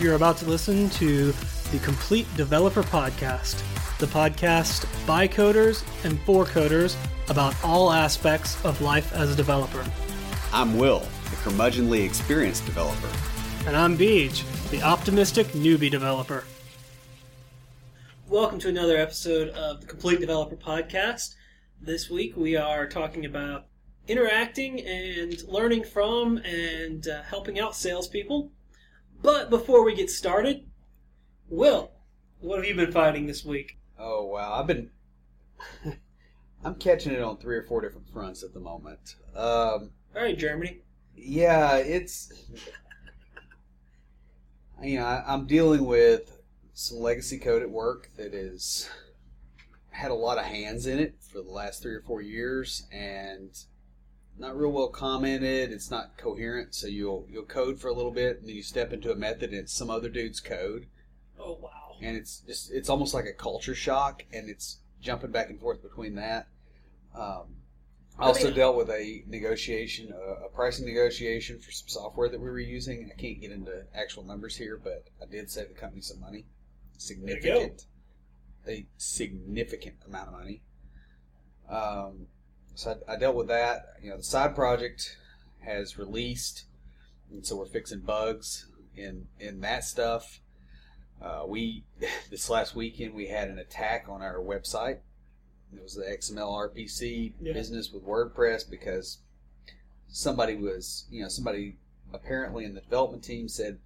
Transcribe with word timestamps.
You're 0.00 0.14
about 0.14 0.36
to 0.36 0.44
listen 0.46 0.88
to 0.90 1.32
the 1.72 1.80
Complete 1.82 2.28
Developer 2.36 2.84
Podcast, 2.84 3.60
the 3.98 4.06
podcast 4.06 4.86
by 5.08 5.26
coders 5.26 5.84
and 6.04 6.20
for 6.20 6.44
coders 6.44 6.94
about 7.28 7.52
all 7.64 7.90
aspects 7.90 8.64
of 8.64 8.80
life 8.80 9.12
as 9.12 9.32
a 9.32 9.34
developer. 9.34 9.84
I'm 10.52 10.78
Will, 10.78 11.00
the 11.00 11.36
curmudgeonly 11.42 12.04
experienced 12.04 12.64
developer. 12.64 13.08
And 13.66 13.76
I'm 13.76 13.98
Beej, 13.98 14.70
the 14.70 14.82
optimistic 14.82 15.48
newbie 15.48 15.90
developer. 15.90 16.44
Welcome 18.28 18.60
to 18.60 18.68
another 18.68 18.98
episode 18.98 19.48
of 19.48 19.80
the 19.80 19.88
Complete 19.88 20.20
Developer 20.20 20.54
Podcast. 20.54 21.34
This 21.80 22.08
week 22.08 22.36
we 22.36 22.54
are 22.54 22.86
talking 22.86 23.24
about 23.24 23.66
interacting 24.06 24.78
and 24.80 25.42
learning 25.48 25.82
from 25.82 26.36
and 26.38 27.08
uh, 27.08 27.22
helping 27.22 27.58
out 27.58 27.74
salespeople. 27.74 28.52
But 29.22 29.50
before 29.50 29.84
we 29.84 29.94
get 29.94 30.10
started, 30.10 30.66
Will, 31.48 31.92
what 32.40 32.56
have 32.56 32.66
you 32.66 32.74
been 32.74 32.92
fighting 32.92 33.26
this 33.26 33.44
week? 33.44 33.78
Oh 33.98 34.26
wow, 34.26 34.54
I've 34.54 34.66
been 34.66 34.90
I'm 36.64 36.74
catching 36.76 37.12
it 37.12 37.22
on 37.22 37.36
three 37.38 37.56
or 37.56 37.62
four 37.64 37.80
different 37.80 38.08
fronts 38.12 38.42
at 38.42 38.52
the 38.54 38.60
moment. 38.60 39.16
Um, 39.34 39.90
All 40.14 40.22
right, 40.22 40.36
Germany. 40.38 40.80
yeah, 41.16 41.76
it's 41.76 42.32
you 44.82 44.98
know 44.98 45.04
I, 45.06 45.24
I'm 45.26 45.46
dealing 45.46 45.84
with 45.84 46.38
some 46.74 46.98
legacy 46.98 47.38
code 47.38 47.62
at 47.62 47.70
work 47.70 48.10
that 48.16 48.34
is 48.34 48.88
had 49.90 50.10
a 50.12 50.14
lot 50.14 50.38
of 50.38 50.44
hands 50.44 50.86
in 50.86 51.00
it 51.00 51.16
for 51.20 51.42
the 51.42 51.50
last 51.50 51.82
three 51.82 51.94
or 51.94 52.02
four 52.02 52.22
years 52.22 52.86
and 52.92 53.50
not 54.38 54.56
real 54.56 54.70
well 54.70 54.88
commented. 54.88 55.72
It's 55.72 55.90
not 55.90 56.16
coherent, 56.16 56.74
so 56.74 56.86
you'll 56.86 57.26
you'll 57.30 57.44
code 57.44 57.80
for 57.80 57.88
a 57.88 57.94
little 57.94 58.10
bit 58.10 58.38
and 58.38 58.48
then 58.48 58.54
you 58.54 58.62
step 58.62 58.92
into 58.92 59.12
a 59.12 59.16
method 59.16 59.50
and 59.50 59.58
it's 59.58 59.72
some 59.72 59.90
other 59.90 60.08
dude's 60.08 60.40
code. 60.40 60.86
Oh 61.38 61.58
wow. 61.62 61.96
and 62.02 62.16
it's 62.16 62.40
just 62.40 62.70
it's 62.72 62.88
almost 62.88 63.14
like 63.14 63.26
a 63.26 63.32
culture 63.32 63.74
shock, 63.74 64.24
and 64.32 64.48
it's 64.48 64.78
jumping 65.00 65.30
back 65.30 65.50
and 65.50 65.60
forth 65.60 65.82
between 65.82 66.14
that. 66.16 66.48
Um, 67.14 67.56
I 68.18 68.26
also 68.26 68.50
dealt 68.50 68.76
with 68.76 68.90
a 68.90 69.22
negotiation, 69.28 70.12
a, 70.12 70.46
a 70.46 70.48
pricing 70.48 70.86
negotiation 70.86 71.60
for 71.60 71.70
some 71.70 71.88
software 71.88 72.28
that 72.28 72.40
we 72.40 72.48
were 72.50 72.58
using. 72.58 73.10
I 73.12 73.20
can't 73.20 73.40
get 73.40 73.52
into 73.52 73.84
actual 73.94 74.24
numbers 74.24 74.56
here, 74.56 74.80
but 74.82 75.04
I 75.22 75.26
did 75.26 75.48
save 75.50 75.68
the 75.68 75.74
company 75.74 76.02
some 76.02 76.20
money, 76.20 76.44
significant, 76.96 77.86
a 78.66 78.86
significant 78.96 79.96
amount 80.06 80.28
of 80.28 80.34
money. 80.34 80.62
Um, 81.70 82.26
so 82.78 82.96
I, 83.08 83.14
I 83.14 83.16
dealt 83.16 83.34
with 83.34 83.48
that. 83.48 83.94
You 84.00 84.10
know, 84.10 84.18
the 84.18 84.22
side 84.22 84.54
project 84.54 85.16
has 85.64 85.98
released, 85.98 86.66
and 87.28 87.44
so 87.44 87.56
we're 87.56 87.66
fixing 87.66 88.00
bugs 88.00 88.66
in 88.96 89.26
in 89.40 89.60
that 89.62 89.82
stuff. 89.82 90.40
Uh, 91.20 91.42
we 91.44 91.82
this 92.30 92.48
last 92.48 92.76
weekend 92.76 93.14
we 93.14 93.26
had 93.26 93.48
an 93.48 93.58
attack 93.58 94.06
on 94.08 94.22
our 94.22 94.36
website. 94.38 94.98
It 95.74 95.82
was 95.82 95.96
the 95.96 96.04
XML 96.04 96.70
RPC 96.70 97.32
Yeah. 97.40 97.52
business 97.52 97.90
with 97.92 98.04
WordPress 98.04 98.70
because 98.70 99.18
somebody 100.06 100.54
was, 100.54 101.06
you 101.10 101.22
know, 101.22 101.28
somebody 101.28 101.78
apparently 102.14 102.64
in 102.64 102.74
the 102.74 102.80
development 102.80 103.24
team 103.24 103.48
said, 103.48 103.80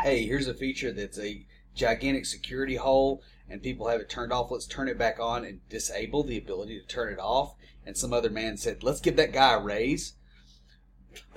"Hey, 0.00 0.24
here's 0.24 0.46
a 0.46 0.54
feature 0.54 0.92
that's 0.92 1.18
a 1.18 1.44
gigantic 1.74 2.26
security 2.26 2.76
hole, 2.76 3.22
and 3.48 3.62
people 3.62 3.88
have 3.88 4.00
it 4.00 4.08
turned 4.08 4.32
off. 4.32 4.50
Let's 4.50 4.66
turn 4.66 4.88
it 4.88 4.98
back 4.98 5.18
on 5.20 5.44
and 5.44 5.60
disable 5.68 6.22
the 6.22 6.38
ability 6.38 6.80
to 6.80 6.86
turn 6.86 7.12
it 7.12 7.18
off." 7.18 7.54
And 7.86 7.96
some 7.96 8.12
other 8.12 8.30
man 8.30 8.56
said, 8.56 8.82
"Let's 8.82 9.00
give 9.00 9.16
that 9.16 9.32
guy 9.32 9.54
a 9.54 9.60
raise." 9.60 10.14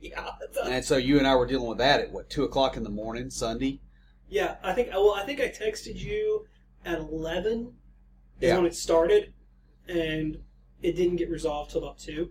yeah. 0.00 0.30
And 0.64 0.84
so 0.84 0.96
you 0.96 1.18
and 1.18 1.26
I 1.26 1.34
were 1.36 1.46
dealing 1.46 1.68
with 1.68 1.78
that 1.78 2.00
at 2.00 2.12
what 2.12 2.30
two 2.30 2.44
o'clock 2.44 2.76
in 2.76 2.84
the 2.84 2.90
morning 2.90 3.30
Sunday. 3.30 3.80
Yeah, 4.28 4.56
I 4.62 4.72
think 4.72 4.88
uh, 4.88 4.92
well, 5.00 5.14
I 5.14 5.24
think 5.24 5.40
I 5.40 5.48
texted 5.48 5.96
you 5.96 6.46
at 6.84 6.98
eleven 6.98 7.74
is 8.40 8.48
Yeah. 8.48 8.56
when 8.56 8.66
it 8.66 8.74
started, 8.74 9.32
and 9.88 10.38
it 10.82 10.92
didn't 10.96 11.16
get 11.16 11.30
resolved 11.30 11.70
till 11.72 11.82
about 11.82 11.98
two. 11.98 12.30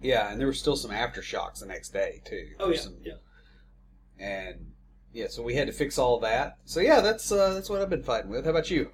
Yeah, 0.00 0.30
and 0.30 0.40
there 0.40 0.46
were 0.48 0.52
still 0.52 0.76
some 0.76 0.90
aftershocks 0.90 1.60
the 1.60 1.66
next 1.66 1.90
day 1.90 2.22
too. 2.24 2.50
Oh 2.58 2.70
yeah, 2.70 2.80
some- 2.80 2.96
yeah. 3.02 3.14
and 4.18 4.71
yeah, 5.12 5.26
so 5.28 5.42
we 5.42 5.54
had 5.54 5.66
to 5.66 5.72
fix 5.72 5.98
all 5.98 6.18
that. 6.20 6.58
So 6.64 6.80
yeah, 6.80 7.00
that's 7.00 7.30
uh, 7.30 7.54
that's 7.54 7.68
what 7.68 7.80
I've 7.80 7.90
been 7.90 8.02
fighting 8.02 8.30
with. 8.30 8.44
How 8.44 8.50
about 8.50 8.70
you? 8.70 8.90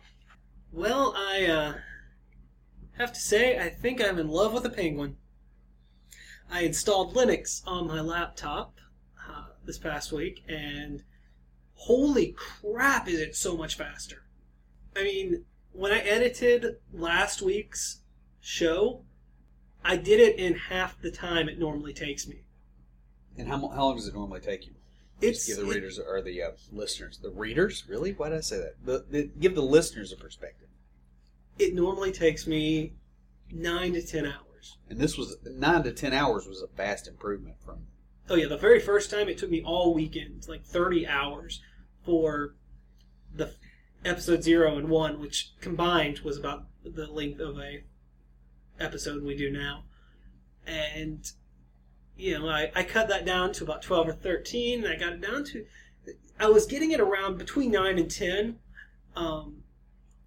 Well, 0.73 1.15
I 1.17 1.47
uh, 1.47 1.75
have 2.99 3.13
to 3.13 3.21
say, 3.21 3.59
I 3.59 3.69
think 3.69 4.03
I'm 4.03 4.19
in 4.19 4.29
love 4.29 4.53
with 4.53 4.67
a 4.67 4.71
penguin. 4.71 5.17
I 6.51 6.63
installed 6.63 7.15
Linux 7.15 7.63
on 7.67 7.87
my 7.87 8.01
laptop 8.01 8.77
uh, 9.29 9.45
this 9.65 9.79
past 9.79 10.13
week, 10.13 10.43
and 10.49 11.03
holy 11.75 12.33
crap, 12.33 13.09
is 13.09 13.21
it 13.21 13.37
so 13.37 13.57
much 13.57 13.77
faster! 13.77 14.25
I 14.97 15.05
mean, 15.05 15.45
when 15.73 15.93
I 15.93 16.01
edited 16.01 16.77
last 16.93 17.41
week's 17.41 18.01
show, 18.41 19.05
I 19.85 19.97
did 19.97 20.21
it 20.21 20.39
in 20.39 20.55
half 20.55 21.01
the 21.01 21.11
time 21.11 21.49
it 21.49 21.59
normally 21.59 21.95
takes 21.95 22.27
me. 22.27 22.43
And 23.37 23.47
how, 23.47 23.69
how 23.69 23.85
long 23.85 23.97
does 23.97 24.09
it 24.09 24.15
normally 24.15 24.41
take 24.41 24.67
you? 24.67 24.75
It's 25.21 25.47
Just 25.47 25.59
give 25.59 25.67
the 25.67 25.71
it- 25.71 25.75
readers 25.75 25.99
or 25.99 26.23
the 26.23 26.43
uh, 26.43 26.51
listeners, 26.73 27.19
the 27.19 27.31
readers, 27.31 27.85
really? 27.89 28.13
Why 28.13 28.29
did 28.29 28.39
I 28.39 28.43
say 28.43 28.59
that? 28.59 28.75
The, 28.85 29.05
the, 29.11 29.31
give 29.41 29.55
the 29.55 29.63
listeners 29.63 30.13
a 30.13 30.17
perspective. 30.17 30.69
it 31.59 31.75
normally 31.75 32.13
takes 32.13 32.47
me 32.47 32.93
nine 33.51 33.95
to 33.95 34.03
ten 34.07 34.27
hours. 34.27 34.77
And 34.89 34.99
this 35.01 35.17
was 35.19 35.37
nine 35.45 35.83
to 35.85 35.93
ten 35.93 36.13
hours 36.13 36.47
was 36.47 36.63
a 36.63 36.67
vast 36.77 37.09
improvement 37.09 37.57
from. 37.65 37.87
Oh 38.31 38.35
yeah, 38.37 38.47
the 38.47 38.57
very 38.59 38.79
first 38.81 39.11
time 39.11 39.29
it 39.29 39.39
took 39.39 39.51
me 39.51 39.63
all 39.65 39.93
weekend, 39.95 40.47
like 40.49 40.65
thirty 40.65 41.07
hours 41.07 41.61
for 42.05 42.55
the 43.35 43.53
episode 44.05 44.43
zero 44.45 44.77
and 44.79 44.89
one, 44.89 45.19
which 45.21 45.53
combined 45.61 46.21
was 46.21 46.37
about 46.37 46.67
the 46.85 47.07
length 47.07 47.41
of 47.41 47.59
a 47.59 47.83
episode 48.79 49.23
we 49.25 49.37
do 49.37 49.51
now. 49.51 49.85
And 50.67 51.31
you 52.19 52.39
know, 52.39 52.49
I, 52.49 52.71
I 52.75 52.83
cut 52.83 53.09
that 53.09 53.25
down 53.25 53.53
to 53.55 53.65
about 53.65 53.83
twelve 53.83 54.09
or 54.09 54.13
thirteen, 54.13 54.85
and 54.85 54.93
I 54.93 54.97
got 54.97 55.15
it 55.15 55.21
down 55.21 55.45
to 55.45 55.65
I 56.41 56.49
was 56.49 56.67
getting 56.67 56.91
it 56.91 57.01
around 57.01 57.39
between 57.39 57.71
nine 57.71 57.99
and 57.99 58.11
ten. 58.11 58.59
Um, 59.17 59.63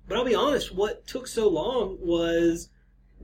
but 0.07 0.17
I'll 0.17 0.25
be 0.25 0.35
honest, 0.35 0.73
what 0.73 1.07
took 1.07 1.27
so 1.27 1.47
long 1.47 1.97
was 2.01 2.69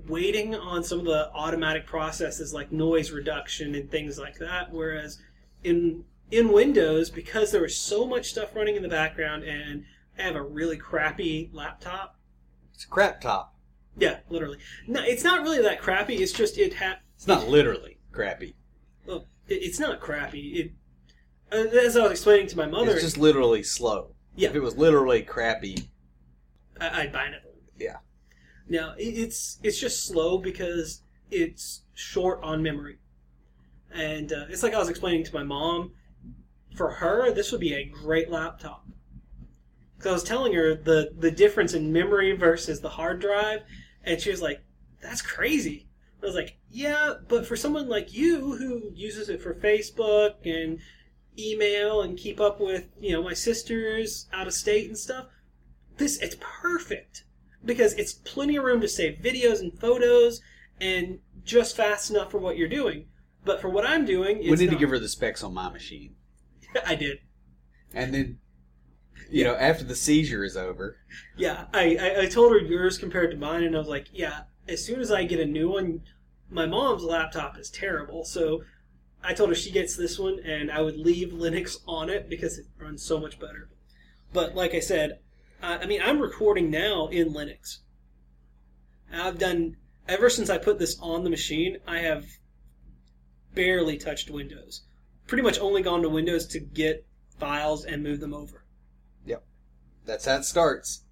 waiting 0.07 0.53
on 0.55 0.83
some 0.83 0.99
of 0.99 1.05
the 1.05 1.31
automatic 1.33 1.85
processes 1.85 2.53
like 2.53 2.71
noise 2.71 3.11
reduction 3.11 3.73
and 3.73 3.89
things 3.89 4.17
like 4.17 4.37
that. 4.39 4.71
Whereas 4.71 5.19
in 5.63 6.03
in 6.29 6.51
Windows, 6.51 7.09
because 7.09 7.51
there 7.51 7.61
was 7.61 7.77
so 7.77 8.05
much 8.05 8.29
stuff 8.29 8.55
running 8.55 8.75
in 8.75 8.83
the 8.83 8.89
background, 8.89 9.43
and 9.43 9.85
I 10.19 10.23
have 10.23 10.35
a 10.35 10.41
really 10.41 10.77
crappy 10.77 11.49
laptop. 11.53 12.17
It's 12.73 12.83
a 12.83 12.89
crap 12.89 13.21
top. 13.21 13.55
Yeah, 13.97 14.19
literally. 14.29 14.59
No, 14.87 15.01
it's 15.03 15.23
not 15.23 15.41
really 15.41 15.61
that 15.61 15.81
crappy. 15.81 16.17
It's 16.17 16.33
just 16.33 16.57
it 16.57 16.75
had. 16.75 16.97
It's 17.15 17.27
not 17.27 17.47
literally 17.47 17.97
crappy. 18.11 18.55
Well, 19.07 19.25
it, 19.47 19.55
it's 19.55 19.79
not 19.79 19.99
crappy. 19.99 20.59
It 20.59 20.71
uh, 21.51 21.77
as 21.77 21.95
I 21.95 22.03
was 22.03 22.11
explaining 22.11 22.47
to 22.47 22.57
my 22.57 22.65
mother, 22.65 22.91
It's 22.91 23.01
just 23.01 23.17
literally 23.17 23.63
slow. 23.63 24.11
Yeah. 24.35 24.49
If 24.49 24.55
it 24.55 24.59
was 24.59 24.75
literally 24.75 25.23
crappy, 25.23 25.89
I, 26.79 27.01
I'd 27.01 27.13
buy 27.13 27.27
it. 27.27 27.41
Yeah. 27.79 27.97
Now 28.67 28.93
it, 28.97 29.03
it's 29.03 29.59
it's 29.63 29.79
just 29.79 30.05
slow 30.05 30.37
because 30.37 31.01
it's 31.31 31.83
short 31.93 32.39
on 32.43 32.61
memory, 32.61 32.99
and 33.91 34.31
uh, 34.31 34.45
it's 34.49 34.61
like 34.61 34.73
I 34.73 34.79
was 34.79 34.89
explaining 34.89 35.23
to 35.25 35.33
my 35.33 35.43
mom. 35.43 35.93
For 36.75 36.91
her, 36.91 37.31
this 37.31 37.51
would 37.51 37.61
be 37.61 37.73
a 37.73 37.85
great 37.85 38.29
laptop. 38.29 38.85
Because 39.97 40.09
I 40.09 40.13
was 40.13 40.23
telling 40.23 40.53
her 40.53 40.75
the 40.75 41.11
the 41.17 41.31
difference 41.31 41.73
in 41.73 41.91
memory 41.91 42.33
versus 42.33 42.81
the 42.81 42.89
hard 42.89 43.19
drive, 43.19 43.61
and 44.03 44.21
she 44.21 44.29
was 44.29 44.41
like, 44.41 44.61
"That's 45.01 45.21
crazy." 45.21 45.86
I 46.21 46.25
was 46.25 46.35
like, 46.35 46.57
"Yeah, 46.69 47.15
but 47.27 47.45
for 47.45 47.55
someone 47.55 47.87
like 47.87 48.13
you 48.13 48.55
who 48.57 48.91
uses 48.93 49.29
it 49.29 49.41
for 49.41 49.53
Facebook 49.53 50.45
and 50.45 50.79
email 51.37 52.01
and 52.01 52.17
keep 52.17 52.39
up 52.39 52.59
with 52.59 52.89
you 52.99 53.11
know 53.11 53.23
my 53.23 53.33
sisters 53.33 54.27
out 54.33 54.47
of 54.47 54.53
state 54.53 54.87
and 54.87 54.97
stuff, 54.97 55.27
this 55.97 56.17
it's 56.21 56.37
perfect 56.39 57.23
because 57.63 57.93
it's 57.93 58.13
plenty 58.13 58.55
of 58.55 58.63
room 58.63 58.81
to 58.81 58.87
save 58.87 59.19
videos 59.19 59.59
and 59.59 59.79
photos 59.79 60.41
and 60.79 61.19
just 61.43 61.75
fast 61.75 62.09
enough 62.09 62.31
for 62.31 62.37
what 62.37 62.57
you're 62.57 62.67
doing. 62.67 63.07
But 63.43 63.61
for 63.61 63.69
what 63.69 63.85
I'm 63.85 64.05
doing, 64.05 64.39
it's 64.39 64.49
we 64.49 64.57
need 64.57 64.71
to 64.71 64.79
give 64.79 64.89
her 64.89 64.99
the 64.99 65.07
specs 65.07 65.43
on 65.43 65.53
my 65.53 65.69
machine. 65.69 66.15
I 66.85 66.95
did. 66.95 67.19
And 67.93 68.13
then, 68.13 68.39
you 69.29 69.43
know, 69.43 69.55
after 69.55 69.83
the 69.83 69.95
seizure 69.95 70.43
is 70.43 70.57
over, 70.57 70.97
Yeah, 71.37 71.65
I, 71.73 71.97
I, 71.99 72.21
I 72.23 72.25
told 72.25 72.51
her 72.51 72.59
yours 72.59 72.97
compared 72.97 73.31
to 73.31 73.37
mine, 73.37 73.63
and 73.63 73.75
I 73.75 73.79
was 73.79 73.87
like, 73.87 74.07
yeah, 74.11 74.41
as 74.67 74.83
soon 74.83 74.99
as 74.99 75.11
I 75.11 75.23
get 75.23 75.39
a 75.39 75.45
new 75.45 75.69
one, 75.69 76.01
my 76.49 76.65
mom's 76.65 77.03
laptop 77.03 77.57
is 77.57 77.69
terrible, 77.69 78.23
so 78.23 78.63
I 79.23 79.33
told 79.33 79.49
her 79.49 79.55
she 79.55 79.71
gets 79.71 79.95
this 79.95 80.19
one, 80.19 80.39
and 80.45 80.71
I 80.71 80.81
would 80.81 80.97
leave 80.97 81.29
Linux 81.29 81.77
on 81.87 82.09
it 82.09 82.29
because 82.29 82.57
it 82.57 82.65
runs 82.79 83.03
so 83.03 83.19
much 83.19 83.39
better. 83.39 83.69
But 84.33 84.55
like 84.55 84.73
I 84.73 84.79
said, 84.79 85.19
uh, 85.61 85.79
I 85.81 85.85
mean, 85.85 86.01
I'm 86.01 86.19
recording 86.19 86.69
now 86.69 87.07
in 87.07 87.33
Linux. 87.33 87.79
I've 89.11 89.39
done 89.39 89.77
ever 90.07 90.29
since 90.29 90.49
I 90.49 90.57
put 90.57 90.79
this 90.79 90.97
on 91.01 91.23
the 91.23 91.29
machine. 91.29 91.77
I 91.87 91.99
have 91.99 92.25
barely 93.55 93.97
touched 93.97 94.29
Windows. 94.29 94.83
Pretty 95.25 95.43
much 95.43 95.59
only 95.59 95.81
gone 95.81 96.01
to 96.03 96.09
Windows 96.09 96.45
to 96.47 96.59
get 96.59 97.05
files 97.39 97.85
and 97.85 98.03
move 98.03 98.19
them 98.19 98.33
over. 98.33 98.65
Yep, 99.25 99.43
that's 100.05 100.25
how 100.25 100.37
it 100.37 100.45
starts. 100.45 101.03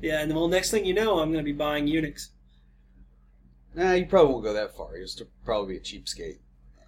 Yeah, 0.00 0.20
and 0.20 0.32
well, 0.34 0.48
next 0.48 0.70
thing 0.70 0.84
you 0.84 0.94
know, 0.94 1.18
I'm 1.18 1.32
going 1.32 1.44
to 1.44 1.50
be 1.50 1.56
buying 1.56 1.86
Unix. 1.86 2.28
Nah, 3.74 3.92
you 3.92 4.06
probably 4.06 4.32
won't 4.32 4.44
go 4.44 4.52
that 4.52 4.76
far. 4.76 4.96
You'll 4.96 5.08
still 5.08 5.28
probably 5.44 5.74
be 5.74 5.78
a 5.78 5.80
cheapskate. 5.80 6.38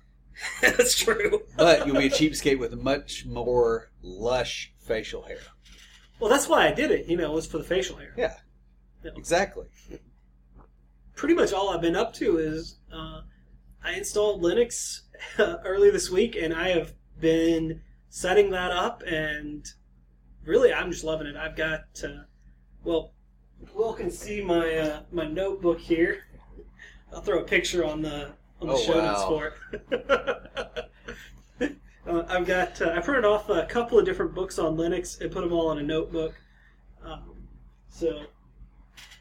That's 0.60 0.96
true. 0.98 1.42
But 1.56 1.86
you'll 1.86 1.96
be 1.96 2.06
a 2.06 2.10
cheapskate 2.20 2.58
with 2.58 2.74
much 2.80 3.26
more 3.26 3.90
lush 4.02 4.72
facial 4.78 5.22
hair. 5.22 5.38
well, 6.18 6.30
that's 6.30 6.48
why 6.48 6.66
I 6.66 6.72
did 6.72 6.90
it. 6.90 7.06
You 7.06 7.16
know, 7.16 7.32
it 7.32 7.34
was 7.34 7.46
for 7.46 7.58
the 7.58 7.64
facial 7.64 7.96
hair. 7.96 8.14
Yeah. 8.16 8.34
Yeah. 9.04 9.10
Exactly. 9.16 9.66
Pretty 11.14 11.34
much 11.34 11.52
all 11.52 11.70
I've 11.70 11.80
been 11.82 11.96
up 11.96 12.14
to 12.14 12.38
is 12.38 12.78
uh, 12.92 13.20
I 13.84 13.92
installed 13.92 14.42
Linux 14.42 15.00
early 15.38 15.90
this 15.90 16.10
week, 16.10 16.36
and 16.36 16.54
I 16.54 16.70
have 16.70 16.94
been 17.20 17.82
setting 18.08 18.50
that 18.50 18.70
up, 18.70 19.02
and 19.06 19.66
really, 20.44 20.72
I'm 20.72 20.90
just 20.90 21.04
loving 21.04 21.26
it. 21.26 21.36
I've 21.36 21.56
got, 21.56 21.84
uh, 22.02 22.24
well, 22.84 23.12
Will 23.74 23.92
can 23.92 24.10
see 24.10 24.40
my 24.42 24.74
uh, 24.76 25.00
my 25.12 25.26
notebook 25.26 25.78
here. 25.80 26.24
I'll 27.12 27.20
throw 27.20 27.40
a 27.40 27.44
picture 27.44 27.84
on 27.84 28.02
the 28.02 28.32
on 28.60 28.68
the 28.68 28.74
Oh, 28.74 28.78
show 28.78 28.94
notes 28.94 29.20
wow. 29.20 29.28
for 29.28 29.54
it. 29.72 30.90
uh, 32.06 32.22
I've 32.28 32.46
got 32.46 32.80
uh, 32.80 32.90
I 32.90 33.00
printed 33.00 33.24
off 33.24 33.48
a 33.48 33.66
couple 33.66 33.98
of 33.98 34.04
different 34.04 34.34
books 34.34 34.58
on 34.58 34.76
Linux 34.76 35.20
and 35.20 35.30
put 35.30 35.42
them 35.42 35.52
all 35.52 35.72
in 35.72 35.78
a 35.78 35.82
notebook. 35.82 36.34
Um, 37.04 37.48
so 37.88 38.24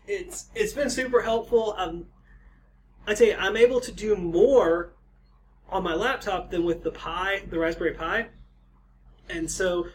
it's 0.07 0.47
it's 0.55 0.73
been 0.73 0.89
super 0.89 1.21
helpful. 1.21 1.75
Um, 1.77 2.05
I 3.07 3.13
tell 3.15 3.27
you, 3.27 3.35
I'm 3.39 3.57
able 3.57 3.79
to 3.81 3.91
do 3.91 4.15
more 4.15 4.93
on 5.69 5.83
my 5.83 5.95
laptop 5.95 6.51
than 6.51 6.63
with 6.65 6.83
the 6.83 6.91
Pi, 6.91 7.43
the 7.49 7.57
Raspberry 7.59 7.93
Pi, 7.93 8.27
and 9.29 9.49
so 9.49 9.87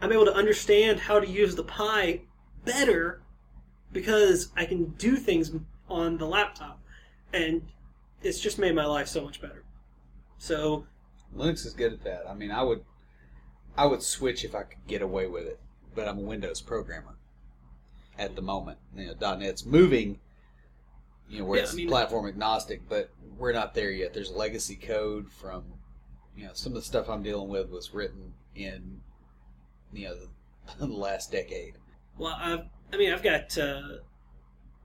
I'm 0.00 0.12
able 0.12 0.24
to 0.24 0.34
understand 0.34 1.00
how 1.00 1.20
to 1.20 1.28
use 1.28 1.54
the 1.54 1.64
Pi 1.64 2.22
better 2.64 3.22
because 3.92 4.50
I 4.56 4.64
can 4.64 4.86
do 4.90 5.16
things 5.16 5.52
on 5.88 6.16
the 6.18 6.26
laptop, 6.26 6.79
and 7.32 7.62
it's 8.22 8.40
just 8.40 8.58
made 8.58 8.74
my 8.74 8.84
life 8.86 9.08
so 9.08 9.22
much 9.24 9.40
better. 9.40 9.64
So 10.38 10.86
Linux 11.36 11.66
is 11.66 11.72
good 11.74 11.92
at 11.92 12.02
that. 12.04 12.24
I 12.28 12.34
mean, 12.34 12.50
I 12.50 12.62
would, 12.62 12.84
I 13.76 13.86
would 13.86 14.02
switch 14.02 14.44
if 14.44 14.54
I 14.54 14.62
could 14.62 14.86
get 14.86 15.02
away 15.02 15.26
with 15.26 15.46
it. 15.46 15.58
But 15.94 16.06
I'm 16.08 16.18
a 16.18 16.22
Windows 16.22 16.60
programmer 16.60 17.16
at 18.18 18.36
the 18.36 18.42
moment. 18.42 18.78
You 18.96 19.14
know, 19.18 19.36
.NET's 19.36 19.66
moving. 19.66 20.18
You 21.28 21.40
know, 21.40 21.44
where 21.46 21.58
Yeah, 21.58 21.64
it's 21.64 21.72
I 21.72 21.76
mean- 21.76 21.88
platform 21.88 22.26
agnostic, 22.26 22.88
but 22.88 23.10
we're 23.38 23.52
not 23.52 23.74
there 23.74 23.90
yet. 23.90 24.12
There's 24.14 24.30
legacy 24.30 24.76
code 24.76 25.30
from, 25.30 25.64
you 26.36 26.44
know, 26.44 26.50
some 26.54 26.72
of 26.72 26.76
the 26.76 26.82
stuff 26.82 27.08
I'm 27.08 27.22
dealing 27.22 27.48
with 27.48 27.70
was 27.70 27.92
written 27.94 28.34
in, 28.54 29.00
you 29.92 30.08
know, 30.08 30.14
the, 30.16 30.28
the 30.86 30.92
last 30.92 31.30
decade. 31.32 31.74
Well, 32.18 32.36
I've, 32.38 32.66
I 32.92 32.96
mean, 32.96 33.12
I've 33.12 33.22
got 33.22 33.56
uh, 33.58 33.82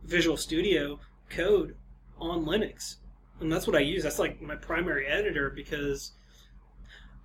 Visual 0.04 0.38
Studio 0.38 1.00
code 1.30 1.76
on 2.20 2.46
Linux, 2.46 2.96
and 3.40 3.52
that's 3.52 3.68
what 3.68 3.76
I 3.76 3.80
use. 3.80 4.04
That's 4.04 4.20
like 4.20 4.42
my 4.42 4.56
primary 4.56 5.08
editor 5.08 5.50
because 5.50 6.12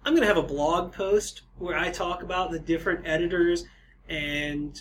I'm 0.05 0.15
going 0.15 0.23
to 0.23 0.29
have 0.29 0.37
a 0.37 0.43
blog 0.43 0.93
post 0.93 1.43
where 1.59 1.77
I 1.77 1.91
talk 1.91 2.23
about 2.23 2.51
the 2.51 2.59
different 2.59 3.07
editors 3.07 3.65
and 4.09 4.81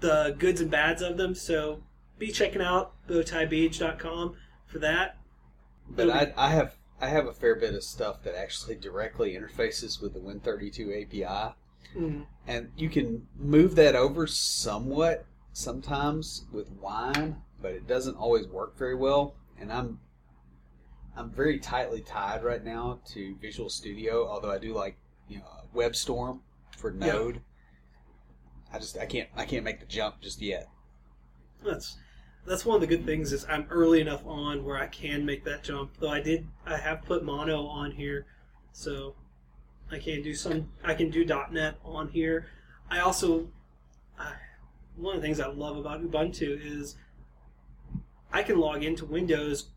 the 0.00 0.34
goods 0.38 0.60
and 0.60 0.70
bads 0.70 1.02
of 1.02 1.16
them. 1.16 1.34
So 1.34 1.82
be 2.18 2.30
checking 2.30 2.62
out 2.62 2.92
bowtiebeach.com 3.08 4.36
for 4.66 4.78
that. 4.78 5.18
But 5.88 6.10
I, 6.10 6.32
I 6.36 6.50
have 6.50 6.76
I 7.00 7.08
have 7.08 7.26
a 7.26 7.32
fair 7.32 7.56
bit 7.56 7.74
of 7.74 7.82
stuff 7.82 8.22
that 8.22 8.38
actually 8.38 8.76
directly 8.76 9.34
interfaces 9.34 10.00
with 10.00 10.12
the 10.12 10.20
Win32 10.20 11.02
API. 11.02 11.54
Mm. 11.96 12.26
and 12.46 12.70
you 12.76 12.88
can 12.88 13.26
move 13.36 13.74
that 13.74 13.96
over 13.96 14.24
somewhat 14.24 15.26
sometimes 15.52 16.44
with 16.52 16.70
wine 16.70 17.42
but 17.60 17.72
it 17.72 17.86
doesn't 17.86 18.16
always 18.16 18.46
work 18.46 18.76
very 18.78 18.94
well 18.94 19.34
and 19.58 19.72
i'm 19.72 19.98
i'm 21.16 21.30
very 21.30 21.58
tightly 21.58 22.00
tied 22.00 22.42
right 22.44 22.64
now 22.64 23.00
to 23.06 23.36
visual 23.40 23.68
studio 23.68 24.26
although 24.28 24.50
i 24.50 24.58
do 24.58 24.72
like 24.74 24.96
you 25.28 25.38
know 25.38 25.44
webstorm 25.74 26.40
for 26.76 26.90
Yeah. 26.92 27.06
node 27.12 27.40
i 28.72 28.78
just 28.78 28.96
i 28.98 29.06
can't 29.06 29.28
i 29.36 29.44
can't 29.44 29.64
make 29.64 29.80
the 29.80 29.86
jump 29.86 30.20
just 30.20 30.40
yet 30.40 30.68
That's 31.64 31.98
that's 32.46 32.64
one 32.64 32.76
of 32.76 32.80
the 32.80 32.86
good 32.86 33.04
things 33.04 33.32
is 33.34 33.44
I'm 33.50 33.66
early 33.68 34.00
enough 34.00 34.24
on 34.26 34.64
where 34.64 34.78
I 34.78 34.86
can 34.86 35.26
make 35.26 35.44
that 35.44 35.62
jump. 35.62 35.90
Though 36.00 36.08
I 36.08 36.22
did, 36.22 36.46
I 36.64 36.78
have 36.78 37.02
put 37.02 37.22
mono 37.22 37.66
on 37.66 37.90
here, 37.90 38.24
so 38.72 39.14
I 39.92 39.98
can 39.98 40.22
do 40.22 40.32
some. 40.34 40.72
I 40.82 40.94
can 40.94 41.10
do 41.10 41.22
.NET 41.26 41.74
on 41.84 42.08
here. 42.08 42.46
I 42.90 43.00
also, 43.00 43.48
I, 44.18 44.32
one 44.96 45.16
of 45.16 45.20
the 45.20 45.26
things 45.28 45.38
I 45.38 45.48
love 45.48 45.76
about 45.76 46.02
Ubuntu 46.02 46.58
is 46.64 46.96
I 48.32 48.42
can 48.42 48.58
log 48.58 48.82
into 48.84 49.04
Windows 49.04 49.70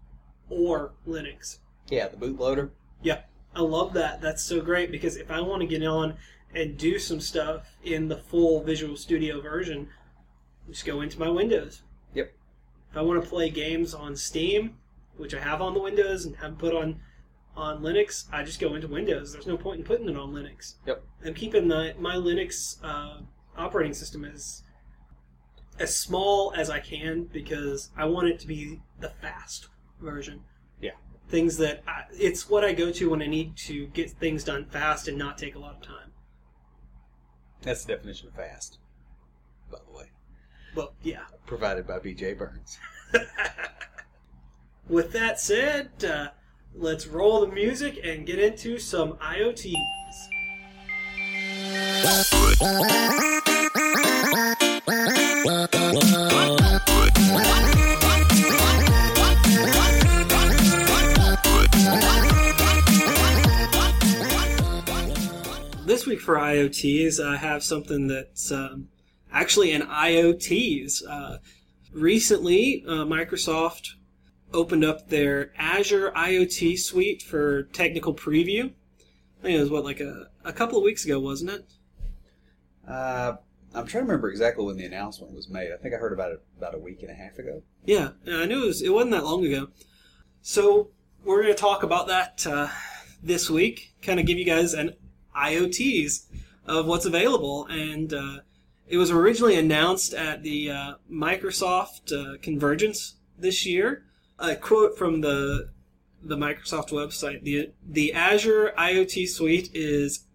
or 0.50 0.94
Linux. 1.08 1.60
yeah 1.90 2.08
the 2.08 2.18
bootloader 2.18 2.72
Yeah, 3.02 3.22
I 3.56 3.62
love 3.62 3.94
that. 3.94 4.22
That's 4.22 4.44
so 4.44 4.62
great 4.62 4.92
because 4.92 5.18
if 5.18 5.30
I 5.32 5.42
want 5.42 5.62
to 5.62 5.68
get 5.68 5.84
on 5.86 6.16
and 6.56 6.78
do 6.78 7.00
some 7.00 7.20
stuff 7.20 7.76
in 7.84 8.08
the 8.08 8.18
full 8.18 8.64
Visual 8.64 8.96
Studio 8.96 9.42
version, 9.42 9.90
just 10.70 10.86
go 10.86 11.02
into 11.02 11.20
my 11.20 11.30
Windows. 11.30 11.82
Yep. 12.14 12.34
If 12.92 12.98
I 12.98 13.02
want 13.02 13.24
to 13.24 13.30
play 13.30 13.50
games 13.50 13.94
on 13.94 14.16
Steam, 14.16 14.78
which 15.18 15.34
I 15.34 15.40
have 15.40 15.62
on 15.62 15.74
the 15.74 15.80
Windows 15.82 16.26
and 16.26 16.36
have 16.38 16.58
put 16.58 16.74
on 16.74 17.00
on 17.56 17.82
Linux, 17.84 18.26
I 18.32 18.44
just 18.44 18.60
go 18.60 18.74
into 18.74 18.88
Windows. 18.88 19.32
There's 19.32 19.46
no 19.46 19.58
point 19.58 19.80
in 19.80 19.86
putting 19.86 20.10
it 20.10 20.18
on 20.18 20.34
Linux. 20.34 20.76
Yep. 20.88 21.04
I'm 21.24 21.34
keeping 21.36 21.68
the, 21.68 21.94
my 22.00 22.16
Linux 22.16 22.78
uh, 22.84 23.22
operating 23.56 23.94
system 23.94 24.26
as 24.26 24.64
as 25.80 25.98
small 25.98 26.54
as 26.56 26.70
I 26.70 26.80
can 26.80 27.24
because 27.26 27.90
I 27.98 28.06
want 28.06 28.28
it 28.28 28.40
to 28.40 28.48
be 28.48 28.82
the 29.00 29.10
fast 29.10 29.70
version 30.02 30.42
Yeah. 30.82 30.92
things 31.30 31.58
that 31.58 31.84
I, 31.88 32.04
it's 32.12 32.50
what 32.50 32.64
I 32.64 32.74
go 32.74 32.92
to 32.92 33.10
when 33.10 33.22
I 33.22 33.28
need 33.28 33.56
to 33.58 33.88
get 33.88 34.12
things 34.12 34.44
done 34.44 34.66
fast 34.66 35.08
and 35.08 35.18
not 35.18 35.38
take 35.38 35.56
a 35.56 35.60
lot 35.60 35.76
of 35.76 35.82
time. 35.82 36.12
that's 37.62 37.86
the 37.86 37.96
definition 37.96 38.28
of 38.28 38.36
fast 38.36 38.78
by 39.72 39.80
the 39.90 39.98
way 39.98 40.06
Well, 40.76 40.94
yeah. 41.02 41.24
provided 41.48 41.88
by 41.88 42.00
bj 42.00 42.38
burns 42.38 42.78
With 44.90 45.14
that 45.14 45.40
said, 45.40 45.92
uh, 46.04 46.28
let's 46.76 47.08
roll 47.08 47.40
the 47.40 47.48
music 47.48 48.00
and 48.04 48.26
get 48.26 48.38
into 48.38 48.78
some 48.78 49.14
IoTs. 49.14 49.74
This 66.04 66.10
week 66.10 66.20
for 66.20 66.36
IoTs, 66.36 67.26
I 67.26 67.38
have 67.38 67.64
something 67.64 68.08
that's 68.08 68.52
um, 68.52 68.90
actually 69.32 69.72
an 69.72 69.84
IoTs. 69.84 71.02
Uh, 71.10 71.38
recently, 71.94 72.84
uh, 72.86 73.06
Microsoft 73.06 73.92
opened 74.52 74.84
up 74.84 75.08
their 75.08 75.54
Azure 75.58 76.12
IoT 76.12 76.78
suite 76.78 77.22
for 77.22 77.64
technical 77.72 78.14
preview. 78.14 78.66
I 78.66 79.44
think 79.44 79.58
it 79.58 79.62
was 79.62 79.70
what 79.70 79.86
like 79.86 80.02
a, 80.02 80.28
a 80.44 80.52
couple 80.52 80.78
of 80.78 80.84
weeks 80.84 81.06
ago, 81.06 81.22
wasn't 81.22 81.52
it? 81.52 81.72
uh, 82.86 83.38
i'm 83.74 83.88
trying 83.88 84.04
to 84.04 84.08
remember 84.08 84.30
exactly 84.30 84.66
when 84.66 84.76
the 84.76 84.84
announcement 84.84 85.34
was 85.34 85.48
made 85.48 85.72
i 85.72 85.78
think 85.78 85.96
i 85.96 85.98
heard 85.98 86.12
about 86.12 86.34
it 86.34 86.44
about 86.58 86.76
a 86.76 86.78
week 86.78 87.02
and 87.02 87.12
a 87.12 87.14
half 87.14 87.40
ago 87.40 87.64
Yeah, 87.86 88.10
I 88.28 88.46
knew 88.46 88.64
it, 88.64 88.68
was, 88.68 88.82
it 88.82 88.90
wasn't 88.90 89.12
that 89.12 89.24
long 89.24 89.46
ago. 89.46 89.70
So 90.42 90.90
we're 91.24 91.44
going 91.44 91.56
to 91.56 91.60
talk 91.62 91.84
about 91.84 92.08
that 92.08 92.46
uh, 92.46 92.68
this 93.22 93.50
week. 93.50 93.94
Kind 94.02 94.20
of 94.20 94.26
give 94.26 94.38
you 94.38 94.44
guys 94.44 94.74
an 94.74 94.96
IoTs 95.36 96.26
of 96.66 96.86
what's 96.86 97.06
available, 97.06 97.66
and 97.68 98.14
uh, 98.14 98.38
it 98.88 98.98
was 98.98 99.12
originally 99.12 99.56
announced 99.56 100.14
at 100.14 100.44
the 100.44 100.72
uh, 100.72 100.94
Microsoft 101.12 102.12
uh, 102.12 102.38
Convergence 102.42 103.16
this 103.38 103.66
year. 103.66 104.06
A 104.40 104.56
quote 104.56 104.98
from 104.98 105.22
the 105.22 105.70
the 106.22 106.38
Microsoft 106.38 106.90
website: 106.90 107.44
the 107.44 107.72
the 107.88 108.14
Azure 108.14 108.74
IoT 108.78 109.28
suite 109.28 109.70
is 109.74 110.26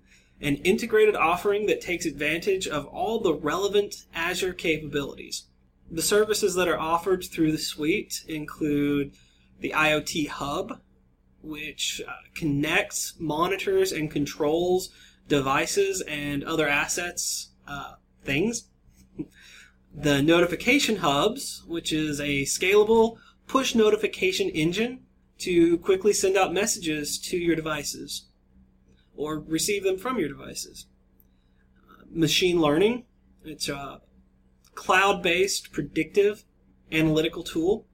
an 0.40 0.56
integrated 0.56 1.16
offering 1.16 1.66
that 1.66 1.80
takes 1.80 2.06
advantage 2.06 2.66
of 2.68 2.86
all 2.86 3.20
the 3.20 3.34
relevant 3.34 4.04
Azure 4.14 4.52
capabilities. 4.52 5.44
The 5.90 6.02
services 6.02 6.54
that 6.54 6.68
are 6.68 6.78
offered 6.78 7.24
through 7.24 7.52
the 7.52 7.58
suite 7.58 8.22
include 8.28 9.12
the 9.60 9.70
IoT 9.70 10.28
Hub, 10.28 10.80
which 11.48 12.02
uh, 12.06 12.12
connects, 12.34 13.14
monitors, 13.18 13.90
and 13.92 14.10
controls 14.10 14.90
devices 15.26 16.02
and 16.02 16.44
other 16.44 16.68
assets, 16.68 17.50
uh, 17.66 17.94
things. 18.22 18.68
The 19.94 20.22
Notification 20.22 20.96
Hubs, 20.96 21.64
which 21.66 21.92
is 21.92 22.20
a 22.20 22.42
scalable 22.42 23.16
push 23.46 23.74
notification 23.74 24.48
engine 24.50 25.00
to 25.38 25.78
quickly 25.78 26.12
send 26.12 26.36
out 26.36 26.52
messages 26.52 27.18
to 27.18 27.36
your 27.36 27.56
devices 27.56 28.26
or 29.16 29.40
receive 29.40 29.82
them 29.82 29.98
from 29.98 30.18
your 30.18 30.28
devices. 30.28 30.86
machine 32.10 32.60
learning. 32.60 33.04
It's 33.44 33.68
a 33.68 34.00
cloud-based 34.74 35.72
predictive 35.72 36.44
analytical 36.92 37.42
tool. 37.42 37.87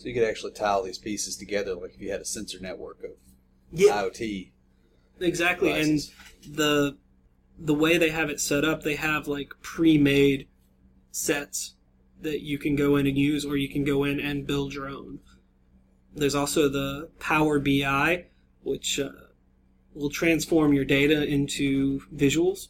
So 0.00 0.08
you 0.08 0.14
could 0.14 0.24
actually 0.24 0.52
tie 0.52 0.68
all 0.70 0.82
these 0.82 0.96
pieces 0.96 1.36
together, 1.36 1.74
like 1.74 1.92
if 1.94 2.00
you 2.00 2.10
had 2.10 2.22
a 2.22 2.24
sensor 2.24 2.58
network 2.58 3.04
of 3.04 3.10
Yeah, 3.70 4.02
IoT. 4.02 4.50
exactly. 5.20 5.68
devices. 5.68 6.14
And 6.46 6.56
the 6.56 6.96
the 7.58 7.74
way 7.74 7.98
they 7.98 8.08
have 8.08 8.30
it 8.30 8.40
set 8.40 8.64
up, 8.64 8.82
they 8.82 8.94
have 8.94 9.28
like 9.28 9.52
pre-made 9.60 10.48
sets 11.10 11.74
that 12.22 12.40
you 12.40 12.56
can 12.56 12.76
go 12.76 12.96
in 12.96 13.06
and 13.06 13.18
use, 13.18 13.44
or 13.44 13.58
you 13.58 13.68
can 13.68 13.84
go 13.84 14.04
in 14.04 14.18
and 14.18 14.46
build 14.46 14.72
your 14.72 14.88
own. 14.88 15.18
There's 16.14 16.34
also 16.34 16.70
the 16.70 17.10
Power 17.18 17.58
BI, 17.58 18.24
which 18.62 18.98
uh, 18.98 19.10
will 19.92 20.08
transform 20.08 20.72
your 20.72 20.86
data 20.86 21.26
into 21.26 22.00
visuals, 22.16 22.68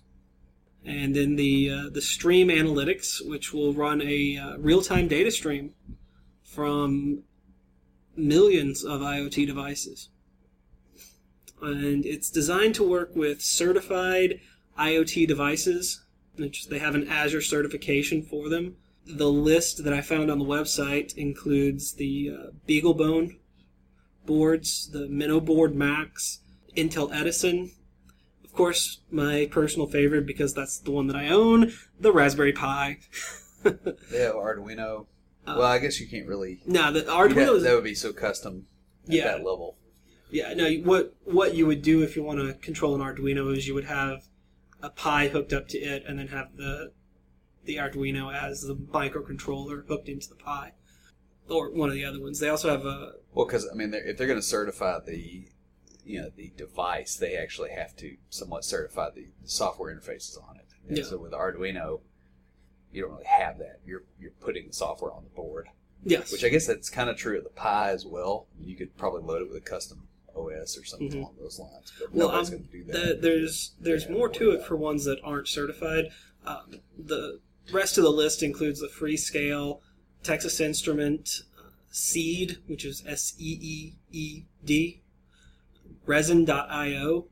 and 0.85 1.15
then 1.15 1.37
the 1.37 1.71
uh, 1.71 1.91
the 1.91 2.03
Stream 2.03 2.49
Analytics, 2.49 3.25
which 3.25 3.53
will 3.53 3.73
run 3.73 4.03
a 4.03 4.37
uh, 4.37 4.57
real-time 4.59 5.07
data 5.07 5.31
stream 5.31 5.75
from 6.50 7.23
millions 8.16 8.85
of 8.85 9.00
IoT 9.00 9.47
devices. 9.47 10.09
And 11.62 12.04
it's 12.07 12.30
designed 12.30 12.75
to 12.76 12.88
work 12.88 13.14
with 13.14 13.42
certified 13.42 14.40
IoT 14.78 15.26
devices, 15.28 16.02
they 16.37 16.78
have 16.78 16.95
an 16.95 17.09
Azure 17.09 17.42
certification 17.42 18.23
for 18.23 18.49
them. 18.49 18.76
The 19.07 19.30
list 19.30 19.85
that 19.85 19.92
I 19.92 20.00
found 20.00 20.30
on 20.30 20.38
the 20.38 20.45
website 20.45 21.14
includes 21.16 21.95
the 21.95 22.30
uh, 22.30 22.50
BeagleBone 22.66 23.37
boards, 24.25 24.90
the 24.90 25.09
Minnow 25.09 25.40
Board 25.40 25.75
Max, 25.75 26.40
Intel 26.76 27.12
Edison. 27.12 27.73
Of 28.45 28.52
course, 28.52 29.00
my 29.11 29.49
personal 29.50 29.87
favorite, 29.87 30.26
because 30.26 30.54
that's 30.54 30.78
the 30.78 30.90
one 30.90 31.09
that 31.09 31.16
I 31.16 31.28
own, 31.28 31.73
the 31.99 32.12
Raspberry 32.12 32.52
Pi. 32.52 32.99
Yeah, 34.11 34.33
Arduino. 34.35 35.04
Uh, 35.54 35.59
well, 35.59 35.66
I 35.66 35.78
guess 35.78 36.00
you 36.00 36.09
can't 36.09 36.26
really. 36.26 36.61
Now, 36.66 36.90
the 36.90 37.02
Arduino 37.02 37.61
that 37.62 37.75
would 37.75 37.85
be 37.85 37.95
so 37.95 38.12
custom 38.12 38.66
at 39.09 39.14
Yeah. 39.14 39.25
that 39.25 39.38
level. 39.38 39.76
Yeah, 40.30 40.54
no. 40.54 40.71
What 40.85 41.14
what 41.25 41.54
you 41.54 41.66
would 41.66 41.83
do 41.83 42.02
if 42.02 42.14
you 42.16 42.23
want 42.23 42.38
to 42.38 42.54
control 42.54 42.95
an 42.95 43.00
Arduino 43.00 43.57
is 43.57 43.66
you 43.66 43.75
would 43.75 43.85
have 43.85 44.25
a 44.83 44.90
Pi 44.90 45.28
hooked 45.28 45.52
up 45.52 45.69
to 45.69 45.78
it, 45.78 46.04
and 46.07 46.19
then 46.19 46.28
have 46.28 46.57
the 46.57 46.92
the 47.64 47.76
Arduino 47.76 48.33
as 48.33 48.62
the 48.62 48.75
microcontroller 48.76 49.87
hooked 49.87 50.09
into 50.09 50.28
the 50.28 50.37
Pi, 50.37 50.73
or 51.49 51.71
one 51.73 51.88
of 51.88 51.95
the 51.95 52.04
other 52.04 52.21
ones. 52.21 52.38
They 52.38 52.49
also 52.49 52.71
have 52.71 52.87
a 52.87 53.12
Well, 53.35 53.47
because 53.47 53.69
I 53.71 53.75
mean, 53.75 53.90
they're, 53.90 54.07
if 54.07 54.16
they're 54.16 54.26
going 54.26 54.38
to 54.38 54.47
certify 54.47 55.00
the, 55.04 55.49
you 56.04 56.23
know, 56.23 56.30
the 56.35 56.52
device, 56.57 57.16
they 57.16 57.37
actually 57.37 57.71
have 57.71 57.95
to 57.97 58.16
somewhat 58.30 58.64
certify 58.64 59.11
the, 59.11 59.26
the 59.42 59.49
software 59.49 59.95
interfaces 59.95 60.40
on 60.42 60.57
it. 60.57 60.66
And 60.88 60.97
Yeah. 60.97 61.04
So 61.04 61.19
with 61.19 61.33
Arduino, 61.33 62.00
you 62.92 63.02
don't 63.02 63.12
really 63.12 63.25
have 63.25 63.59
that. 63.59 63.80
You're 63.87 64.02
you're 64.20 64.32
putting 64.40 64.66
the 64.68 64.73
software 64.73 65.12
on 65.12 65.23
the 65.25 65.30
board, 65.30 65.68
yes, 66.04 66.32
which 66.32 66.44
I 66.44 66.49
guess 66.49 66.66
that's 66.66 66.90
kind 66.90 67.09
of 67.11 67.16
true 67.16 67.38
of 67.38 67.44
the 67.44 67.50
Pi 67.50 67.90
as 67.90 68.04
well. 68.06 68.47
You 68.61 68.76
could 68.76 68.97
probably 68.97 69.23
load 69.23 69.42
it 69.42 69.49
with 69.49 69.56
a 69.56 69.61
custom 69.64 70.06
OS 70.37 70.78
or 70.78 70.85
something 70.85 71.11
Mhm. 71.11 71.16
along 71.16 71.35
those 71.40 71.59
lines, 71.59 71.92
but 71.99 72.12
Well, 72.14 72.28
nobody's 72.28 72.49
um, 72.50 72.54
going 72.56 72.66
to 72.68 72.73
do 72.73 72.85
that. 72.85 72.92
the, 72.92 73.14
there's 73.20 73.73
there's 73.80 74.04
Yeah, 74.04 74.12
more 74.12 74.28
to 74.28 74.50
it 74.52 74.64
for 74.64 74.76
ones 74.76 75.04
that 75.04 75.18
aren't 75.25 75.49
certified. 75.49 76.06
Um, 76.47 76.80
the 76.99 77.40
rest 77.73 77.99
of 77.99 78.04
the 78.04 78.11
list 78.12 78.42
includes 78.42 78.80
the 78.80 78.88
Freescale, 78.88 79.80
Texas 80.23 80.61
Instrument, 80.61 81.42
uh, 81.59 81.70
Seed, 81.90 82.59
which 82.66 82.85
is 82.85 83.02
S 83.06 83.35
E 83.38 83.59
E 83.61 83.94
E 84.12 84.44
D, 84.64 85.02
Resin.io, 86.06 87.26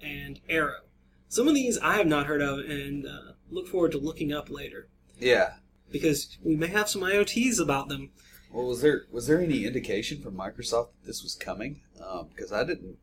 and 0.00 0.40
Arrow. 0.48 0.80
Some 1.28 1.48
of 1.48 1.54
these 1.54 1.78
I 1.78 1.96
have 1.96 2.06
not 2.06 2.26
heard 2.26 2.42
of, 2.42 2.58
and 2.60 3.06
uh, 3.06 3.32
look 3.50 3.66
forward 3.66 3.92
to 3.92 3.98
looking 3.98 4.32
up 4.32 4.50
later 4.50 4.88
yeah. 5.24 5.54
because 5.90 6.36
we 6.42 6.56
may 6.56 6.68
have 6.68 6.88
some 6.88 7.02
IoTs 7.02 7.60
about 7.60 7.88
them. 7.88 8.10
Well, 8.52 8.66
was 8.66 8.82
there 8.82 9.02
was 9.10 9.26
there 9.26 9.40
any 9.40 9.64
indication 9.64 10.20
from 10.20 10.36
Microsoft 10.36 10.88
that 10.92 11.06
this 11.06 11.22
was 11.22 11.34
coming? 11.34 11.80
Um, 12.04 12.28
because 12.34 12.52
I 12.52 12.64
didn't. 12.64 12.98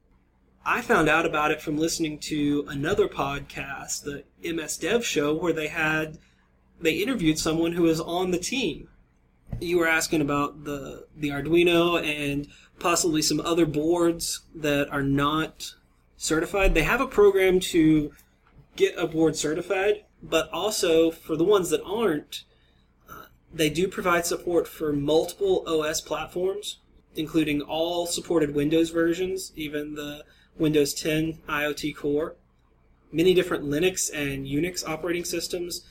I 0.66 0.82
found 0.82 1.10
out 1.10 1.26
about 1.26 1.52
it 1.52 1.62
from 1.62 1.78
listening 1.78 2.20
to 2.20 2.66
another 2.70 3.08
podcast, 3.08 4.04
the 4.04 4.24
MS 4.54 4.78
Dev 4.78 5.06
Show, 5.06 5.34
where 5.34 5.54
they 5.54 5.68
had 5.68 6.20
they 6.80 6.94
interviewed 6.94 7.38
someone 7.38 7.74
who 7.74 7.84
was 7.84 8.00
on 8.00 8.32
the 8.32 8.38
team. 8.38 8.88
You 9.60 9.80
were 9.80 9.88
asking 9.88 10.22
about 10.22 10.64
the 10.64 11.08
the 11.16 11.30
Arduino 11.30 12.02
and 12.02 12.48
possibly 12.80 13.22
some 13.22 13.42
other 13.42 13.66
boards 13.66 14.42
that 14.56 14.90
are 14.90 15.04
not 15.04 15.76
certified. 16.18 16.74
They 16.74 16.84
have 16.84 17.02
a 17.02 17.08
program 17.08 17.60
to 17.72 18.14
get 18.76 18.98
a 18.98 19.08
board 19.08 19.36
certified, 19.36 20.06
but 20.22 20.50
also 20.52 21.12
for 21.12 21.36
the 21.36 21.44
ones 21.44 21.70
that 21.70 21.82
aren't, 21.84 22.44
uh, 23.10 23.26
they 23.54 23.70
do 23.70 23.88
provide 23.88 24.26
support 24.26 24.68
for 24.68 24.94
multiple 24.94 25.64
OS 25.68 26.02
platforms, 26.02 26.78
including 27.16 27.62
all 27.62 28.06
supported 28.06 28.54
Windows 28.56 28.90
versions, 28.90 29.52
even 29.56 29.96
the 29.96 30.24
Windows 30.58 30.94
10 30.94 31.40
IoT 31.50 31.96
Core, 31.96 32.36
many 33.12 33.34
different 33.34 33.66
Linux 33.66 34.10
and 34.14 34.46
Unix 34.46 34.88
operating 34.88 35.26
systems, 35.26 35.86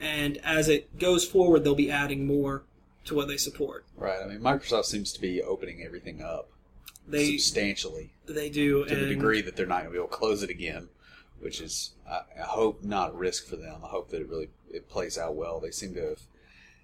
and 0.00 0.38
as 0.38 0.68
it 0.68 0.98
goes 0.98 1.24
forward, 1.24 1.62
they'll 1.62 1.74
be 1.74 1.90
adding 1.90 2.26
more 2.26 2.64
to 3.04 3.14
what 3.14 3.28
they 3.28 3.36
support. 3.36 3.84
Right. 3.96 4.18
I 4.22 4.26
mean, 4.26 4.40
Microsoft 4.40 4.86
seems 4.86 5.12
to 5.12 5.20
be 5.20 5.42
opening 5.42 5.82
everything 5.84 6.22
up 6.22 6.48
They 7.06 7.36
substantially. 7.36 8.12
they 8.26 8.48
do, 8.48 8.84
to 8.86 8.96
the 8.96 9.06
degree 9.06 9.42
that 9.42 9.56
they're 9.56 9.66
not 9.66 9.82
going 9.82 9.86
to 9.86 9.92
be 9.92 9.98
able 9.98 10.08
to 10.08 10.14
close 10.16 10.42
it 10.42 10.50
again, 10.50 10.88
which 11.44 11.60
is 11.60 11.92
I, 12.08 12.22
I 12.40 12.46
hope 12.46 12.82
not 12.82 13.10
a 13.10 13.12
risk 13.12 13.46
for 13.46 13.56
them. 13.56 13.82
I 13.84 13.88
hope 13.88 14.08
that 14.08 14.22
it 14.22 14.28
really 14.30 14.48
it 14.72 14.88
plays 14.88 15.18
out 15.18 15.36
well. 15.36 15.60
They 15.60 15.70
seem 15.70 15.94
to 15.94 16.00
have, 16.00 16.22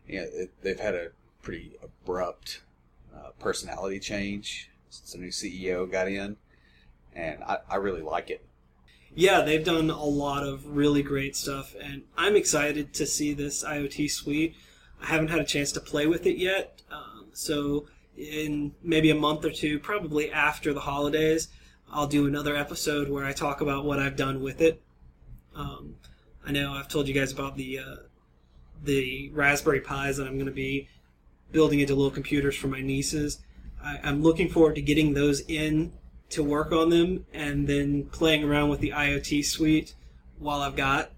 you 0.07 0.21
know, 0.21 0.26
it, 0.31 0.50
they've 0.62 0.79
had 0.79 0.95
a 0.95 1.09
pretty 1.43 1.76
abrupt 1.83 2.61
uh, 3.17 3.31
personality 3.38 3.99
change 3.99 4.69
since 4.90 5.12
the 5.12 5.19
new 5.19 5.31
CEO 5.31 5.90
got 5.90 6.09
in, 6.09 6.37
and 7.14 7.43
I, 7.43 7.59
I 7.71 7.76
really 7.76 8.02
like 8.02 8.29
it. 8.29 8.45
yeah, 9.14 9.40
they've 9.40 9.64
done 9.64 9.88
a 9.88 10.05
lot 10.05 10.47
of 10.47 10.67
really 10.76 11.02
great 11.02 11.37
stuff, 11.37 11.75
and 11.83 12.02
I'm 12.19 12.37
excited 12.37 12.93
to 12.95 13.07
see 13.07 13.33
this 13.33 13.64
IoT 13.64 14.11
suite. 14.11 14.57
I 15.02 15.07
haven't 15.07 15.29
had 15.29 15.40
a 15.40 15.45
chance 15.45 15.73
to 15.73 15.81
play 15.81 16.07
with 16.07 16.26
it 16.26 16.37
yet, 16.37 16.83
um, 16.93 17.29
so 17.33 17.87
in 18.14 18.75
maybe 18.83 19.09
a 19.11 19.14
month 19.14 19.43
or 19.47 19.50
two, 19.50 19.79
probably 19.79 20.31
after 20.31 20.75
the 20.75 20.81
holidays, 20.81 21.49
I'll 21.92 22.06
do 22.06 22.26
another 22.26 22.56
episode 22.56 23.09
where 23.09 23.25
I 23.25 23.32
talk 23.32 23.61
about 23.61 23.85
what 23.85 23.99
I've 23.99 24.16
done 24.16 24.42
with 24.42 24.61
it. 24.61 24.80
Um, 25.54 25.97
I 26.47 26.52
know 26.52 26.73
I've 26.73 26.88
told 26.88 27.09
you 27.09 27.14
guys 27.14 27.32
about 27.32 27.56
the 27.56 27.78
uh, 27.80 27.97
the 28.82 29.30
Raspberry 29.32 29.80
Pis 29.80 30.16
that 30.16 30.26
I'm 30.26 30.35
going 30.35 30.47
to 30.47 30.52
be 30.52 30.88
building 31.52 31.80
into 31.80 31.94
little 31.94 32.11
computers 32.11 32.56
for 32.56 32.68
my 32.68 32.80
nieces. 32.80 33.40
I, 33.82 33.99
I'm 34.02 34.23
looking 34.23 34.49
forward 34.49 34.76
to 34.76 34.82
getting 34.82 35.14
those 35.14 35.40
in 35.40 35.92
to 36.30 36.42
work 36.44 36.73
on 36.73 36.90
them 36.90 37.26
and 37.32 37.66
then 37.66 38.04
playing 38.06 38.44
around 38.44 38.68
with 38.68 38.80
the 38.80 38.90
IoT 38.90 39.44
suite 39.44 39.94
while 40.38 40.61
I've 40.61 40.76
got 40.76 41.11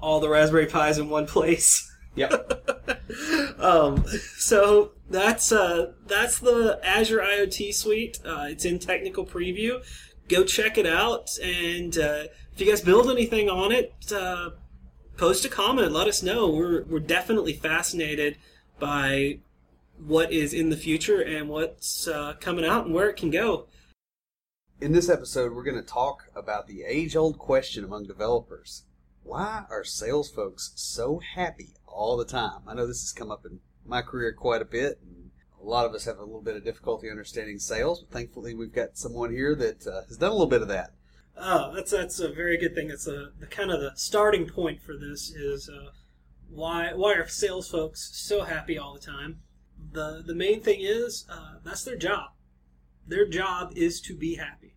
all 0.00 0.20
the 0.20 0.28
Raspberry 0.28 0.66
Pis 0.66 0.98
in 0.98 1.08
one 1.08 1.26
place. 1.26 1.90
Yep. 2.16 3.58
um, 3.58 4.04
so 4.36 4.92
that's 5.10 5.52
uh, 5.52 5.92
that's 6.06 6.38
the 6.38 6.80
Azure 6.82 7.20
IoT 7.20 7.74
suite. 7.74 8.18
Uh, 8.24 8.46
it's 8.48 8.64
in 8.64 8.78
technical 8.78 9.26
preview. 9.26 9.84
Go 10.28 10.44
check 10.44 10.78
it 10.78 10.86
out, 10.86 11.30
and 11.42 11.98
uh, 11.98 12.24
if 12.52 12.60
you 12.60 12.66
guys 12.66 12.80
build 12.80 13.10
anything 13.10 13.50
on 13.50 13.72
it, 13.72 13.94
uh, 14.12 14.50
post 15.16 15.44
a 15.44 15.48
comment. 15.48 15.92
Let 15.92 16.08
us 16.08 16.22
know. 16.22 16.50
We're 16.50 16.84
we're 16.84 17.00
definitely 17.00 17.52
fascinated 17.52 18.38
by 18.78 19.40
what 19.98 20.32
is 20.32 20.52
in 20.52 20.70
the 20.70 20.76
future 20.76 21.20
and 21.20 21.48
what's 21.48 22.08
uh, 22.08 22.34
coming 22.40 22.64
out 22.64 22.86
and 22.86 22.94
where 22.94 23.08
it 23.08 23.16
can 23.16 23.30
go. 23.30 23.66
In 24.80 24.92
this 24.92 25.08
episode, 25.08 25.52
we're 25.52 25.62
going 25.62 25.76
to 25.76 25.82
talk 25.82 26.24
about 26.34 26.66
the 26.66 26.82
age-old 26.82 27.38
question 27.38 27.84
among 27.84 28.06
developers: 28.06 28.84
Why 29.24 29.64
are 29.70 29.84
sales 29.84 30.30
folks 30.30 30.72
so 30.76 31.18
happy 31.18 31.70
all 31.86 32.16
the 32.16 32.26
time? 32.26 32.60
I 32.68 32.74
know 32.74 32.86
this 32.86 33.00
has 33.00 33.12
come 33.12 33.30
up 33.30 33.46
in 33.46 33.60
my 33.84 34.02
career 34.02 34.32
quite 34.32 34.60
a 34.60 34.66
bit, 34.66 35.00
and 35.02 35.30
a 35.60 35.64
lot 35.64 35.86
of 35.86 35.94
us 35.94 36.04
have 36.04 36.18
a 36.18 36.24
little 36.24 36.42
bit 36.42 36.56
of 36.56 36.64
difficulty 36.64 37.10
understanding 37.10 37.58
sales. 37.58 38.02
But 38.02 38.10
thankfully, 38.10 38.54
we've 38.54 38.72
got 38.72 38.98
someone 38.98 39.32
here 39.32 39.54
that 39.54 39.86
uh, 39.86 40.02
has 40.06 40.18
done 40.18 40.28
a 40.28 40.34
little 40.34 40.46
bit 40.46 40.60
of 40.60 40.68
that. 40.68 40.92
Oh, 41.36 41.74
that's 41.74 41.90
that's 41.90 42.20
a 42.20 42.28
very 42.28 42.58
good 42.58 42.74
thing. 42.74 42.88
That's 42.88 43.08
a 43.08 43.32
the 43.40 43.46
kind 43.46 43.70
of 43.70 43.80
the 43.80 43.92
starting 43.96 44.46
point 44.46 44.82
for 44.82 44.94
this 44.96 45.30
is 45.30 45.70
uh, 45.70 45.90
why 46.50 46.92
why 46.92 47.14
are 47.14 47.26
sales 47.26 47.68
folks 47.68 48.10
so 48.12 48.44
happy 48.44 48.78
all 48.78 48.92
the 48.92 49.00
time? 49.00 49.40
The 49.92 50.22
the 50.24 50.34
main 50.34 50.60
thing 50.60 50.80
is 50.80 51.24
uh, 51.30 51.54
that's 51.64 51.82
their 51.82 51.96
job. 51.96 52.32
Their 53.06 53.26
job 53.26 53.72
is 53.74 54.02
to 54.02 54.14
be 54.14 54.36
happy. 54.36 54.76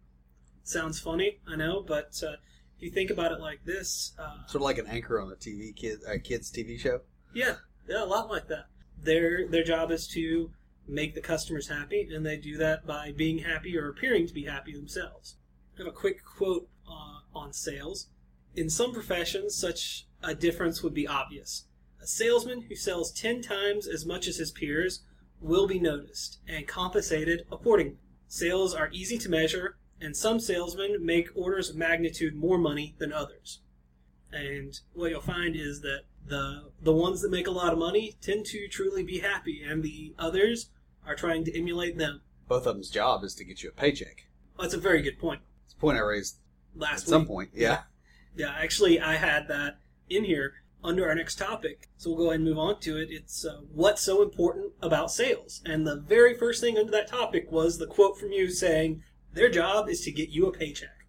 Sounds 0.64 1.00
funny, 1.00 1.40
I 1.48 1.56
know, 1.58 1.84
but 1.86 2.22
uh, 2.26 2.38
you 2.80 2.92
think 2.92 3.10
about 3.10 3.32
it 3.32 3.40
like 3.40 3.64
this, 3.66 4.14
uh, 4.20 4.46
Sort 4.48 4.56
of 4.56 4.62
like 4.62 4.78
an 4.78 4.88
anchor 4.88 5.20
on 5.20 5.32
a 5.32 5.36
TV 5.36 5.76
kid, 5.76 6.00
uh, 6.08 6.18
kids 6.24 6.52
TV 6.52 6.80
show. 6.80 7.02
yeah, 7.34 7.56
yeah, 7.88 8.04
a 8.04 8.06
lot 8.06 8.30
like 8.30 8.48
that. 8.48 8.66
Their 9.02 9.48
their 9.48 9.64
job 9.64 9.92
is 9.92 10.08
to 10.10 10.52
make 10.88 11.16
the 11.16 11.22
customers 11.22 11.68
happy, 11.68 12.08
and 12.14 12.26
they 12.26 12.38
do 12.38 12.58
that 12.58 12.86
by 12.88 13.12
being 13.16 13.40
happy 13.40 13.78
or 13.78 13.90
appearing 13.90 14.28
to 14.28 14.34
be 14.34 14.44
happy 14.46 14.74
themselves. 14.74 15.36
I 15.76 15.84
have 15.84 15.88
a 15.88 15.92
quick 15.96 16.24
quote 16.26 16.68
uh, 16.90 17.20
on 17.38 17.54
sales. 17.54 18.08
In 18.56 18.70
some 18.70 18.94
professions, 18.94 19.56
such 19.56 20.08
a 20.24 20.34
difference 20.34 20.82
would 20.82 20.94
be 20.94 21.08
obvious. 21.08 21.66
A 22.02 22.08
salesman 22.08 22.62
who 22.62 22.76
sells 22.76 23.12
10 23.12 23.42
times 23.42 23.88
as 23.88 24.06
much 24.06 24.28
as 24.28 24.38
his 24.38 24.52
peers 24.52 25.04
will 25.40 25.68
be 25.68 25.80
noticed 25.80 26.40
and 26.48 26.68
compensated 26.68 27.42
accordingly. 27.52 27.98
Sales 28.28 28.74
are 28.74 28.90
easy 28.92 29.18
to 29.20 29.30
measure, 29.30 29.78
and 30.02 30.16
some 30.16 30.40
salesmen 30.40 31.06
make 31.06 31.30
orders 31.36 31.70
of 31.70 31.76
magnitude 31.76 32.36
more 32.36 32.58
money 32.58 32.96
than 32.98 33.12
others. 33.12 33.60
And 34.32 34.80
what 34.94 35.12
you'll 35.12 35.22
find 35.22 35.56
is 35.56 35.82
that 35.82 36.02
the 36.28 36.72
the 36.82 36.94
ones 36.94 37.22
that 37.22 37.32
make 37.32 37.48
a 37.48 37.52
lot 37.52 37.74
of 37.74 37.80
money 37.80 38.18
tend 38.22 38.46
to 38.48 38.68
truly 38.68 39.04
be 39.04 39.20
happy, 39.20 39.64
and 39.64 39.82
the 39.82 40.14
others 40.20 40.70
are 41.06 41.16
trying 41.16 41.46
to 41.46 41.58
emulate 41.58 41.98
them. 41.98 42.22
Both 42.48 42.66
of 42.68 42.76
them's 42.76 42.90
job 42.90 43.24
is 43.24 43.34
to 43.36 43.46
get 43.46 43.64
you 43.64 43.70
a 43.70 43.74
paycheck. 43.74 44.28
That's 44.60 44.74
a 44.74 44.80
very 44.80 45.02
good 45.02 45.20
point. 45.20 45.42
It's 45.66 45.74
a 45.74 45.78
point 45.78 45.98
I 45.98 46.02
raised 46.02 46.38
Last 46.76 47.04
at 47.04 47.08
some 47.08 47.22
week, 47.22 47.28
point. 47.28 47.50
Yeah. 47.54 47.82
yeah, 48.36 48.54
actually, 48.58 49.00
I 49.00 49.16
had 49.16 49.48
that 49.48 49.80
in 50.10 50.24
here 50.24 50.56
under 50.84 51.08
our 51.08 51.16
next 51.16 51.36
topic, 51.36 51.90
so 51.98 52.10
we'll 52.10 52.20
go 52.20 52.26
ahead 52.26 52.36
and 52.36 52.46
move 52.46 52.60
on 52.60 52.80
to 52.82 52.98
it. 52.98 53.10
It's 53.12 53.46
uh, 53.46 53.62
what's 53.74 54.02
so 54.02 54.22
important 54.22 54.74
about 54.82 55.12
sales, 55.12 55.62
and 55.66 55.88
the 55.88 55.96
very 55.96 56.34
first 56.38 56.62
thing 56.62 56.78
under 56.78 56.92
that 56.92 57.08
topic 57.08 57.52
was 57.52 57.78
the 57.78 57.88
quote 57.88 58.18
from 58.18 58.32
you 58.32 58.50
saying 58.50 59.04
their 59.38 59.50
job 59.50 59.88
is 59.90 60.02
to 60.02 60.12
get 60.12 60.30
you 60.30 60.48
a 60.48 60.52
paycheck. 60.52 61.06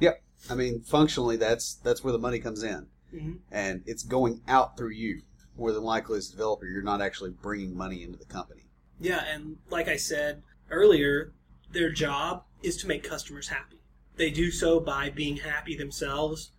Yep. 0.00 0.22
I 0.50 0.54
mean, 0.54 0.80
functionally, 0.80 1.36
that's 1.36 1.74
that's 1.74 2.02
where 2.02 2.12
the 2.12 2.18
money 2.18 2.38
comes 2.38 2.62
in, 2.62 2.88
Mhm. 3.12 3.38
and 3.50 3.82
it's 3.86 4.02
going 4.02 4.42
out 4.48 4.76
through 4.76 4.90
you. 4.92 5.22
More 5.56 5.72
than 5.72 5.84
likely, 5.84 6.18
as 6.18 6.28
a 6.28 6.32
developer, 6.32 6.66
you're 6.66 6.82
not 6.82 7.00
actually 7.00 7.30
bringing 7.30 7.76
money 7.76 8.02
into 8.02 8.18
the 8.18 8.24
company. 8.24 8.62
Yeah, 8.98 9.24
and 9.24 9.58
like 9.70 9.88
I 9.88 9.96
said 9.96 10.42
earlier, 10.70 11.32
their 11.70 11.92
job 11.92 12.44
is 12.62 12.76
to 12.78 12.88
make 12.88 13.04
customers 13.04 13.48
happy. 13.48 13.80
They 14.16 14.30
do 14.30 14.50
so 14.50 14.80
by 14.80 15.10
being 15.10 15.38
happy 15.38 15.76
themselves. 15.76 16.50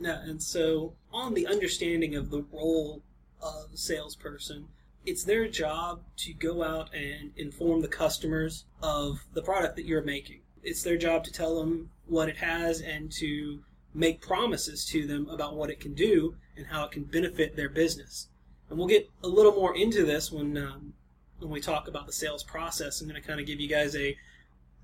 Yeah, 0.00 0.20
and 0.22 0.42
so 0.42 0.96
on 1.12 1.34
the 1.34 1.46
understanding 1.46 2.16
of 2.16 2.30
the 2.30 2.42
role 2.42 3.02
of 3.40 3.72
a 3.72 3.76
salesperson, 3.76 4.68
it's 5.04 5.24
their 5.24 5.48
job 5.48 6.02
to 6.16 6.32
go 6.32 6.62
out 6.62 6.94
and 6.94 7.32
inform 7.36 7.82
the 7.82 7.88
customers 7.88 8.64
of 8.82 9.24
the 9.32 9.42
product 9.42 9.76
that 9.76 9.86
you're 9.86 10.02
making. 10.02 10.40
It's 10.62 10.82
their 10.82 10.96
job 10.96 11.24
to 11.24 11.32
tell 11.32 11.58
them 11.58 11.90
what 12.06 12.28
it 12.28 12.36
has 12.36 12.80
and 12.80 13.10
to 13.12 13.62
make 13.94 14.20
promises 14.20 14.84
to 14.86 15.06
them 15.06 15.28
about 15.28 15.56
what 15.56 15.70
it 15.70 15.80
can 15.80 15.94
do 15.94 16.36
and 16.56 16.66
how 16.66 16.84
it 16.84 16.92
can 16.92 17.04
benefit 17.04 17.56
their 17.56 17.68
business. 17.68 18.28
And 18.68 18.78
we'll 18.78 18.88
get 18.88 19.10
a 19.22 19.28
little 19.28 19.52
more 19.52 19.76
into 19.76 20.04
this 20.04 20.30
when 20.30 20.56
um, 20.56 20.94
when 21.38 21.50
we 21.50 21.60
talk 21.60 21.88
about 21.88 22.06
the 22.06 22.12
sales 22.12 22.44
process. 22.44 23.00
I'm 23.00 23.08
going 23.08 23.20
to 23.20 23.26
kind 23.26 23.40
of 23.40 23.46
give 23.46 23.60
you 23.60 23.68
guys 23.68 23.96
a 23.96 24.16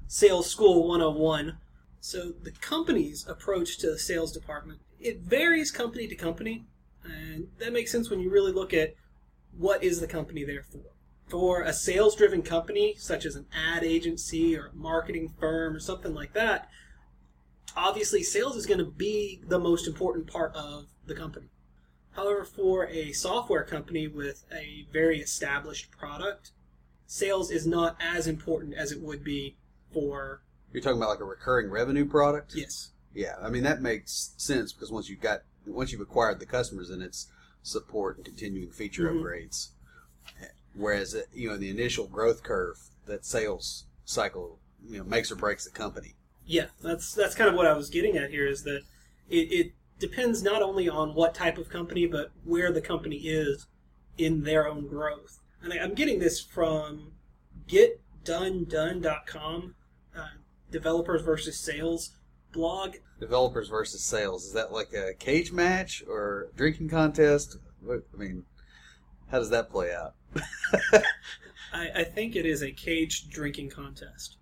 sales 0.09 0.51
school 0.51 0.89
101. 0.89 1.57
So 2.01 2.33
the 2.43 2.51
company's 2.51 3.27
approach 3.27 3.79
to 3.79 3.91
the 3.91 3.99
sales 3.99 4.33
department 4.33 4.81
it 5.01 5.21
varies 5.21 5.71
company 5.71 6.07
to 6.09 6.15
company, 6.15 6.65
and 7.05 7.49
that 7.59 7.73
makes 7.73 7.93
sense 7.93 8.11
when 8.11 8.21
you 8.21 8.31
really 8.31 8.53
look 8.53 8.75
at 8.75 8.95
what 9.59 9.83
is 9.83 10.01
the 10.01 10.07
company 10.07 10.45
there 10.45 10.63
for. 10.63 10.81
For 11.29 11.63
a 11.63 11.73
sales-driven 11.73 12.43
company 12.43 12.95
such 12.97 13.27
as 13.27 13.37
an 13.37 13.47
ad 13.55 13.85
agency 13.85 14.57
or 14.57 14.67
a 14.69 14.75
marketing 14.75 15.35
firm 15.39 15.77
or 15.77 15.81
something 15.81 16.15
like 16.15 16.33
that, 16.33 16.69
obviously 17.77 18.23
sales 18.23 18.57
is 18.57 18.67
going 18.67 18.79
to 18.79 18.91
be 18.91 19.43
the 19.47 19.59
most 19.59 19.87
important 19.87 20.27
part 20.27 20.55
of 20.55 20.87
the 21.07 21.15
company. 21.15 21.49
However, 22.13 22.45
for 22.45 22.87
a 22.89 23.13
software 23.13 23.63
company 23.65 24.09
with 24.09 24.45
a 24.51 24.87
very 24.93 25.21
established 25.21 25.91
product, 25.91 26.53
sales 27.07 27.51
is 27.51 27.67
not 27.67 27.97
as 28.01 28.27
important 28.27 28.75
as 28.75 28.91
it 28.91 29.01
would 29.01 29.23
be 29.23 29.57
for 29.93 30.43
You're 30.73 30.83
talking 30.83 30.99
about 30.99 31.11
like 31.11 31.21
a 31.21 31.25
recurring 31.25 31.71
revenue 31.71 32.07
product. 32.07 32.55
yes. 32.55 32.93
Yeah, 33.15 33.35
I 33.41 33.49
mean 33.51 33.65
that 33.65 33.81
makes 33.81 34.35
sense 34.37 34.73
because 34.73 34.93
once 34.93 35.09
you've 35.09 35.21
got 35.21 35.41
once 35.67 35.93
you've 35.93 36.01
acquired 36.01 36.41
the 36.41 36.47
customers, 36.47 36.91
then 36.91 37.03
it's 37.03 37.27
support 37.69 38.17
and 38.17 38.25
continuing 38.25 38.71
feature 38.71 39.11
Mhm. 39.11 39.21
upgrades. 39.23 39.69
Whereas 40.75 41.15
uh, 41.15 41.23
you 41.33 41.49
know 41.49 41.57
the 41.57 41.71
initial 41.71 42.07
growth 42.07 42.43
curve, 42.43 42.77
that 43.07 43.25
sales 43.25 43.87
cycle, 44.05 44.59
you 44.87 44.99
know, 44.99 45.05
makes 45.05 45.33
or 45.33 45.37
breaks 45.37 45.65
the 45.65 45.71
company. 45.71 46.15
Yeah, 46.47 46.67
that's 46.83 47.13
that's 47.15 47.35
kind 47.35 47.49
of 47.51 47.57
what 47.57 47.67
I 47.67 47.73
was 47.75 47.91
getting 47.91 48.17
at 48.17 48.31
here 48.31 48.47
is 48.47 48.63
that 48.65 48.83
it, 49.29 49.53
it 49.53 49.73
depends 49.99 50.43
not 50.43 50.63
only 50.63 50.89
on 50.89 51.15
what 51.15 51.35
type 51.35 51.59
of 51.59 51.69
company, 51.69 52.07
but 52.07 52.31
where 52.45 52.73
the 52.73 52.81
company 52.81 53.17
is 53.17 53.67
in 54.17 54.45
their 54.45 54.67
own 54.69 54.87
growth. 54.87 55.41
And 55.63 55.73
I, 55.73 55.79
I'm 55.79 55.95
getting 55.95 56.21
this 56.21 56.41
from 56.41 57.13
getdonedone.com, 57.67 59.75
uh, 60.17 60.27
developers 60.71 61.23
versus 61.23 61.59
sales 61.59 62.13
blog. 62.53 62.97
Developers 63.21 63.69
versus 63.69 64.03
sales 64.03 64.45
is 64.45 64.53
that 64.53 64.73
like 64.73 64.93
a 64.93 65.15
cage 65.15 65.53
match 65.53 66.03
or 66.09 66.49
drinking 66.57 66.89
contest? 66.89 67.57
What, 67.81 68.05
I 68.15 68.17
mean, 68.17 68.45
how 69.31 69.39
does 69.39 69.51
that 69.51 69.71
play 69.71 69.95
out? 69.95 70.15
I, 71.73 71.89
I 71.97 72.05
think 72.05 72.37
it 72.37 72.47
is 72.47 72.63
a 72.63 72.71
caged 72.71 73.31
drinking 73.31 73.71
contest. 73.71 74.37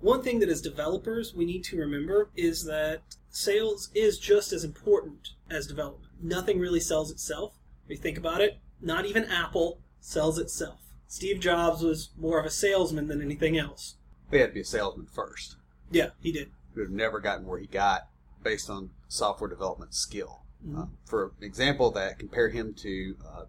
One 0.00 0.22
thing 0.22 0.40
that 0.40 0.48
as 0.48 0.62
developers 0.62 1.34
we 1.34 1.44
need 1.44 1.64
to 1.64 1.76
remember 1.76 2.30
is 2.34 2.64
that 2.64 3.02
sales 3.28 3.90
is 3.94 4.18
just 4.18 4.52
as 4.52 4.64
important 4.64 5.30
as 5.50 5.66
development. 5.66 6.12
Nothing 6.22 6.58
really 6.58 6.80
sells 6.80 7.10
itself. 7.10 7.54
If 7.84 7.90
you 7.90 7.96
think 7.96 8.18
about 8.18 8.40
it, 8.40 8.58
not 8.80 9.04
even 9.04 9.24
Apple 9.24 9.80
sells 10.00 10.38
itself. 10.38 10.80
Steve 11.06 11.40
Jobs 11.40 11.82
was 11.82 12.10
more 12.16 12.38
of 12.38 12.46
a 12.46 12.50
salesman 12.50 13.08
than 13.08 13.20
anything 13.20 13.58
else. 13.58 13.96
He 14.30 14.38
had 14.38 14.48
to 14.48 14.54
be 14.54 14.60
a 14.60 14.64
salesman 14.64 15.06
first. 15.06 15.56
Yeah, 15.90 16.10
he 16.20 16.32
did. 16.32 16.52
Would 16.74 16.82
have 16.82 16.90
never 16.90 17.20
gotten 17.20 17.46
where 17.46 17.58
he 17.58 17.66
got 17.66 18.08
based 18.42 18.70
on 18.70 18.90
software 19.08 19.50
development 19.50 19.94
skill. 19.94 20.44
Mhm. 20.66 20.76
Um, 20.76 20.98
for 21.04 21.32
an 21.38 21.44
example 21.44 21.90
that, 21.92 22.18
compare 22.18 22.48
him 22.50 22.74
to, 22.74 23.16
uh, 23.24 23.44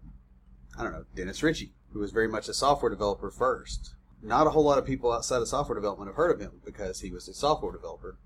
I 0.78 0.82
don't 0.82 0.92
know, 0.92 1.04
Dennis 1.14 1.42
Ritchie, 1.42 1.72
who 1.92 1.98
was 2.00 2.10
very 2.10 2.28
much 2.28 2.48
a 2.48 2.54
software 2.54 2.90
developer 2.90 3.30
first. 3.30 3.94
Not 4.22 4.46
a 4.46 4.50
whole 4.50 4.64
lot 4.64 4.78
of 4.78 4.86
people 4.86 5.12
outside 5.12 5.42
of 5.42 5.48
software 5.48 5.74
development 5.74 6.08
have 6.08 6.16
heard 6.16 6.30
of 6.30 6.40
him 6.40 6.60
because 6.64 7.00
he 7.00 7.10
was 7.10 7.28
a 7.28 7.34
software 7.34 7.72
developer 7.72 8.16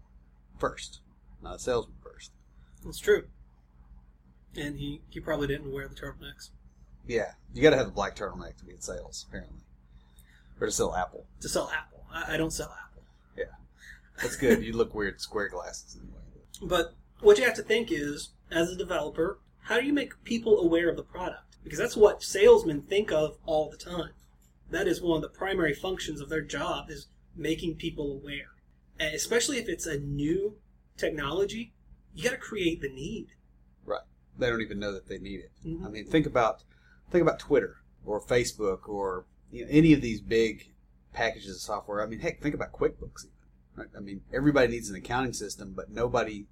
first, 0.59 1.01
not 1.43 1.57
a 1.57 1.59
salesman 1.59 1.97
first. 2.03 2.33
That's 2.85 2.99
true. 2.99 3.29
And 4.57 4.79
he, 4.79 5.03
he 5.11 5.21
probably 5.21 5.47
didn't 5.49 5.73
wear 5.73 5.89
the 5.89 5.95
turtlenecks 5.95 6.51
Yeah, 7.07 7.33
you 7.53 7.63
got 7.63 7.71
to 7.71 7.77
have 7.77 7.89
a 7.89 7.93
black 7.93 8.15
turtleneck 8.17 8.57
to 8.59 8.65
be 8.65 8.73
in 8.73 8.81
sales, 8.81 9.25
apparently, 9.29 9.61
or 10.61 10.67
to 10.67 10.73
sell 10.73 10.95
Apple. 10.95 11.27
to 11.41 11.49
sell 11.49 11.71
Apple. 11.71 12.05
I, 12.13 12.35
I 12.35 12.37
don't 12.37 12.53
sell 12.53 12.69
Apple. 12.71 12.86
That's 14.23 14.37
good. 14.37 14.63
you 14.65 14.73
look 14.73 14.95
weird 14.95 15.21
square 15.21 15.49
glasses 15.49 15.97
anyway. 16.01 16.21
But 16.63 16.95
what 17.21 17.39
you 17.39 17.45
have 17.45 17.55
to 17.57 17.63
think 17.63 17.91
is, 17.93 18.31
as 18.51 18.71
a 18.71 18.77
developer, 18.77 19.39
how 19.63 19.81
do 19.81 19.87
you 19.87 19.93
make 19.93 20.23
people 20.25 20.61
aware 20.61 20.89
of 20.89 20.97
the 20.97 21.03
product? 21.03 21.57
Because 21.65 21.79
that's 21.79 21.97
what 21.97 22.23
salesmen 22.23 22.83
think 22.83 23.11
of 23.11 23.37
all 23.45 23.69
the 23.71 23.77
time. 23.77 24.11
That 24.71 24.87
is 24.89 25.01
one 25.03 25.17
of 25.17 25.23
the 25.23 25.37
primary 25.39 25.75
functions 25.75 26.21
of 26.21 26.29
their 26.29 26.41
job 26.41 26.91
is 26.91 27.09
making 27.35 27.77
people 27.77 28.13
aware. 28.13 28.53
And 28.99 29.15
especially 29.15 29.59
if 29.59 29.69
it's 29.69 29.87
a 29.87 29.99
new 29.99 30.57
technology, 30.97 31.73
you 32.15 32.25
got 32.25 32.31
to 32.31 32.37
create 32.39 32.81
the 32.81 32.89
need. 32.89 33.29
Right. 33.85 34.01
They 34.39 34.49
don't 34.49 34.63
even 34.63 34.79
know 34.79 34.93
that 34.93 35.09
they 35.09 35.19
need 35.19 35.41
it. 35.41 35.51
Mhm. 35.65 35.85
I 35.85 35.89
mean, 35.89 36.07
think 36.07 36.27
about 36.27 36.63
think 37.11 37.23
about 37.23 37.39
Twitter 37.39 37.77
or 38.05 38.21
Facebook 38.21 38.89
or 38.89 39.27
you 39.51 39.65
know, 39.65 39.71
any 39.71 39.93
of 39.93 40.01
these 40.01 40.21
big 40.21 40.73
packages 41.13 41.57
of 41.57 41.61
software. 41.63 42.03
I 42.03 42.07
mean, 42.07 42.21
heck, 42.21 42.41
think 42.41 42.55
about 42.55 42.73
QuickBooks. 42.73 43.27
I 43.79 44.01
mean, 44.01 44.23
everybody 44.33 44.69
needs 44.69 44.91
an 44.91 44.97
accounting 44.97 45.33
system, 45.33 45.73
but 45.75 45.91
nobody, 45.91 46.47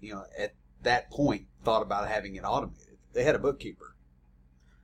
you 0.00 0.14
know, 0.14 0.24
at 0.36 0.54
that 0.82 1.10
point 1.10 1.46
thought 1.64 1.82
about 1.82 2.08
having 2.08 2.36
it 2.36 2.44
automated. 2.44 2.98
They 3.12 3.24
had 3.24 3.34
a 3.34 3.40
bookkeeper. 3.40 3.96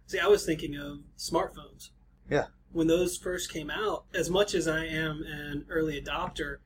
See, 0.07 0.19
I 0.19 0.27
was 0.27 0.45
thinking 0.45 0.77
of 0.77 0.99
smartphones. 1.17 1.91
Yeah. 2.31 2.47
When 2.73 2.89
those 2.89 3.17
first 3.17 3.53
came 3.53 3.71
out, 3.71 4.05
as 4.13 4.29
much 4.29 4.55
as 4.55 4.67
I 4.67 4.85
am 4.85 5.23
an 5.23 5.67
early 5.69 6.01
adopter, 6.01 6.57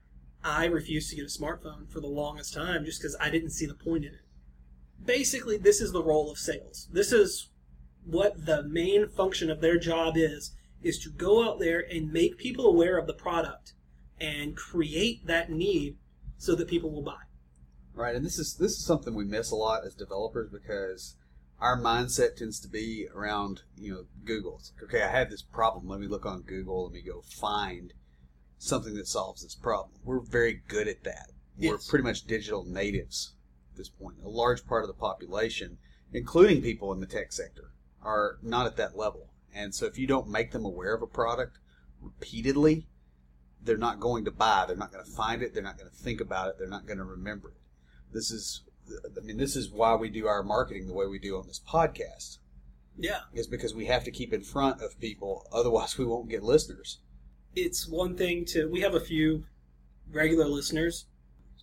I 0.43 0.65
refused 0.67 1.11
to 1.11 1.17
get 1.17 1.25
a 1.25 1.29
smartphone 1.29 1.91
for 1.91 2.01
the 2.01 2.07
longest 2.07 2.55
time 2.55 2.85
just 2.85 3.01
because 3.01 3.17
I 3.21 3.31
didn't 3.31 3.51
see 3.51 3.67
the 3.67 3.75
point 3.75 4.05
in 4.05 4.15
it. 4.15 4.21
Basically, 5.05 5.59
this 5.59 5.81
is 5.81 5.93
the 5.93 6.03
role 6.03 6.31
of 6.31 6.39
sales. 6.39 6.89
This 6.93 7.13
is 7.13 7.51
what 8.05 8.47
the 8.47 8.63
main 8.63 9.09
function 9.09 9.51
of 9.51 9.61
their 9.61 9.79
job 9.79 10.17
is, 10.17 10.55
is 10.83 10.99
to 11.01 11.11
go 11.11 11.45
out 11.45 11.59
there 11.59 11.81
and 11.81 12.13
make 12.13 12.39
people 12.39 12.67
aware 12.67 12.99
of 12.99 13.07
the 13.07 13.13
product 13.13 13.75
and 14.21 14.57
create 14.57 15.27
that 15.27 15.51
need 15.51 15.97
so 16.37 16.55
that 16.55 16.69
people 16.69 16.91
will 16.91 17.03
buy. 17.03 17.23
Right, 17.95 18.15
and 18.15 18.25
this 18.25 18.39
is 18.39 18.55
this 18.55 18.73
is 18.73 18.85
something 18.85 19.15
we 19.15 19.25
miss 19.25 19.51
a 19.51 19.57
lot 19.57 19.85
as 19.85 19.95
developers 19.95 20.51
because 20.51 21.17
our 21.61 21.81
mindset 21.81 22.37
tends 22.37 22.61
to 22.61 22.69
be 22.69 23.09
around 23.13 23.63
you 23.77 23.93
know 23.93 24.05
Google. 24.25 24.59
It's 24.61 24.73
like, 24.77 24.89
okay, 24.89 25.03
I 25.03 25.11
have 25.11 25.31
this 25.31 25.43
problem. 25.43 25.89
Let 25.89 26.01
me 26.01 26.07
look 26.07 26.25
on 26.25 26.43
Google. 26.43 26.85
Let 26.85 26.93
me 26.93 27.03
go 27.03 27.23
find 27.23 27.93
something 28.59 28.95
that 28.95 29.09
solves 29.09 29.43
this 29.43 29.55
problem. 29.55 30.01
We're 30.05 30.21
very 30.21 30.63
good 30.69 30.89
at 30.89 31.05
that. 31.05 31.31
We're 31.57 31.79
pretty 31.79 32.05
much 32.05 32.27
digital 32.27 32.65
natives 32.65 33.35
at 33.73 33.79
this 33.79 33.89
point. 33.89 34.19
A 34.25 34.29
large 34.29 34.65
part 34.65 34.85
of 34.85 34.89
the 34.89 34.95
population, 34.95 35.79
including 36.13 36.63
people 36.63 36.93
in 36.93 37.01
the 37.01 37.07
tech 37.07 37.33
sector, 37.33 37.73
are 38.03 38.39
not 38.43 38.67
at 38.67 38.77
that 38.77 38.97
level. 38.97 39.31
And 39.53 39.75
so 39.75 39.87
if 39.87 39.99
you 39.99 40.07
don't 40.07 40.29
make 40.29 40.53
them 40.53 40.65
aware 40.65 40.95
of 40.95 41.03
a 41.03 41.07
product 41.07 41.59
repeatedly, 42.01 42.87
they're 43.63 43.77
not 43.77 44.01
going 44.01 44.25
to 44.25 44.31
buy. 44.31 44.65
They're 44.67 44.77
not 44.77 44.93
going 44.93 45.05
to 45.05 45.11
find 45.11 45.43
it. 45.43 45.55
They're 45.55 45.63
not 45.63 45.79
going 45.79 45.91
to 45.91 45.97
think 45.97 46.21
about 46.21 46.49
it. 46.49 46.55
They're 46.59 46.69
not 46.69 46.87
going 46.87 46.99
to 46.99 47.05
remember 47.05 47.49
it. 47.49 47.61
This 48.13 48.31
is 48.31 48.63
I 49.17 49.21
mean, 49.25 49.37
this 49.37 49.57
is 49.57 49.71
why 49.71 49.95
we 49.95 50.09
do 50.09 50.27
our 50.27 50.43
marketing 50.43 50.87
the 50.87 50.95
way 50.95 51.07
we 51.07 51.19
do 51.19 51.37
on 51.37 51.47
this 51.47 51.61
podcast. 51.61 52.39
Yeah. 52.97 53.21
Is 53.33 53.47
because 53.47 53.75
we 53.75 53.87
have 53.87 54.05
to 54.05 54.11
keep 54.11 54.33
in 54.33 54.43
front 54.43 54.83
of 54.83 54.99
people, 54.99 55.47
otherwise 55.53 55.99
we 55.99 56.05
won't 56.05 56.29
get 56.29 56.43
listeners. 56.43 56.99
It's 57.55 57.89
one 57.89 58.17
thing 58.17 58.45
to 58.47 58.69
we 58.69 58.81
have 58.81 58.95
a 58.95 59.01
few 59.01 59.45
regular 60.11 60.47
listeners. 60.47 61.07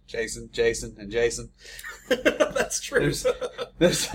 Jason, 0.08 0.49
Jason, 0.51 0.95
and 0.99 1.12
Jason. 1.12 1.49
That's 2.10 2.79
true. 2.79 2.99
There's, 2.99 3.25
there's 3.79 4.08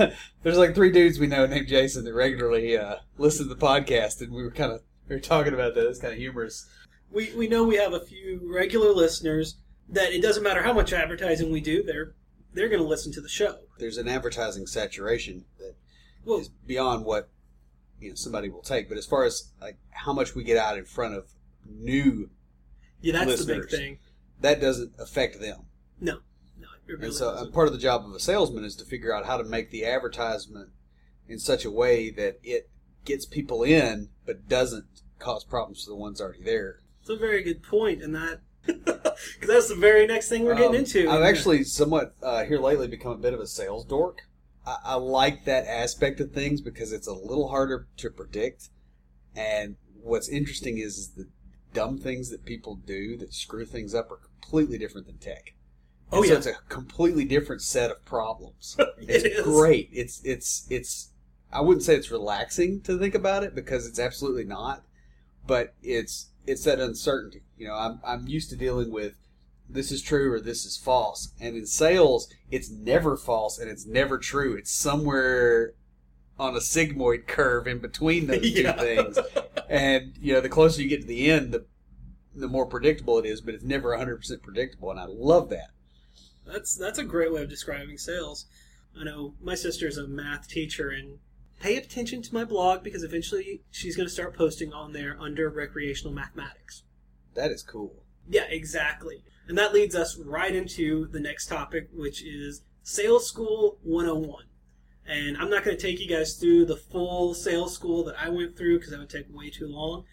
there's 0.42 0.58
like 0.58 0.74
three 0.74 0.92
dudes 0.92 1.18
we 1.18 1.26
know 1.26 1.46
named 1.46 1.66
Jason 1.66 2.04
that 2.04 2.14
regularly 2.14 2.78
uh, 2.78 2.96
listen 3.18 3.48
to 3.48 3.54
the 3.54 3.60
podcast, 3.60 4.20
and 4.20 4.32
we 4.32 4.42
were 4.42 4.52
kind 4.52 4.72
of 4.72 4.82
we 5.08 5.16
were 5.16 5.20
talking 5.20 5.52
about 5.52 5.74
that. 5.74 5.88
It's 5.88 5.98
kind 5.98 6.12
of 6.12 6.18
humorous. 6.18 6.68
We 7.10 7.32
we 7.36 7.48
know 7.48 7.64
we 7.64 7.76
have 7.76 7.92
a 7.92 8.00
few 8.00 8.40
regular 8.42 8.92
listeners 8.92 9.56
that 9.88 10.12
it 10.12 10.22
doesn't 10.22 10.42
matter 10.42 10.62
how 10.62 10.72
much 10.72 10.92
advertising 10.92 11.50
we 11.50 11.60
do, 11.60 11.82
they're 11.82 12.14
they're 12.54 12.68
going 12.68 12.82
to 12.82 12.88
listen 12.88 13.12
to 13.12 13.20
the 13.20 13.28
show. 13.28 13.58
There's 13.78 13.98
an 13.98 14.08
advertising 14.08 14.66
saturation 14.66 15.44
that 15.58 15.74
Well, 16.24 16.38
is 16.40 16.48
beyond 16.48 17.04
what 17.04 17.28
you 18.00 18.10
know 18.10 18.14
somebody 18.14 18.48
will 18.48 18.62
take. 18.62 18.88
But 18.88 18.98
as 18.98 19.06
far 19.06 19.24
as 19.24 19.50
like 19.60 19.76
how 19.90 20.12
much 20.12 20.34
we 20.34 20.44
get 20.44 20.56
out 20.56 20.78
in 20.78 20.84
front 20.84 21.14
of 21.14 21.30
new, 21.68 22.30
yeah, 23.00 23.24
that's 23.24 23.44
the 23.44 23.54
big 23.54 23.68
thing. 23.70 23.98
that 24.40 24.60
doesn't 24.60 24.92
affect 24.98 25.40
them. 25.40 25.66
No, 26.00 26.18
no, 26.58 26.68
it 26.86 26.92
really 26.92 27.04
And 27.06 27.14
so, 27.14 27.32
doesn't. 27.32 27.48
uh, 27.48 27.52
part 27.52 27.66
of 27.68 27.72
the 27.74 27.78
job 27.80 28.04
of 28.06 28.12
a 28.14 28.20
salesman 28.20 28.64
is 28.64 28.74
to 28.76 28.84
figure 28.84 29.14
out 29.14 29.26
how 29.26 29.36
to 29.36 29.44
make 29.44 29.70
the 29.70 29.84
advertisement 29.84 30.70
in 31.28 31.38
such 31.38 31.64
a 31.64 31.70
way 31.70 32.10
that 32.10 32.38
it 32.42 32.68
gets 33.04 33.26
people 33.26 33.62
in, 33.62 34.08
but 34.26 34.48
doesn't 34.48 34.86
cause 35.18 35.44
problems 35.44 35.84
to 35.84 35.90
the 35.90 35.96
ones 35.96 36.20
already 36.20 36.42
there. 36.42 36.80
It's 37.10 37.18
a 37.22 37.26
very 37.26 37.42
good 37.42 37.62
point, 37.62 38.02
and 38.02 38.14
that 38.14 38.40
because 38.66 39.14
that's 39.46 39.68
the 39.68 39.74
very 39.74 40.06
next 40.06 40.28
thing 40.28 40.44
we're 40.44 40.54
getting 40.54 40.70
Um, 40.70 40.74
into. 40.76 41.10
I've 41.10 41.22
actually 41.22 41.64
somewhat 41.64 42.14
uh, 42.22 42.44
here 42.44 42.58
lately 42.58 42.86
become 42.88 43.12
a 43.12 43.16
bit 43.16 43.34
of 43.34 43.40
a 43.40 43.46
sales 43.46 43.84
dork. 43.84 44.22
I, 44.66 44.76
I 44.84 44.94
like 44.94 45.44
that 45.44 45.66
aspect 45.66 46.20
of 46.20 46.32
things 46.32 46.60
because 46.60 46.92
it's 46.92 47.06
a 47.06 47.12
little 47.14 47.48
harder 47.48 47.88
to 47.96 48.10
predict. 48.10 48.68
And 49.34 49.76
what's 50.02 50.28
interesting 50.28 50.78
is, 50.78 50.98
is 50.98 51.08
the 51.10 51.28
dumb 51.72 51.98
things 51.98 52.30
that 52.30 52.44
people 52.44 52.76
do 52.76 53.16
that 53.18 53.32
screw 53.34 53.64
things 53.66 53.94
up 53.94 54.10
are 54.12 54.20
completely 54.42 54.78
different 54.78 55.06
than 55.06 55.18
tech. 55.18 55.54
Oh, 56.12 56.18
And 56.18 56.26
so 56.26 56.32
yeah. 56.32 56.38
it's 56.38 56.46
a 56.46 56.54
completely 56.68 57.24
different 57.24 57.62
set 57.62 57.90
of 57.90 58.04
problems. 58.04 58.76
It 59.08 59.24
It's 59.24 59.24
is. 59.24 59.44
great. 59.44 59.88
It's 59.92 60.20
it's 60.24 60.66
it's. 60.70 61.10
I 61.52 61.60
wouldn't 61.62 61.82
say 61.84 61.96
it's 61.96 62.10
relaxing 62.10 62.80
to 62.82 62.98
think 62.98 63.14
about 63.14 63.42
it 63.42 63.54
because 63.54 63.86
it's 63.86 63.98
absolutely 63.98 64.44
not. 64.44 64.84
But 65.46 65.74
it's 65.82 66.29
it's 66.46 66.64
that 66.64 66.81
uncertainty. 66.81 67.42
You 67.57 67.68
know, 67.68 67.74
I'm 67.74 68.00
I'm 68.05 68.26
used 68.29 68.50
to 68.50 68.57
dealing 68.57 68.90
with 68.90 69.14
this 69.68 69.92
is 69.92 70.03
true 70.03 70.33
or 70.33 70.40
this 70.40 70.64
is 70.64 70.76
false, 70.76 71.33
and 71.40 71.57
in 71.57 71.66
sales, 71.66 72.29
it's 72.50 72.70
never 72.70 73.16
false 73.16 73.59
and 73.59 73.70
it's 73.70 73.87
never 73.87 74.18
true. 74.18 74.55
It's 74.57 74.70
somewhere 74.72 75.74
on 76.38 76.57
a 76.57 76.59
sigmoid 76.61 77.26
curve 77.26 77.66
in 77.68 77.79
between 77.79 78.26
those 78.26 78.40
Yeah. 78.50 78.72
two 78.72 78.81
things. 78.81 79.18
And 79.68 80.14
you 80.20 80.33
know, 80.33 80.40
the 80.40 80.48
closer 80.48 80.83
you 80.83 80.88
get 80.88 81.03
to 81.03 81.07
the 81.07 81.31
end, 81.31 81.53
the 81.53 81.66
the 82.35 82.48
more 82.48 82.66
predictable 82.66 83.18
it 83.18 83.26
is. 83.26 83.40
But 83.40 83.55
it's 83.55 83.64
never 83.64 83.90
100 83.90 84.16
percent 84.16 84.42
predictable, 84.42 84.90
and 84.90 84.98
I 84.98 85.07
love 85.07 85.50
that. 85.50 85.70
That's 86.46 86.74
that's 86.74 86.98
a 86.98 87.05
great 87.05 87.33
way 87.33 87.42
of 87.42 87.48
describing 87.48 87.98
sales. 87.98 88.46
I 88.98 89.05
know 89.05 89.35
my 89.40 89.55
sister's 89.55 89.98
a 89.98 90.09
math 90.09 90.48
teacher, 90.48 90.90
and 90.90 91.18
pay 91.60 91.76
attention 91.76 92.22
to 92.22 92.34
my 92.34 92.44
blog 92.44 92.82
because 92.82 93.04
eventually 93.04 93.62
she's 93.70 93.96
going 93.96 94.08
to 94.08 94.12
start 94.12 94.36
posting 94.36 94.72
on 94.72 94.92
there 94.92 95.16
under 95.20 95.48
recreational 95.48 96.12
mathematics. 96.12 96.82
That 97.34 97.50
is 97.50 97.62
cool. 97.62 98.02
Yeah, 98.28 98.46
exactly. 98.48 99.22
And 99.46 99.56
that 99.58 99.74
leads 99.74 99.94
us 99.94 100.16
right 100.16 100.54
into 100.54 101.06
the 101.08 101.20
next 101.20 101.46
topic, 101.46 101.88
which 101.92 102.22
is 102.24 102.62
Sales 102.82 103.28
School 103.28 103.78
101. 103.82 104.44
And 105.06 105.36
I'm 105.36 105.50
not 105.50 105.64
going 105.64 105.76
to 105.76 105.82
take 105.82 106.00
you 106.00 106.08
guys 106.08 106.36
through 106.36 106.66
the 106.66 106.76
full 106.76 107.34
sales 107.34 107.74
school 107.74 108.04
that 108.04 108.14
I 108.18 108.28
went 108.28 108.56
through 108.56 108.78
because 108.78 108.92
that 108.92 109.00
would 109.00 109.10
take 109.10 109.26
way 109.28 109.50
too 109.50 109.66
long. 109.66 110.04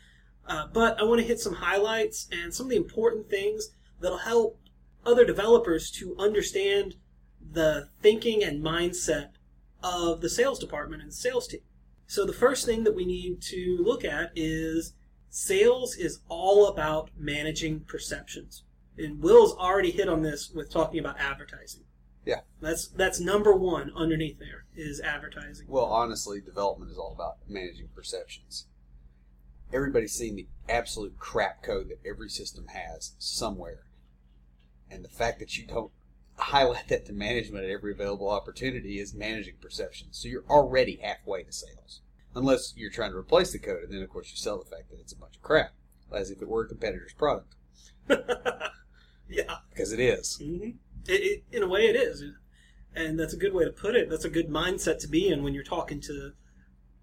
Uh, 0.48 0.66
but 0.74 1.00
I 1.00 1.04
want 1.04 1.22
to 1.22 1.28
hit 1.28 1.40
some 1.40 1.54
highlights 1.54 2.28
and 2.32 2.54
some 2.54 2.66
of 2.66 2.70
the 2.72 2.78
important 2.78 3.30
things 3.30 3.70
that'll 4.00 4.18
help 4.18 4.60
other 5.06 5.26
developers 5.26 5.92
to 5.92 6.16
understand 6.18 6.96
the 7.52 7.90
thinking 8.02 8.44
and 8.44 8.64
mindset 8.64 9.32
of 9.84 10.22
the 10.22 10.30
sales 10.30 10.60
department 10.60 11.02
and 11.02 11.12
the 11.12 11.16
sales 11.16 11.48
team. 11.48 11.62
So 12.08 12.26
the 12.26 12.34
first 12.34 12.66
thing 12.66 12.84
that 12.86 12.96
we 12.96 13.06
need 13.06 13.42
to 13.44 13.78
look 13.82 14.06
at 14.06 14.32
is 14.36 14.94
sales 15.30 15.96
is 15.96 16.20
all 16.30 16.68
about 16.68 17.12
managing 17.18 17.82
perceptions. 17.82 18.64
And 18.98 19.22
Will's 19.22 19.56
already 19.56 19.92
hit 19.92 20.10
on 20.10 20.22
this 20.22 20.50
with 20.50 20.72
talking 20.72 21.00
about 21.00 21.20
advertising. 21.20 21.84
Yeah. 22.26 22.42
That's 22.60 22.88
that's 22.88 23.20
number 23.20 23.54
one 23.54 23.92
underneath 23.96 24.40
there 24.40 24.66
is 24.76 25.00
advertising. 25.00 25.68
Well, 25.70 25.86
honestly, 25.86 26.42
development 26.42 26.92
is 26.92 26.98
all 26.98 27.14
about 27.14 27.38
managing 27.48 27.90
perceptions. 27.96 28.68
Everybody's 29.72 30.14
seen 30.14 30.36
the 30.36 30.48
absolute 30.68 31.18
crap 31.20 31.62
code 31.62 31.90
that 31.90 32.00
every 32.06 32.30
system 32.30 32.68
has 32.68 33.14
somewhere. 33.18 33.86
And 34.90 35.04
the 35.04 35.10
fact 35.10 35.40
that 35.40 35.58
you 35.58 35.68
don't 35.68 35.92
highlight 36.38 36.88
that 36.90 37.06
to 37.08 37.14
management 37.14 37.66
at 37.66 37.72
every 37.72 37.92
available 37.92 38.30
opportunity 38.30 39.00
is 39.00 39.14
managing 39.14 39.56
perception. 39.60 40.08
So 40.12 40.28
you're 40.28 40.46
already 40.50 41.00
halfway 41.02 41.44
to 41.44 41.52
sales. 41.52 42.02
Unless 42.36 42.74
you're 42.76 42.92
trying 42.92 43.12
to 43.12 43.18
replace 43.18 43.52
the 43.52 43.60
code, 43.60 43.84
and 43.84 43.94
then, 43.94 44.04
of 44.04 44.10
course, 44.10 44.30
you 44.30 44.38
sell 44.38 44.60
the 44.60 44.70
fact 44.70 44.90
that 44.92 45.00
it's 45.00 45.14
a 45.14 45.18
bunch 45.18 45.38
of 45.38 45.42
crap, 45.42 45.72
as 46.14 46.30
if 46.30 46.42
it 46.42 46.48
were 46.48 46.66
a 46.66 46.68
competitor's 46.68 47.14
product. 47.14 47.56
yeah. 49.28 49.56
Because 49.70 49.92
it 49.92 50.00
is. 50.00 50.38
hmm 50.38 50.70
It, 51.08 51.12
it, 51.22 51.44
in 51.52 51.64
a 51.64 51.68
way, 51.68 51.88
it 51.88 51.96
is, 51.96 52.24
and 52.94 53.20
that's 53.20 53.34
a 53.34 53.38
good 53.38 53.54
way 53.54 53.64
to 53.64 53.72
put 53.72 53.96
it. 53.96 54.10
That's 54.10 54.26
a 54.26 54.30
good 54.30 54.50
mindset 54.50 55.00
to 55.00 55.08
be 55.08 55.30
in 55.30 55.44
when 55.44 55.54
you're 55.54 55.64
talking 55.64 56.00
to 56.02 56.34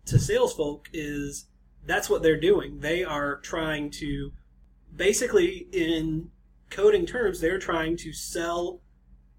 to 0.07 0.19
sales 0.19 0.55
folk. 0.55 0.89
Is 0.93 1.47
that's 1.85 2.09
what 2.09 2.23
they're 2.23 2.41
doing? 2.41 2.81
They 2.81 3.03
are 3.03 3.37
trying 3.41 3.91
to, 3.93 4.33
basically, 4.95 5.67
in 5.73 6.31
coding 6.71 7.07
terms, 7.07 7.41
they're 7.41 7.59
trying 7.59 7.97
to 7.99 8.13
sell 8.13 8.81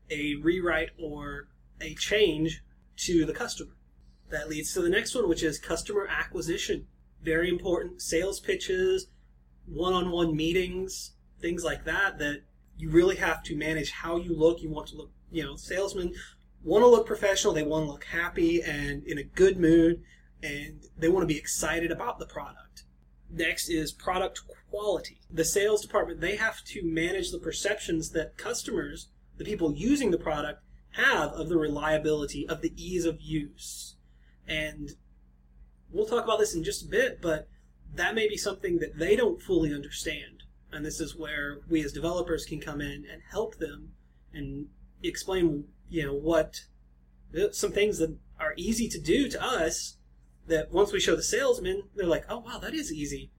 a 0.10 0.36
rewrite 0.36 0.90
or 1.02 1.48
a 1.82 1.96
change 1.96 2.62
to 2.98 3.26
the 3.26 3.34
customer. 3.34 3.72
That 4.30 4.50
leads 4.50 4.74
to 4.74 4.82
the 4.82 4.90
next 4.90 5.16
one, 5.16 5.30
which 5.30 5.44
is 5.44 5.60
customer 5.60 6.08
acquisition. 6.08 6.88
Very 7.22 7.50
important. 7.50 8.02
Sales 8.02 8.40
pitches, 8.40 9.08
one-on-one 9.66 10.36
meetings, 10.36 11.14
things 11.40 11.64
like 11.64 11.86
that. 11.86 12.18
That 12.20 12.42
you 12.78 12.90
really 12.90 13.18
have 13.18 13.44
to 13.44 13.56
manage 13.56 13.92
how 13.92 14.18
you 14.18 14.36
look. 14.36 14.62
You 14.62 14.70
want 14.70 14.88
to 14.88 14.96
look, 14.96 15.12
you 15.32 15.44
know, 15.44 15.56
salesmen 15.56 16.14
want 16.64 16.84
to 16.84 16.88
look 16.88 17.06
professional. 17.06 17.54
They 17.54 17.64
want 17.64 17.86
to 17.86 17.92
look 17.92 18.06
happy 18.06 18.62
and 18.62 19.06
in 19.06 19.18
a 19.18 19.24
good 19.24 19.58
mood, 19.58 20.02
and 20.42 20.82
they 20.98 21.08
want 21.08 21.24
to 21.24 21.34
be 21.34 21.38
excited 21.38 21.92
about 21.92 22.20
the 22.20 22.26
product. 22.26 22.84
Next 23.30 23.70
is 23.70 23.92
product 23.92 24.42
quality. 24.70 25.20
The 25.32 25.46
sales 25.46 25.82
department, 25.82 26.22
they 26.22 26.36
have 26.36 26.64
to 26.66 26.84
manage 26.84 27.32
the 27.32 27.40
perceptions 27.40 28.12
that 28.12 28.38
customers, 28.38 29.10
the 29.38 29.46
people 29.46 29.74
using 29.74 30.12
the 30.12 30.18
product, 30.18 30.62
have 30.92 31.32
of 31.34 31.50
the 31.50 31.58
reliability, 31.58 32.48
of 32.48 32.62
the 32.62 32.74
ease 32.76 33.06
of 33.06 33.22
use. 33.22 33.96
And 34.48 34.92
we'll 35.92 36.06
talk 36.06 36.24
about 36.24 36.40
this 36.40 36.56
in 36.56 36.64
just 36.64 36.86
a 36.86 36.88
bit, 36.88 37.22
but 37.22 37.48
that 37.94 38.16
may 38.16 38.28
be 38.28 38.38
something 38.38 38.80
that 38.80 38.98
they 38.98 39.16
don't 39.16 39.42
fully 39.42 39.74
understand. 39.74 40.44
And 40.72 40.86
this 40.86 41.00
is 41.00 41.16
where 41.16 41.60
we 41.70 41.84
as 41.84 41.94
developers 41.94 42.46
can 42.46 42.60
come 42.60 42.82
in 42.82 43.06
and 43.12 43.22
help 43.30 43.58
them 43.58 43.92
and 44.34 44.68
explain, 45.04 45.66
you 45.90 46.06
know, 46.06 46.14
what 46.14 46.62
some 47.52 47.72
things 47.72 47.98
that 47.98 48.18
are 48.40 48.54
easy 48.58 48.88
to 48.90 49.00
do 49.00 49.30
to 49.30 49.44
us 49.44 49.98
that 50.48 50.72
once 50.72 50.92
we 50.92 51.00
show 51.00 51.16
the 51.16 51.24
salesman, 51.24 51.84
they're 51.96 52.06
like, 52.06 52.26
oh, 52.30 52.40
wow, 52.40 52.60
that 52.60 52.74
is 52.74 52.92
easy. 52.92 53.32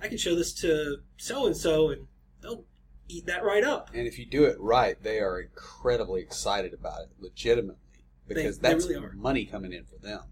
I 0.00 0.08
can 0.08 0.18
show 0.18 0.34
this 0.34 0.52
to 0.54 0.98
so 1.16 1.46
and 1.46 1.56
so 1.56 1.90
and 1.90 2.06
they'll 2.40 2.64
eat 3.08 3.26
that 3.26 3.44
right 3.44 3.64
up. 3.64 3.90
And 3.94 4.06
if 4.06 4.18
you 4.18 4.26
do 4.26 4.44
it 4.44 4.56
right, 4.60 5.02
they 5.02 5.18
are 5.20 5.40
incredibly 5.40 6.20
excited 6.20 6.74
about 6.74 7.02
it, 7.02 7.08
legitimately, 7.18 8.04
because 8.26 8.58
they 8.58 8.68
that's 8.68 8.86
really 8.86 9.04
are. 9.04 9.12
money 9.12 9.44
coming 9.44 9.72
in 9.72 9.84
for 9.84 9.96
them. 9.96 10.22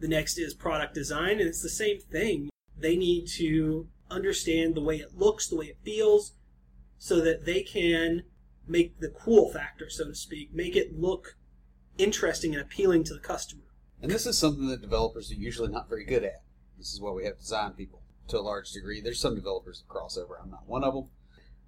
The 0.00 0.08
next 0.08 0.38
is 0.38 0.54
product 0.54 0.94
design, 0.94 1.40
and 1.40 1.48
it's 1.48 1.62
the 1.62 1.68
same 1.68 2.00
thing. 2.00 2.50
They 2.76 2.96
need 2.96 3.26
to 3.36 3.88
understand 4.10 4.74
the 4.74 4.82
way 4.82 4.96
it 4.96 5.16
looks, 5.16 5.48
the 5.48 5.56
way 5.56 5.66
it 5.66 5.78
feels, 5.82 6.32
so 6.98 7.20
that 7.20 7.44
they 7.44 7.62
can 7.62 8.24
make 8.66 9.00
the 9.00 9.08
cool 9.08 9.50
factor, 9.52 9.88
so 9.88 10.06
to 10.06 10.14
speak, 10.14 10.54
make 10.54 10.76
it 10.76 10.98
look 10.98 11.36
interesting 11.98 12.54
and 12.54 12.62
appealing 12.62 13.04
to 13.04 13.14
the 13.14 13.20
customer. 13.20 13.62
And 14.02 14.10
this 14.10 14.26
is 14.26 14.36
something 14.36 14.66
that 14.68 14.82
developers 14.82 15.30
are 15.30 15.34
usually 15.34 15.70
not 15.70 15.88
very 15.88 16.04
good 16.04 16.24
at. 16.24 16.42
This 16.76 16.92
is 16.92 17.00
why 17.00 17.12
we 17.12 17.24
have 17.24 17.38
design 17.38 17.72
people 17.72 18.02
to 18.28 18.38
a 18.38 18.40
large 18.40 18.72
degree. 18.72 19.00
There's 19.00 19.20
some 19.20 19.34
developers 19.34 19.80
that 19.80 19.88
cross 19.88 20.16
over. 20.16 20.38
I'm 20.42 20.50
not 20.50 20.66
one 20.66 20.84
of 20.84 20.94
them. 20.94 21.08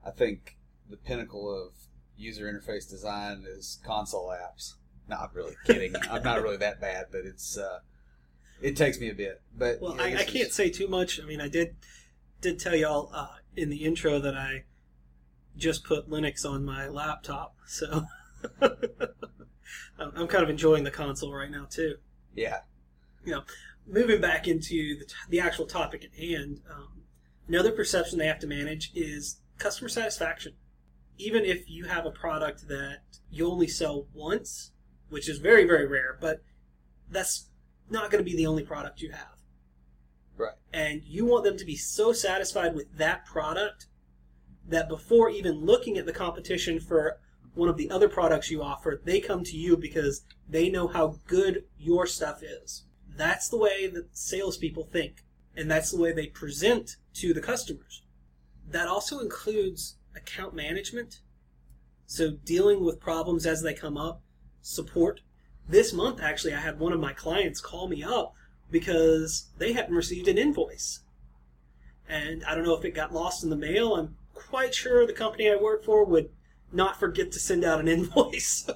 I 0.06 0.10
think 0.10 0.56
the 0.88 0.96
pinnacle 0.96 1.52
of 1.52 1.72
user 2.16 2.44
interface 2.50 2.88
design 2.88 3.44
is 3.46 3.78
console 3.84 4.28
apps. 4.28 4.74
No, 5.08 5.16
I'm 5.16 5.30
really 5.34 5.56
kidding. 5.66 5.94
I'm 6.10 6.22
not 6.22 6.42
really 6.42 6.56
that 6.58 6.80
bad, 6.80 7.06
but 7.10 7.22
it's 7.24 7.58
uh, 7.58 7.80
it 8.60 8.76
takes 8.76 9.00
me 9.00 9.10
a 9.10 9.14
bit. 9.14 9.40
But 9.56 9.80
Well, 9.80 10.00
I, 10.00 10.16
I 10.16 10.24
can't 10.24 10.52
say 10.52 10.70
too 10.70 10.88
much. 10.88 11.20
I 11.20 11.24
mean, 11.26 11.40
I 11.40 11.48
did 11.48 11.76
did 12.40 12.58
tell 12.58 12.74
y'all 12.74 13.10
uh, 13.12 13.36
in 13.56 13.70
the 13.70 13.84
intro 13.84 14.18
that 14.20 14.36
I 14.36 14.64
just 15.56 15.84
put 15.84 16.08
Linux 16.08 16.48
on 16.48 16.64
my 16.64 16.88
laptop, 16.88 17.56
so 17.66 18.04
I'm 18.62 18.70
I'm 19.98 20.26
kind 20.28 20.44
of 20.44 20.50
enjoying 20.50 20.84
the 20.84 20.90
console 20.90 21.34
right 21.34 21.50
now 21.50 21.66
too. 21.68 21.96
Yeah. 22.34 22.60
You 23.24 23.32
know, 23.32 23.42
Moving 23.88 24.20
back 24.20 24.48
into 24.48 24.98
the, 24.98 25.04
t- 25.04 25.14
the 25.28 25.40
actual 25.40 25.64
topic 25.64 26.04
at 26.04 26.18
hand, 26.18 26.60
um, 26.68 27.02
another 27.46 27.70
perception 27.70 28.18
they 28.18 28.26
have 28.26 28.40
to 28.40 28.46
manage 28.46 28.90
is 28.96 29.36
customer 29.58 29.88
satisfaction. 29.88 30.54
Even 31.18 31.44
if 31.44 31.70
you 31.70 31.84
have 31.84 32.04
a 32.04 32.10
product 32.10 32.68
that 32.68 33.00
you 33.30 33.50
only 33.50 33.66
sell 33.66 34.06
once, 34.12 34.72
which 35.08 35.28
is 35.28 35.38
very 35.38 35.64
very 35.64 35.86
rare, 35.86 36.18
but 36.20 36.42
that's 37.10 37.48
not 37.88 38.10
going 38.10 38.22
to 38.22 38.28
be 38.30 38.36
the 38.36 38.46
only 38.46 38.64
product 38.64 39.00
you 39.00 39.12
have. 39.12 39.36
Right. 40.36 40.54
And 40.72 41.02
you 41.04 41.24
want 41.24 41.44
them 41.44 41.56
to 41.56 41.64
be 41.64 41.76
so 41.76 42.12
satisfied 42.12 42.74
with 42.74 42.98
that 42.98 43.24
product 43.24 43.86
that 44.68 44.88
before 44.88 45.30
even 45.30 45.64
looking 45.64 45.96
at 45.96 46.06
the 46.06 46.12
competition 46.12 46.80
for 46.80 47.18
one 47.54 47.68
of 47.68 47.76
the 47.76 47.90
other 47.90 48.08
products 48.08 48.50
you 48.50 48.62
offer, 48.62 49.00
they 49.04 49.20
come 49.20 49.42
to 49.44 49.56
you 49.56 49.76
because 49.76 50.24
they 50.48 50.68
know 50.68 50.88
how 50.88 51.18
good 51.26 51.64
your 51.78 52.06
stuff 52.06 52.42
is. 52.42 52.84
That's 53.16 53.48
the 53.48 53.56
way 53.56 53.86
that 53.86 54.16
salespeople 54.16 54.84
think, 54.84 55.24
and 55.56 55.70
that's 55.70 55.90
the 55.90 56.00
way 56.00 56.12
they 56.12 56.26
present 56.26 56.96
to 57.14 57.32
the 57.32 57.40
customers. 57.40 58.02
That 58.70 58.88
also 58.88 59.20
includes 59.20 59.96
account 60.14 60.54
management, 60.54 61.20
so 62.06 62.30
dealing 62.44 62.84
with 62.84 63.00
problems 63.00 63.46
as 63.46 63.62
they 63.62 63.74
come 63.74 63.96
up, 63.96 64.22
support. 64.60 65.20
This 65.68 65.92
month, 65.92 66.20
actually, 66.20 66.54
I 66.54 66.60
had 66.60 66.78
one 66.78 66.92
of 66.92 67.00
my 67.00 67.12
clients 67.12 67.60
call 67.60 67.88
me 67.88 68.02
up 68.02 68.34
because 68.70 69.48
they 69.58 69.72
hadn't 69.72 69.94
received 69.94 70.28
an 70.28 70.38
invoice. 70.38 71.00
And 72.08 72.44
I 72.44 72.54
don't 72.54 72.64
know 72.64 72.76
if 72.76 72.84
it 72.84 72.94
got 72.94 73.12
lost 73.12 73.42
in 73.42 73.50
the 73.50 73.56
mail. 73.56 73.94
I'm 73.94 74.16
quite 74.34 74.74
sure 74.74 75.06
the 75.06 75.12
company 75.12 75.50
I 75.50 75.56
work 75.56 75.84
for 75.84 76.04
would 76.04 76.30
not 76.72 76.98
forget 76.98 77.32
to 77.32 77.40
send 77.40 77.64
out 77.64 77.80
an 77.80 77.88
invoice. 77.96 78.68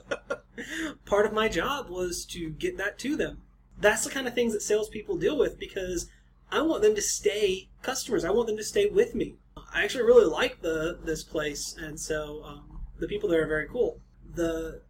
Part 1.05 1.27
of 1.27 1.33
my 1.33 1.49
job 1.49 1.89
was 1.89 2.25
to 2.27 2.51
get 2.51 2.77
that 2.79 2.99
to 3.01 3.17
them. 3.17 3.43
That's 3.79 4.05
the 4.05 4.11
kind 4.11 4.27
of 4.27 4.35
things 4.35 4.53
that 4.53 4.63
salespeople 4.63 5.17
deal 5.17 5.39
with 5.39 5.59
because 5.59 6.09
I 6.51 6.63
want 6.63 6.83
them 6.83 6.95
to 6.95 7.03
stay 7.03 7.69
customers. 7.83 8.25
I 8.25 8.31
want 8.31 8.49
them 8.49 8.57
to 8.57 8.65
stay 8.65 8.87
with 8.87 9.15
me. 9.15 9.37
I 9.73 9.85
actually 9.85 10.05
really 10.05 10.27
like 10.27 10.63
the 10.63 10.99
this 11.05 11.23
place, 11.23 11.77
and 11.79 11.99
so 11.99 12.43
um, 12.45 12.81
the 12.99 13.07
people 13.07 13.29
there 13.29 13.43
are 13.43 13.49
very 13.49 13.69
cool. 13.69 14.01
The 14.35 14.83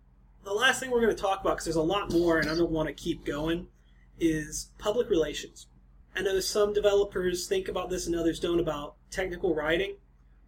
the 0.45 0.53
last 0.53 0.81
thing 0.81 0.91
we're 0.91 1.03
going 1.03 1.15
to 1.15 1.23
talk 1.23 1.41
about 1.41 1.57
because 1.57 1.65
there's 1.67 1.77
a 1.77 1.83
lot 1.83 2.13
more, 2.13 2.39
and 2.39 2.49
I 2.49 2.55
don't 2.55 2.71
want 2.71 2.89
to 2.89 2.95
keep 2.95 3.25
going, 3.25 3.69
is 4.19 4.71
public 4.79 5.11
relations. 5.11 5.67
I 6.15 6.23
know 6.23 6.41
some 6.41 6.73
developers 6.73 7.47
think 7.47 7.69
about 7.69 7.91
this 7.91 8.07
and 8.07 8.17
others 8.17 8.41
don't 8.41 8.59
about 8.59 8.97
technical 9.11 9.55
writing. 9.55 9.97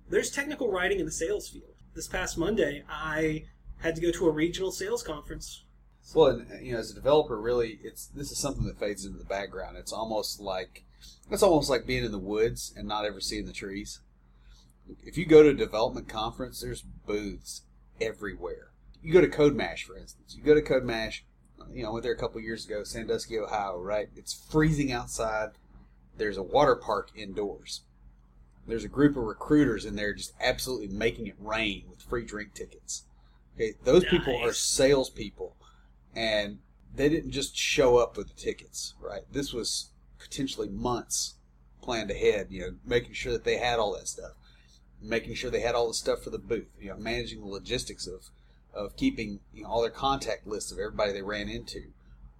There's 0.08 0.30
technical 0.30 0.70
writing 0.70 0.98
in 0.98 1.06
the 1.06 1.12
sales 1.12 1.48
field. 1.48 1.74
This 1.94 2.08
past 2.08 2.36
Monday, 2.36 2.84
I 2.88 3.44
had 3.78 3.94
to 3.94 4.00
go 4.00 4.10
to 4.10 4.26
a 4.26 4.32
regional 4.32 4.72
sales 4.72 5.02
conference. 5.02 5.64
Well, 6.14 6.28
and, 6.28 6.66
you 6.66 6.72
know, 6.72 6.78
as 6.78 6.90
a 6.90 6.94
developer, 6.94 7.40
really, 7.40 7.78
it's 7.84 8.06
this 8.06 8.32
is 8.32 8.38
something 8.38 8.64
that 8.64 8.78
fades 8.78 9.04
into 9.04 9.18
the 9.18 9.24
background. 9.24 9.76
It's 9.76 9.92
almost 9.92 10.40
like 10.40 10.84
it's 11.30 11.42
almost 11.42 11.70
like 11.70 11.86
being 11.86 12.04
in 12.04 12.12
the 12.12 12.18
woods 12.18 12.72
and 12.76 12.88
not 12.88 13.04
ever 13.04 13.20
seeing 13.20 13.46
the 13.46 13.52
trees. 13.52 14.00
If 15.04 15.16
you 15.16 15.26
go 15.26 15.42
to 15.42 15.50
a 15.50 15.54
development 15.54 16.08
conference, 16.08 16.60
there's 16.60 16.82
booths 16.82 17.62
everywhere. 18.00 18.70
You 19.02 19.12
go 19.12 19.20
to 19.20 19.28
CodeMash, 19.28 19.84
for 19.84 19.96
instance. 19.96 20.36
You 20.36 20.44
go 20.44 20.54
to 20.54 20.62
CodeMash. 20.62 21.22
You 21.72 21.82
know, 21.82 21.90
I 21.90 21.92
went 21.92 22.02
there 22.02 22.12
a 22.12 22.18
couple 22.18 22.40
years 22.40 22.66
ago, 22.66 22.84
Sandusky, 22.84 23.38
Ohio. 23.38 23.80
Right? 23.80 24.08
It's 24.16 24.32
freezing 24.32 24.92
outside. 24.92 25.50
There's 26.16 26.36
a 26.36 26.42
water 26.42 26.76
park 26.76 27.10
indoors. 27.14 27.82
There's 28.66 28.84
a 28.84 28.88
group 28.88 29.16
of 29.16 29.24
recruiters 29.24 29.84
in 29.84 29.96
there 29.96 30.14
just 30.14 30.34
absolutely 30.40 30.88
making 30.88 31.26
it 31.26 31.34
rain 31.40 31.84
with 31.88 32.02
free 32.02 32.24
drink 32.24 32.54
tickets. 32.54 33.04
Okay, 33.56 33.74
those 33.84 34.04
people 34.04 34.36
are 34.42 34.52
salespeople, 34.52 35.56
and 36.14 36.58
they 36.94 37.08
didn't 37.08 37.32
just 37.32 37.56
show 37.56 37.96
up 37.96 38.16
with 38.16 38.28
the 38.28 38.40
tickets. 38.40 38.94
Right? 39.00 39.22
This 39.30 39.52
was 39.52 39.90
potentially 40.18 40.68
months 40.68 41.34
planned 41.80 42.10
ahead. 42.10 42.48
You 42.50 42.60
know, 42.60 42.74
making 42.86 43.14
sure 43.14 43.32
that 43.32 43.44
they 43.44 43.56
had 43.56 43.78
all 43.78 43.92
that 43.94 44.06
stuff, 44.06 44.32
making 45.02 45.34
sure 45.34 45.50
they 45.50 45.60
had 45.60 45.74
all 45.74 45.88
the 45.88 45.94
stuff 45.94 46.22
for 46.22 46.30
the 46.30 46.38
booth. 46.38 46.68
You 46.80 46.90
know, 46.90 46.96
managing 46.96 47.40
the 47.40 47.46
logistics 47.46 48.06
of 48.06 48.30
of 48.74 48.96
keeping 48.96 49.40
you 49.52 49.62
know, 49.62 49.68
all 49.68 49.82
their 49.82 49.90
contact 49.90 50.46
lists 50.46 50.72
of 50.72 50.78
everybody 50.78 51.12
they 51.12 51.22
ran 51.22 51.48
into, 51.48 51.92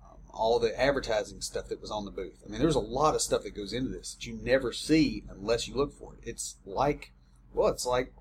um, 0.03 0.17
all 0.33 0.59
the 0.59 0.79
advertising 0.81 1.41
stuff 1.41 1.69
that 1.69 1.81
was 1.81 1.91
on 1.91 2.05
the 2.05 2.11
booth. 2.11 2.43
I 2.45 2.49
mean, 2.49 2.61
there's 2.61 2.75
a 2.75 2.81
lot 2.81 3.15
of 3.15 3.21
stuff 3.21 3.43
that 3.43 3.55
goes 3.55 3.73
into 3.73 3.91
this 3.91 4.15
that 4.15 4.27
you 4.27 4.39
never 4.43 4.73
see 4.73 5.25
unless 5.29 5.69
you 5.69 5.75
look 5.75 5.93
for 5.93 6.15
it. 6.15 6.21
It's 6.29 6.57
like, 6.65 7.13
well, 7.53 7.69
it's 7.69 7.87
like 7.87 8.13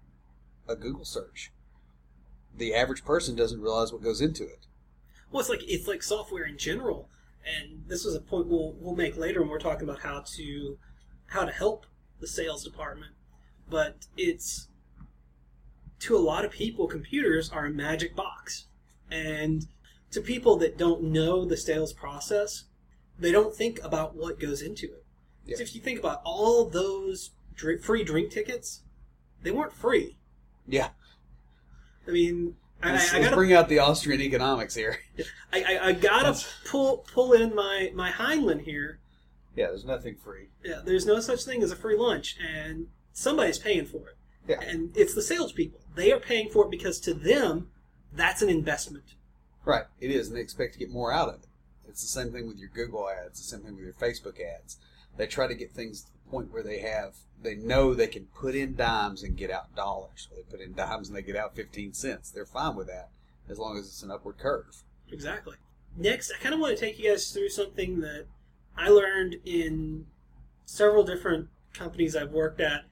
a 0.68 0.76
Google 0.76 1.06
search. 1.06 1.52
The 2.56 2.76
average 2.76 3.06
person 3.06 3.36
doesn't 3.36 3.62
realize 3.62 3.94
what 3.94 4.04
goes 4.04 4.20
into 4.20 4.44
it. 4.44 4.68
Well, 5.32 5.40
it's 5.40 5.50
like 5.50 5.64
it's 5.64 5.88
like 5.88 6.04
software 6.04 6.44
in 6.44 6.58
general, 6.58 7.10
and 7.46 7.84
this 7.88 8.04
was 8.04 8.16
a 8.16 8.20
point 8.20 8.48
we'll 8.48 8.76
we'll 8.78 8.96
make 8.96 9.16
later 9.16 9.42
when 9.42 9.50
we're 9.50 9.60
talking 9.60 9.88
about 9.88 10.02
how 10.02 10.24
to 10.36 10.78
how 11.28 11.46
to 11.46 11.52
help 11.52 11.86
the 12.20 12.28
sales 12.28 12.64
department. 12.64 13.14
But 13.72 14.06
it's 14.18 14.68
to 16.00 16.18
a 16.18 16.20
lot 16.20 16.44
of 16.44 16.52
people, 16.52 16.88
computers 16.88 17.50
are 17.50 17.66
a 17.66 17.72
magic 17.72 18.16
box, 18.16 18.66
and 19.10 19.66
to 20.12 20.20
people 20.20 20.58
that 20.58 20.78
don't 20.78 21.04
know 21.04 21.46
the 21.46 21.56
sales 21.56 21.94
process, 21.94 22.66
they 23.18 23.32
don't 23.32 23.56
think 23.56 23.82
about 23.82 24.16
what 24.16 24.40
goes 24.40 24.62
into 24.62 24.88
it. 24.88 25.06
Yeah. 25.46 25.56
So 25.56 25.64
if 25.64 25.74
you 25.74 25.82
think 25.82 26.00
about 26.00 26.22
all 26.26 26.66
those 26.66 27.32
drink, 27.56 27.82
free 27.82 28.04
drink 28.04 28.30
tickets, 28.30 28.82
they 29.42 29.52
weren't 29.52 29.74
free. 29.74 30.18
Yeah, 30.68 30.90
I 32.06 32.12
mean, 32.12 32.56
I, 32.84 32.92
let's, 32.92 33.14
I, 33.14 33.18
I 33.18 33.22
let's 33.22 33.36
bring 33.36 33.54
out 33.54 33.70
the 33.70 33.80
Austrian 33.80 34.22
economics 34.22 34.76
here. 34.76 35.00
I, 35.54 35.64
I, 35.64 35.88
I 35.88 35.92
gotta 35.94 36.38
pull 36.66 37.06
pull 37.14 37.32
in 37.32 37.56
my 37.56 37.92
my 37.96 38.12
Heinlein 38.12 38.62
here. 38.62 39.00
Yeah, 39.56 39.68
there's 39.68 39.86
nothing 39.86 40.16
free. 40.16 40.50
Yeah, 40.64 40.82
there's 40.84 41.06
no 41.06 41.20
such 41.20 41.44
thing 41.44 41.64
as 41.64 41.72
a 41.72 41.76
free 41.76 41.98
lunch, 41.98 42.38
and 42.42 42.88
somebody's 43.14 43.60
paying 43.60 43.86
for 43.86 44.10
it. 44.10 44.16
Yeah. 44.48 44.62
And 44.62 44.96
it's 44.96 45.14
the 45.14 45.22
salespeople. 45.22 45.80
They 45.96 46.12
are 46.12 46.20
paying 46.20 46.50
for 46.50 46.66
it 46.66 46.72
because 46.72 47.00
to 47.02 47.14
them, 47.14 47.70
that's 48.14 48.42
an 48.42 48.50
investment. 48.50 49.16
Right, 49.64 49.86
it 50.00 50.10
is, 50.12 50.28
and 50.28 50.36
they 50.36 50.42
expect 50.42 50.74
to 50.74 50.80
get 50.80 50.90
more 50.90 51.14
out 51.14 51.30
of 51.30 51.36
it. 51.36 51.48
It's 51.88 52.02
the 52.02 52.08
same 52.08 52.32
thing 52.32 52.48
with 52.48 52.58
your 52.58 52.70
Google 52.74 53.10
ads, 53.10 53.40
the 53.40 53.46
same 53.46 53.62
thing 53.62 53.76
with 53.76 53.84
your 53.84 53.94
Facebook 53.94 54.38
ads. 54.42 54.78
They 55.18 55.28
try 55.28 55.48
to 55.48 55.54
get 55.54 55.72
things 55.72 56.04
to 56.04 56.12
the 56.12 56.32
point 56.32 56.52
where 56.52 56.64
they 56.64 56.80
have, 56.80 57.16
they 57.42 57.56
know 57.56 57.94
they 57.94 58.08
can 58.08 58.28
put 58.28 58.56
in 58.56 58.76
dimes 58.76 59.24
and 59.24 59.38
get 59.38 59.52
out 59.52 59.76
dollars. 59.76 60.28
Or 60.32 60.38
they 60.38 60.44
put 60.44 60.62
in 60.62 60.74
dimes 60.74 61.10
and 61.10 61.18
they 61.18 61.22
get 61.22 61.36
out 61.36 61.56
15 61.56 61.94
cents. 61.94 62.32
They're 62.32 62.46
fine 62.46 62.76
with 62.76 62.88
that 62.88 63.10
as 63.50 63.60
long 63.60 63.78
as 63.78 63.86
it's 63.86 64.04
an 64.04 64.12
upward 64.12 64.38
curve. 64.38 64.84
Exactly. 65.12 65.58
Next, 65.98 66.32
I 66.32 66.42
kind 66.42 66.56
of 66.56 66.62
want 66.62 66.78
to 66.78 66.84
take 66.84 66.98
you 66.98 67.10
guys 67.10 67.32
through 67.32 67.50
something 67.50 68.00
that 68.00 68.28
I 68.78 68.88
learned 68.88 69.36
in 69.44 70.06
several 70.66 71.04
different 71.04 71.50
companies 71.74 72.16
I've 72.16 72.32
worked 72.32 72.62
at. 72.62 72.86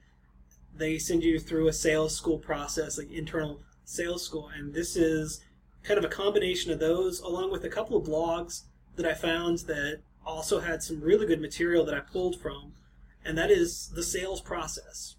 They 0.80 0.98
send 0.98 1.22
you 1.22 1.38
through 1.38 1.68
a 1.68 1.74
sales 1.74 2.16
school 2.16 2.38
process, 2.38 2.96
like 2.96 3.12
internal 3.12 3.60
sales 3.84 4.24
school, 4.24 4.48
and 4.56 4.72
this 4.72 4.96
is 4.96 5.42
kind 5.82 5.98
of 5.98 6.04
a 6.04 6.08
combination 6.08 6.72
of 6.72 6.78
those, 6.78 7.20
along 7.20 7.52
with 7.52 7.64
a 7.64 7.68
couple 7.68 7.98
of 7.98 8.08
blogs 8.08 8.62
that 8.96 9.04
I 9.04 9.12
found 9.12 9.58
that 9.66 10.00
also 10.24 10.60
had 10.60 10.82
some 10.82 11.02
really 11.02 11.26
good 11.26 11.40
material 11.42 11.84
that 11.84 11.94
I 11.94 12.00
pulled 12.00 12.40
from, 12.40 12.72
and 13.22 13.36
that 13.36 13.50
is 13.50 13.92
the 13.94 14.02
sales 14.02 14.40
process. 14.40 15.16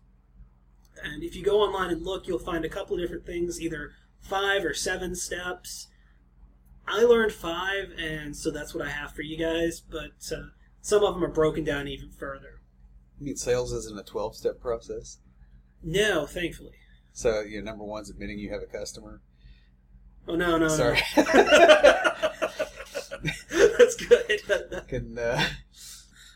And 1.03 1.21
if 1.21 1.35
you 1.35 1.43
go 1.43 1.61
online 1.61 1.91
and 1.91 2.01
look, 2.01 2.27
you'll 2.27 2.39
find 2.39 2.65
a 2.65 2.69
couple 2.69 2.95
of 2.95 3.01
different 3.01 3.27
things, 3.27 3.61
either 3.61 3.91
five 4.19 4.65
or 4.65 4.73
seven 4.73 5.13
steps. 5.13 5.89
I 6.87 7.03
learned 7.03 7.33
five, 7.33 7.91
and 7.99 8.35
so 8.35 8.49
that's 8.49 8.73
what 8.73 8.85
I 8.85 8.89
have 8.89 9.11
for 9.11 9.21
you 9.21 9.37
guys. 9.37 9.79
But 9.79 10.31
uh, 10.35 10.49
some 10.81 11.03
of 11.03 11.13
them 11.13 11.23
are 11.23 11.31
broken 11.31 11.63
down 11.63 11.87
even 11.87 12.09
further. 12.09 12.61
I 13.19 13.23
mean, 13.23 13.35
sales 13.35 13.71
isn't 13.71 13.99
a 13.99 14.03
12 14.03 14.35
step 14.35 14.59
process. 14.59 15.19
No, 15.83 16.25
thankfully. 16.25 16.73
So, 17.13 17.41
you 17.41 17.61
know, 17.61 17.71
number 17.71 17.83
one's 17.83 18.09
admitting 18.09 18.39
you 18.39 18.51
have 18.51 18.61
a 18.61 18.65
customer. 18.65 19.21
Oh 20.27 20.35
no, 20.35 20.57
no, 20.57 20.67
Sorry. 20.67 20.99
no. 21.17 21.23
that's 23.51 23.95
good. 23.95 24.41
Can, 24.87 25.17
uh, 25.17 25.43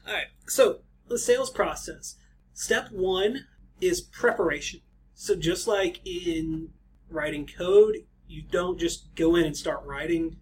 All 0.07 0.13
right. 0.13 0.25
So 0.47 0.79
the 1.07 1.19
sales 1.19 1.49
process. 1.49 2.15
Step 2.53 2.89
one 2.91 3.45
is 3.81 4.01
preparation. 4.01 4.81
So 5.13 5.35
just 5.35 5.67
like 5.67 6.01
in 6.05 6.69
writing 7.09 7.47
code, 7.47 8.05
you 8.27 8.41
don't 8.41 8.79
just 8.79 9.13
go 9.15 9.35
in 9.35 9.45
and 9.45 9.55
start 9.55 9.83
writing. 9.85 10.37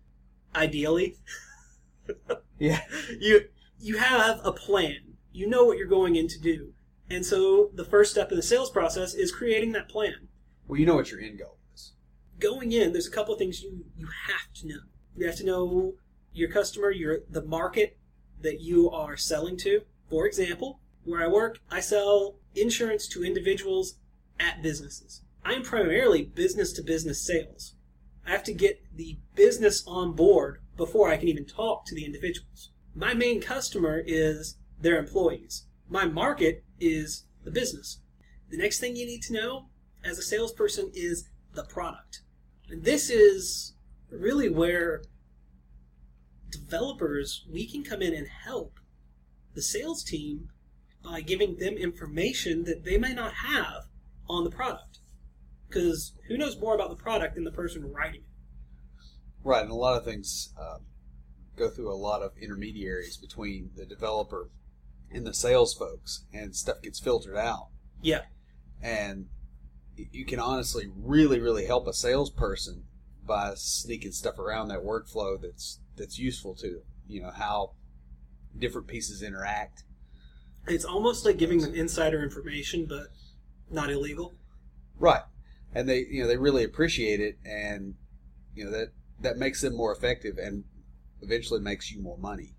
Ideally, 0.56 1.18
yeah. 2.60 2.82
you 3.20 3.46
you 3.80 3.98
have 3.98 4.40
a 4.44 4.52
plan. 4.52 5.16
You 5.32 5.48
know 5.48 5.66
what 5.66 5.78
you're 5.80 5.88
going 5.88 6.16
in 6.16 6.28
to 6.28 6.40
do, 6.40 6.73
and 7.10 7.26
so 7.26 7.70
the 7.74 7.86
first 7.86 8.12
step 8.12 8.32
in 8.32 8.38
the 8.38 8.44
sales 8.44 8.70
process 8.70 9.14
is 9.14 9.32
creating 9.32 9.72
that 9.74 9.90
plan. 9.90 10.28
Well, 10.68 10.80
you 10.80 10.86
know 10.86 10.96
what 10.96 11.12
your 11.12 11.20
end 11.20 11.40
goal 11.40 11.58
is. 11.74 11.94
Going 12.40 12.72
in, 12.72 12.94
there's 12.94 13.08
a 13.08 13.12
couple 13.12 13.34
of 13.34 13.40
things 13.40 13.62
you 13.62 13.86
you 13.98 14.08
have 14.28 14.54
to 14.56 14.68
know. 14.68 14.82
You 15.16 15.28
have 15.28 15.38
to 15.38 15.46
know 15.46 15.94
your 16.34 16.50
customer, 16.50 16.92
your 16.92 17.20
the 17.30 17.44
market 17.44 17.98
that 18.42 18.62
you 18.62 18.90
are 18.90 19.18
selling 19.18 19.58
to. 19.58 19.82
For 20.10 20.26
example, 20.26 20.80
where 21.04 21.24
I 21.24 21.28
work, 21.28 21.60
I 21.70 21.80
sell 21.80 22.36
insurance 22.56 23.08
to 23.10 23.24
individuals 23.24 23.96
at 24.40 24.62
businesses. 24.62 25.22
I 25.46 25.54
am 25.54 25.64
primarily 25.64 26.24
business 26.24 26.72
to 26.74 26.82
business 26.82 27.22
sales. 27.22 27.76
I 28.26 28.32
have 28.32 28.44
to 28.44 28.54
get 28.54 28.84
the 28.96 29.18
business 29.36 29.84
on 29.86 30.14
board 30.14 30.62
before 30.78 31.10
I 31.10 31.18
can 31.18 31.28
even 31.28 31.46
talk 31.46 31.86
to 31.86 31.96
the 31.96 32.06
individuals. 32.06 32.72
My 32.96 33.14
main 33.14 33.42
customer 33.42 34.02
is 34.06 34.58
their 34.80 34.98
employees. 34.98 35.66
My 35.90 36.06
market 36.06 36.64
is 36.80 37.26
the 37.44 37.52
business. 37.52 38.00
The 38.50 38.58
next 38.58 38.80
thing 38.80 38.96
you 38.96 39.06
need 39.06 39.22
to 39.24 39.34
know 39.34 39.70
as 40.04 40.18
a 40.18 40.24
salesperson 40.24 40.92
is 40.94 41.30
the 41.54 41.64
product. 41.64 42.22
And 42.70 42.84
this 42.84 43.10
is 43.10 43.74
really 44.10 44.50
where 44.50 45.04
developers, 46.50 47.46
we 47.52 47.68
can 47.68 47.84
come 47.84 48.02
in 48.02 48.14
and 48.14 48.28
help 48.28 48.80
the 49.54 49.62
sales 49.62 50.04
team 50.04 50.50
by 51.04 51.22
giving 51.22 51.58
them 51.58 51.74
information 51.74 52.64
that 52.64 52.84
they 52.84 52.98
may 52.98 53.14
not 53.14 53.34
have 53.34 53.84
on 54.30 54.44
the 54.44 54.50
product. 54.50 55.00
Because 55.68 56.14
who 56.28 56.38
knows 56.38 56.60
more 56.60 56.76
about 56.76 56.90
the 56.90 57.04
product 57.04 57.36
than 57.36 57.44
the 57.44 57.52
person 57.52 57.92
writing 57.92 58.22
it? 58.22 58.28
Right, 59.44 59.64
and 59.64 59.72
a 59.72 59.76
lot 59.76 59.98
of 59.98 60.06
things 60.06 60.54
um, 60.60 60.86
go 61.58 61.70
through 61.70 61.92
a 61.92 61.96
lot 61.96 62.22
of 62.22 62.32
intermediaries 62.42 63.18
between 63.18 63.72
the 63.76 63.86
developer 63.86 64.50
and 65.14 65.26
the 65.26 65.34
sales 65.34 65.74
folks, 65.74 66.26
and 66.34 66.56
stuff 66.56 66.82
gets 66.82 67.00
filtered 67.00 67.38
out. 67.38 67.70
Yeah. 68.02 68.22
And 68.82 69.28
you 69.96 70.26
can 70.26 70.40
honestly 70.40 70.90
really, 70.96 71.40
really 71.40 71.66
help 71.66 71.88
a 71.88 71.94
salesperson 71.94 72.84
by 73.26 73.54
sneaking 73.56 74.12
stuff 74.12 74.40
around 74.40 74.68
that 74.70 74.84
workflow 74.84 75.42
that's 75.42 75.80
that's 75.96 76.18
useful 76.20 76.56
to 76.56 76.70
them. 76.70 76.84
You 77.08 77.22
know 77.24 77.32
how 77.32 77.74
different 78.58 78.88
pieces 78.88 79.22
interact. 79.22 79.84
It's 80.68 80.86
almost 80.86 81.26
like 81.26 81.38
giving 81.38 81.60
them 81.60 81.74
insider 81.74 82.24
information, 82.24 82.86
but 82.86 83.08
not 83.70 83.92
illegal. 83.92 84.34
Right, 84.98 85.24
and 85.74 85.88
they 85.88 86.06
you 86.10 86.22
know 86.22 86.28
they 86.28 86.38
really 86.38 86.64
appreciate 86.64 87.20
it, 87.20 87.38
and 87.46 87.96
you 88.56 88.66
know 88.66 88.72
that 88.72 88.90
that 89.22 89.38
makes 89.38 89.62
them 89.62 89.76
more 89.76 89.94
effective, 89.94 90.38
and 90.38 90.64
eventually 91.22 91.60
makes 91.60 91.92
you 91.92 92.02
more 92.02 92.18
money. 92.18 92.56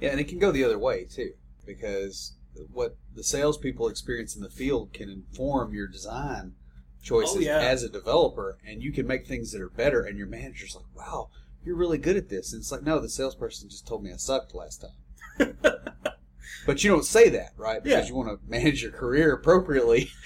Yeah, 0.00 0.10
and 0.10 0.20
it 0.20 0.28
can 0.28 0.38
go 0.38 0.52
the 0.52 0.64
other 0.64 0.78
way 0.78 1.04
too, 1.04 1.32
because 1.66 2.34
what 2.72 2.96
the 3.14 3.24
salespeople 3.24 3.88
experience 3.88 4.34
in 4.34 4.42
the 4.42 4.48
field 4.50 4.92
can 4.92 5.10
inform 5.10 5.74
your 5.74 5.86
design 5.86 6.54
choices 7.02 7.36
Oh, 7.36 7.40
yeah. 7.40 7.58
as 7.58 7.82
a 7.82 7.88
developer, 7.88 8.58
and 8.66 8.82
you 8.82 8.92
can 8.92 9.06
make 9.06 9.26
things 9.26 9.52
that 9.52 9.60
are 9.60 9.68
better. 9.68 10.02
And 10.02 10.16
your 10.18 10.26
manager's 10.26 10.74
like, 10.74 10.86
"Wow, 10.96 11.30
you're 11.64 11.76
really 11.76 11.98
good 11.98 12.16
at 12.16 12.28
this." 12.28 12.52
And 12.52 12.60
it's 12.60 12.72
like, 12.72 12.82
"No, 12.82 12.98
the 12.98 13.08
salesperson 13.08 13.68
just 13.68 13.86
told 13.86 14.02
me 14.02 14.12
I 14.12 14.16
sucked 14.16 14.54
last 14.54 14.82
time." 14.82 15.58
but 16.66 16.82
you 16.82 16.90
don't 16.90 17.04
say 17.04 17.28
that, 17.28 17.50
right? 17.56 17.82
Because 17.82 18.04
Yeah. 18.04 18.08
you 18.08 18.16
want 18.16 18.28
to 18.28 18.50
manage 18.50 18.82
your 18.82 18.92
career 18.92 19.32
appropriately. 19.32 20.10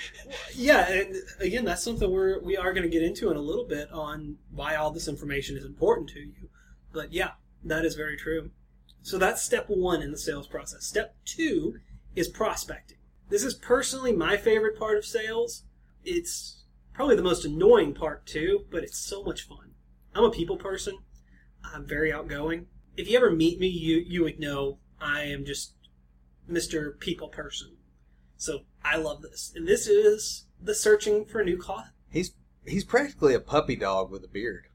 Yeah, 0.54 0.88
and 0.88 1.16
again, 1.40 1.64
that's 1.64 1.82
something 1.82 2.08
we're 2.10 2.38
we 2.40 2.56
are 2.56 2.72
going 2.72 2.84
to 2.84 2.88
get 2.88 3.02
into 3.02 3.30
in 3.30 3.36
a 3.36 3.40
little 3.40 3.64
bit 3.64 3.90
on 3.90 4.36
why 4.52 4.76
all 4.76 4.90
this 4.92 5.08
information 5.08 5.56
is 5.56 5.64
important 5.64 6.08
to 6.10 6.20
you. 6.20 6.48
But 6.92 7.12
yeah, 7.12 7.32
that 7.64 7.84
is 7.84 7.94
very 7.96 8.16
true. 8.16 8.50
So 9.02 9.18
that's 9.18 9.42
step 9.42 9.66
one 9.68 10.02
in 10.02 10.12
the 10.12 10.18
sales 10.18 10.46
process. 10.46 10.84
Step 10.84 11.16
two 11.24 11.78
is 12.14 12.28
prospecting. 12.28 12.98
This 13.28 13.44
is 13.44 13.54
personally 13.54 14.12
my 14.12 14.36
favorite 14.36 14.78
part 14.78 14.98
of 14.98 15.04
sales. 15.04 15.64
It's 16.04 16.64
probably 16.92 17.16
the 17.16 17.22
most 17.22 17.44
annoying 17.44 17.94
part 17.94 18.26
too, 18.26 18.66
but 18.70 18.82
it's 18.82 18.98
so 18.98 19.22
much 19.22 19.46
fun. 19.46 19.74
I'm 20.14 20.24
a 20.24 20.30
people 20.30 20.56
person. 20.56 20.98
I'm 21.62 21.86
very 21.86 22.12
outgoing. 22.12 22.66
If 22.96 23.08
you 23.08 23.16
ever 23.16 23.30
meet 23.30 23.60
me, 23.60 23.68
you 23.68 23.98
you 23.98 24.24
would 24.24 24.40
know 24.40 24.78
I 25.00 25.22
am 25.22 25.44
just 25.44 25.74
Mr. 26.50 26.98
People 26.98 27.28
person. 27.28 27.76
So 28.36 28.60
I 28.84 28.96
love 28.96 29.22
this. 29.22 29.52
And 29.54 29.66
this 29.66 29.86
is 29.86 30.46
the 30.60 30.74
searching 30.74 31.24
for 31.24 31.44
new 31.44 31.56
cloth. 31.56 31.92
He's 32.10 32.34
he's 32.66 32.84
practically 32.84 33.34
a 33.34 33.40
puppy 33.40 33.76
dog 33.76 34.10
with 34.10 34.24
a 34.24 34.28
beard. 34.28 34.66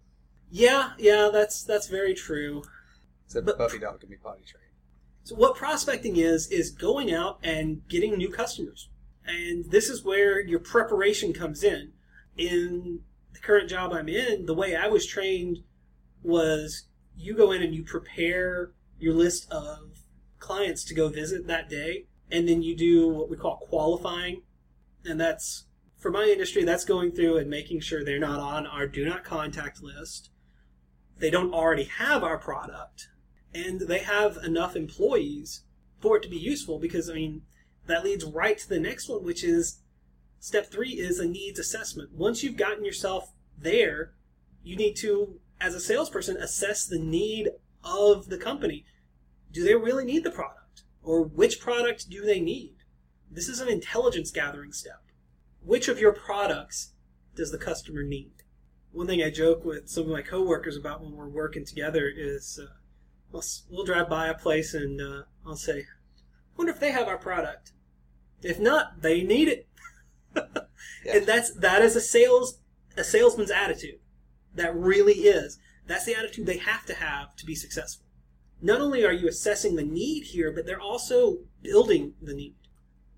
Yeah, 0.50 0.92
yeah, 0.98 1.30
that's 1.32 1.64
that's 1.64 1.88
very 1.88 2.14
true. 2.14 2.64
Except 3.26 3.46
But- 3.46 3.58
puppy 3.58 3.80
dog 3.80 4.00
can 4.00 4.10
be 4.10 4.18
potty 4.18 4.44
trained. 4.44 4.66
So 5.24 5.36
what 5.36 5.56
prospecting 5.56 6.18
is 6.18 6.48
is 6.48 6.70
going 6.70 7.12
out 7.12 7.40
and 7.42 7.88
getting 7.88 8.16
new 8.16 8.30
customers. 8.30 8.90
And 9.26 9.72
this 9.72 9.90
is 9.90 10.04
where 10.04 10.40
your 10.40 10.60
preparation 10.60 11.34
comes 11.34 11.64
in. 11.64 11.94
In 12.38 13.02
the 13.34 13.40
current 13.40 13.70
job 13.70 13.92
I'm 13.92 14.08
in, 14.08 14.46
the 14.46 14.54
way 14.54 14.76
I 14.76 14.88
was 14.88 15.08
trained 15.08 15.64
was 16.22 16.88
you 17.16 17.34
go 17.36 17.52
in 17.52 17.64
and 17.64 17.74
you 17.74 17.84
prepare 17.84 18.72
your 19.00 19.16
list 19.16 19.52
of 19.52 20.04
clients 20.38 20.84
to 20.86 20.94
go 20.94 21.10
visit 21.10 21.48
that 21.48 21.70
day, 21.70 22.06
and 22.30 22.48
then 22.48 22.62
you 22.62 22.76
do 22.76 23.08
what 23.08 23.30
we 23.30 23.36
call 23.36 23.58
qualifying. 23.58 24.44
And 25.04 25.20
that's 25.20 25.66
for 25.98 26.12
my 26.12 26.26
industry, 26.26 26.64
that's 26.64 26.86
going 26.86 27.14
through 27.14 27.38
and 27.38 27.50
making 27.50 27.80
sure 27.80 28.04
they're 28.04 28.20
not 28.20 28.40
on 28.40 28.68
our 28.68 28.86
do 28.86 29.06
not 29.06 29.24
contact 29.24 29.82
list. 29.82 30.30
They 31.18 31.32
don't 31.32 31.54
already 31.54 31.86
have 31.86 32.24
our 32.24 32.38
product 32.38 33.08
and 33.56 33.82
they 33.82 34.00
have 34.00 34.38
enough 34.44 34.76
employees 34.76 35.63
for 36.02 36.18
it 36.18 36.24
to 36.24 36.30
be 36.30 36.38
useful 36.38 36.78
because 36.78 37.10
I 37.10 37.13
mean 37.13 37.44
that 37.88 38.04
leads 38.04 38.26
right 38.26 38.58
to 38.58 38.70
the 38.70 38.80
next 38.80 39.08
one, 39.08 39.24
which 39.24 39.44
is 39.44 39.80
step 40.39 40.70
three 40.72 40.91
is 40.91 41.20
a 41.20 41.28
needs 41.28 41.58
assessment. 41.58 42.12
Once 42.13 42.44
you've 42.44 42.58
gotten 42.58 42.84
yourself 42.84 43.32
there, 43.58 44.13
you 44.63 44.76
need 44.76 44.96
to, 44.98 45.39
as 45.62 45.74
a 45.74 45.80
salesperson, 45.80 46.36
assess 46.38 46.86
the 46.86 47.00
need 47.00 47.50
of 47.84 48.28
the 48.28 48.38
company. 48.38 48.86
Do 49.52 49.63
they 49.63 49.76
really 49.76 50.04
need 50.04 50.24
the 50.24 50.32
product? 50.32 50.84
Or 51.02 51.24
which 51.24 51.60
product 51.60 52.10
do 52.10 52.26
they 52.26 52.39
need? 52.39 52.76
This 53.32 53.48
is 53.48 53.62
an 53.62 53.70
intelligence 53.70 54.32
gathering 54.32 54.74
step. 54.74 55.02
Which 55.62 55.88
of 55.88 56.00
your 56.00 56.12
products 56.12 56.94
does 57.36 57.52
the 57.52 57.58
customer 57.58 58.04
need? 58.04 58.32
One 58.91 59.08
thing 59.08 59.22
I 59.22 59.30
joke 59.30 59.63
with 59.63 59.88
some 59.89 60.04
of 60.06 60.10
my 60.10 60.22
coworkers 60.22 60.78
about 60.78 61.02
when 61.02 61.15
we're 61.15 61.28
working 61.28 61.65
together 61.65 62.12
is 62.13 62.60
uh, 62.62 62.68
we'll, 63.32 63.44
we'll 63.70 63.86
drive 63.86 64.10
by 64.10 64.28
a 64.28 64.34
place 64.34 64.74
and 64.74 65.02
uh, 65.02 65.24
I'll 65.46 65.56
say, 65.56 65.86
"Wonder 66.58 66.74
if 66.74 66.80
they 66.80 66.92
have 66.92 67.08
our 67.08 67.18
product. 67.18 67.72
If 68.42 68.60
not, 68.60 69.02
they 69.02 69.24
need 69.24 69.48
it." 69.48 69.68
Yeah. 71.06 71.18
And 71.18 71.26
that's 71.28 71.54
that 71.54 71.82
is 71.84 71.96
a 71.96 72.02
sales 72.02 72.60
a 72.98 73.04
salesman's 73.04 73.52
attitude. 73.52 74.00
That 74.56 74.76
really 74.76 75.14
is. 75.14 75.60
That's 75.88 76.06
the 76.06 76.16
attitude 76.16 76.46
they 76.46 76.58
have 76.58 76.86
to 76.86 76.96
have 76.96 77.36
to 77.36 77.46
be 77.46 77.56
successful. 77.56 78.06
Not 78.62 78.82
only 78.82 79.06
are 79.06 79.14
you 79.14 79.28
assessing 79.28 79.76
the 79.76 79.84
need 79.84 80.24
here, 80.24 80.52
but 80.52 80.66
they're 80.66 80.80
also 80.80 81.40
building 81.62 82.14
the 82.22 82.34
need, 82.34 82.56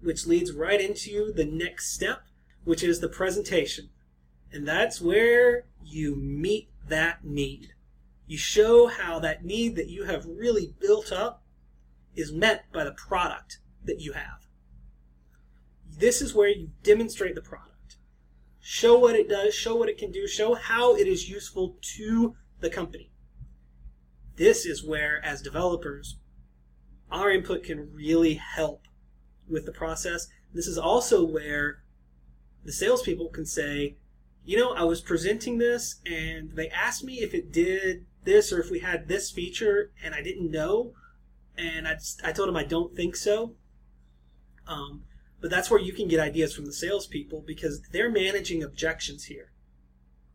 which 0.02 0.26
leads 0.26 0.52
right 0.52 0.82
into 0.82 1.32
the 1.32 1.46
next 1.46 1.94
step, 1.94 2.24
which 2.64 2.84
is 2.84 3.00
the 3.00 3.08
presentation. 3.08 3.90
And 4.52 4.68
that's 4.68 5.00
where 5.00 5.66
you 5.84 6.16
meet 6.16 6.70
that 6.88 7.24
need. 7.24 7.74
You 8.28 8.38
show 8.38 8.88
how 8.88 9.20
that 9.20 9.46
need 9.46 9.76
that 9.78 9.88
you 9.88 10.04
have 10.04 10.26
really 10.26 10.76
built 10.80 11.12
up 11.12 11.44
is 12.16 12.34
met 12.34 12.66
by 12.74 12.84
the 12.84 12.92
product 12.92 13.60
that 13.86 14.02
you 14.02 14.14
have. 14.14 14.48
This 15.90 16.22
is 16.22 16.36
where 16.36 16.50
you 16.50 16.72
demonstrate 16.84 17.36
the 17.36 17.42
product. 17.42 17.98
Show 18.60 19.00
what 19.00 19.16
it 19.16 19.30
does, 19.30 19.56
show 19.56 19.76
what 19.78 19.88
it 19.88 19.98
can 19.98 20.12
do, 20.12 20.28
show 20.28 20.54
how 20.54 20.96
it 20.96 21.08
is 21.08 21.30
useful 21.30 21.78
to 21.96 22.36
the 22.60 22.70
company. 22.70 23.12
This 24.36 24.66
is 24.66 24.84
where, 24.84 25.24
as 25.24 25.42
developers, 25.42 26.18
our 27.10 27.32
input 27.32 27.64
can 27.64 27.94
really 27.94 28.34
help 28.34 28.84
with 29.48 29.66
the 29.66 29.72
process. 29.72 30.28
This 30.54 30.68
is 30.68 30.78
also 30.78 31.26
where 31.26 31.84
the 32.66 32.74
salespeople 32.74 33.30
can 33.30 33.46
say, 33.46 33.96
you 34.44 34.58
know, 34.58 34.74
I 34.74 34.84
was 34.84 35.02
presenting 35.02 35.58
this 35.58 36.02
and 36.06 36.52
they 36.56 36.70
asked 36.70 37.04
me 37.04 37.22
if 37.22 37.34
it 37.34 37.52
did 37.52 38.06
this 38.28 38.54
or 38.54 38.60
if 38.60 38.70
we 38.70 38.80
had 38.80 39.08
this 39.08 39.32
feature 39.32 39.92
and 40.04 40.14
I 40.14 40.22
didn't 40.22 40.52
know. 40.52 40.94
And 41.58 41.88
I, 41.88 41.98
I 42.24 42.32
told 42.32 42.50
him 42.50 42.56
I 42.56 42.64
don't 42.64 42.96
think 42.96 43.16
so. 43.16 43.56
Um, 44.68 45.06
but 45.42 45.50
that's 45.50 45.72
where 45.72 45.80
you 45.80 45.94
can 45.94 46.08
get 46.08 46.20
ideas 46.20 46.54
from 46.54 46.66
the 46.66 46.74
salespeople 46.74 47.44
because 47.48 47.82
they're 47.92 48.12
managing 48.12 48.62
objections 48.62 49.26
here. 49.26 49.52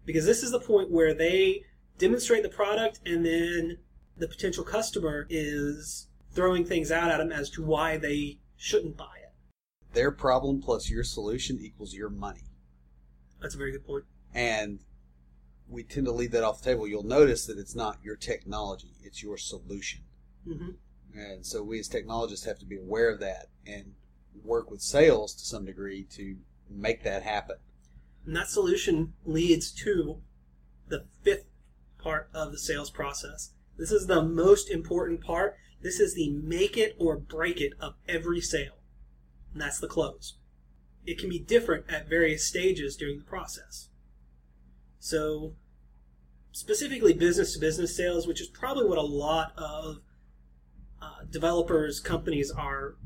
Because 0.05 0.27
this 0.27 0.43
is 0.43 0.51
the 0.51 0.59
point 0.59 0.91
where 0.91 1.15
they 1.15 1.63
demonstrate 1.99 2.43
the 2.43 2.49
product 2.49 2.99
and 3.07 3.25
then 3.25 3.79
the 4.17 4.27
potential 4.27 4.65
customer 4.65 5.27
is 5.29 6.09
throwing 6.33 6.65
things 6.65 6.91
out 6.91 7.11
at 7.11 7.19
them 7.19 7.31
as 7.31 7.51
to 7.51 7.63
why 7.63 7.99
they 7.99 8.39
shouldn't 8.57 8.97
buy 8.97 9.17
it. 9.23 9.33
Their 9.93 10.11
problem 10.11 10.61
plus 10.61 10.91
your 10.91 11.05
solution 11.05 11.59
equals 11.61 11.95
your 11.95 12.09
money. 12.09 12.45
That's 13.41 13.55
a 13.55 13.59
very 13.59 13.73
good 13.73 13.87
point. 13.87 14.05
And 14.35 14.81
we 15.73 15.83
tend 15.83 16.07
to 16.07 16.13
leave 16.13 16.33
that 16.33 16.45
off 16.45 16.63
the 16.63 16.71
table. 16.71 16.87
You'll 16.87 17.03
notice 17.03 17.47
that 17.47 17.59
it's 17.59 17.75
not 17.75 17.99
your 18.03 18.17
technology, 18.17 18.95
it's 19.03 19.23
your 19.23 19.39
solution. 19.39 20.03
hmm 20.47 20.71
And 21.15 21.45
so 21.45 21.63
we 21.63 21.79
as 21.81 21.89
technologists 21.89 22.47
have 22.47 22.59
to 22.59 22.67
be 22.67 22.77
aware 22.77 23.11
of 23.11 23.21
that 23.21 23.49
and 23.67 23.95
work 24.45 24.71
with 24.71 24.81
sales 24.81 25.35
to 25.35 25.45
some 25.45 25.65
degree 25.65 26.05
to 26.11 26.37
make 26.71 27.03
that 27.05 27.23
happen. 27.23 27.57
And 28.27 28.37
that 28.37 28.49
solution 28.49 29.15
leads 29.25 29.73
to 29.73 30.21
the 30.89 31.07
fifth 31.23 31.47
part 31.99 32.29
of 32.33 32.53
the 32.53 32.59
sales 32.59 32.91
process. 32.91 33.53
This 33.77 33.91
is 33.91 34.07
the 34.07 34.23
most 34.23 34.71
important 34.71 35.21
part. 35.23 35.57
This 35.81 35.99
is 35.99 36.15
the 36.15 36.31
make 36.31 36.77
it 36.77 36.95
or 36.99 37.17
break 37.17 37.61
it 37.61 37.73
of 37.81 37.95
every 38.07 38.41
sale. 38.41 38.79
And 39.53 39.61
that's 39.61 39.81
the 39.81 39.89
close. 39.89 40.37
It 41.05 41.19
can 41.19 41.29
be 41.29 41.39
different 41.41 41.87
at 41.89 42.09
various 42.09 42.47
stages 42.47 42.97
during 42.97 43.19
the 43.19 43.25
process. 43.25 43.89
So, 45.01 45.55
specifically 46.53 47.15
business 47.15 47.55
to 47.55 47.59
business 47.59 47.97
sales, 47.97 48.27
which 48.27 48.41
is 48.41 48.49
probably 48.49 48.85
what 48.85 48.99
a 48.99 49.03
lot 49.03 49.53
of 49.57 49.97
uh, 51.01 51.25
developers 51.29 51.99
companies 51.99 52.51
are. 52.51 52.97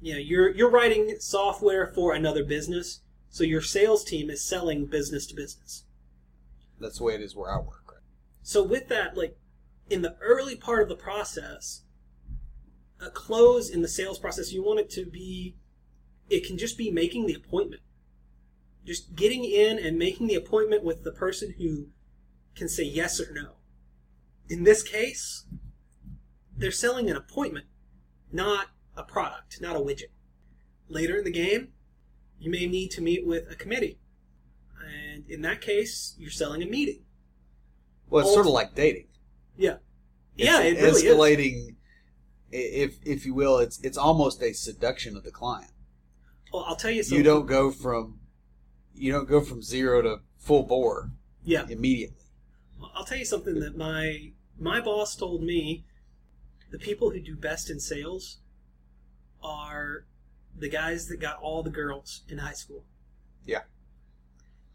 You 0.00 0.14
know, 0.14 0.18
you're 0.18 0.50
you're 0.50 0.70
writing 0.70 1.16
software 1.20 1.86
for 1.86 2.12
another 2.12 2.44
business, 2.44 3.00
so 3.30 3.44
your 3.44 3.62
sales 3.62 4.04
team 4.04 4.28
is 4.28 4.44
selling 4.44 4.86
business 4.86 5.26
to 5.26 5.34
business. 5.34 5.84
That's 6.80 6.98
the 6.98 7.04
way 7.04 7.14
it 7.14 7.22
is 7.22 7.36
where 7.36 7.52
I 7.52 7.58
work. 7.58 7.84
Right? 7.88 8.02
So 8.42 8.64
with 8.64 8.88
that, 8.88 9.16
like 9.16 9.38
in 9.88 10.02
the 10.02 10.16
early 10.20 10.56
part 10.56 10.82
of 10.82 10.88
the 10.88 10.96
process, 10.96 11.82
a 13.00 13.10
close 13.10 13.70
in 13.70 13.82
the 13.82 13.88
sales 13.88 14.18
process, 14.18 14.52
you 14.52 14.64
want 14.64 14.80
it 14.80 14.90
to 14.90 15.06
be. 15.06 15.56
It 16.28 16.46
can 16.46 16.56
just 16.56 16.78
be 16.78 16.90
making 16.90 17.26
the 17.26 17.34
appointment 17.34 17.82
just 18.92 19.16
getting 19.16 19.44
in 19.44 19.78
and 19.78 19.98
making 19.98 20.26
the 20.26 20.34
appointment 20.34 20.84
with 20.84 21.02
the 21.02 21.12
person 21.12 21.54
who 21.56 21.86
can 22.54 22.68
say 22.68 22.82
yes 22.82 23.18
or 23.18 23.32
no. 23.32 23.52
In 24.50 24.64
this 24.64 24.82
case, 24.82 25.46
they're 26.54 26.70
selling 26.70 27.08
an 27.08 27.16
appointment, 27.16 27.64
not 28.30 28.66
a 28.94 29.02
product, 29.02 29.62
not 29.62 29.76
a 29.76 29.78
widget. 29.78 30.10
Later 30.88 31.16
in 31.16 31.24
the 31.24 31.32
game, 31.32 31.68
you 32.38 32.50
may 32.50 32.66
need 32.66 32.90
to 32.90 33.00
meet 33.00 33.26
with 33.26 33.50
a 33.50 33.54
committee. 33.54 33.98
And 34.84 35.24
in 35.26 35.40
that 35.40 35.62
case, 35.62 36.14
you're 36.18 36.30
selling 36.30 36.62
a 36.62 36.66
meeting. 36.66 37.04
Well, 38.10 38.24
it's 38.24 38.34
sort 38.34 38.46
of 38.46 38.52
like 38.52 38.74
dating. 38.74 39.06
Yeah. 39.56 39.76
It's 40.36 40.50
yeah, 40.50 40.60
it 40.60 40.76
really 40.82 41.02
escalating, 41.02 41.76
if 42.50 42.96
if 43.04 43.24
you 43.24 43.32
will. 43.32 43.58
It's 43.58 43.78
it's 43.82 43.96
almost 43.96 44.42
a 44.42 44.52
seduction 44.52 45.16
of 45.16 45.24
the 45.24 45.30
client. 45.30 45.70
Well, 46.52 46.64
I'll 46.66 46.76
tell 46.76 46.90
you 46.90 47.02
something. 47.02 47.18
You 47.18 47.24
don't 47.24 47.46
go 47.46 47.70
from 47.70 48.18
you 48.94 49.12
don't 49.12 49.28
go 49.28 49.40
from 49.40 49.62
zero 49.62 50.02
to 50.02 50.16
full 50.38 50.64
bore 50.64 51.10
yeah. 51.44 51.66
immediately. 51.68 52.16
I'll 52.94 53.04
tell 53.04 53.18
you 53.18 53.24
something 53.24 53.60
that 53.60 53.76
my 53.76 54.32
my 54.58 54.80
boss 54.80 55.16
told 55.16 55.42
me. 55.42 55.84
The 56.70 56.78
people 56.78 57.10
who 57.10 57.20
do 57.20 57.36
best 57.36 57.68
in 57.68 57.80
sales 57.80 58.38
are 59.42 60.06
the 60.56 60.70
guys 60.70 61.08
that 61.08 61.20
got 61.20 61.38
all 61.42 61.62
the 61.62 61.68
girls 61.68 62.22
in 62.28 62.38
high 62.38 62.54
school. 62.54 62.84
Yeah. 63.44 63.60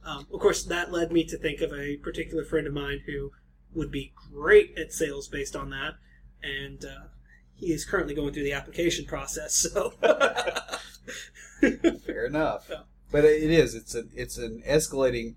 Um, 0.05 0.27
of 0.31 0.39
course, 0.39 0.63
that 0.63 0.91
led 0.91 1.11
me 1.11 1.23
to 1.25 1.37
think 1.37 1.61
of 1.61 1.73
a 1.73 1.97
particular 1.97 2.45
friend 2.45 2.67
of 2.67 2.73
mine 2.73 3.01
who 3.07 3.31
would 3.73 3.91
be 3.91 4.13
great 4.31 4.77
at 4.77 4.93
sales 4.93 5.27
based 5.27 5.55
on 5.55 5.71
that, 5.71 5.95
and 6.43 6.85
uh, 6.85 7.07
he 7.55 7.73
is 7.73 7.83
currently 7.83 8.13
going 8.13 8.33
through 8.33 8.43
the 8.43 8.53
application 8.53 9.05
process. 9.05 9.55
So, 9.55 9.89
fair 12.05 12.25
enough. 12.25 12.67
Yeah. 12.69 12.81
But 13.11 13.23
it 13.23 13.49
is. 13.49 13.75
It's 13.75 13.95
an 13.95 14.09
it's 14.13 14.37
an 14.37 14.63
escalating. 14.67 15.35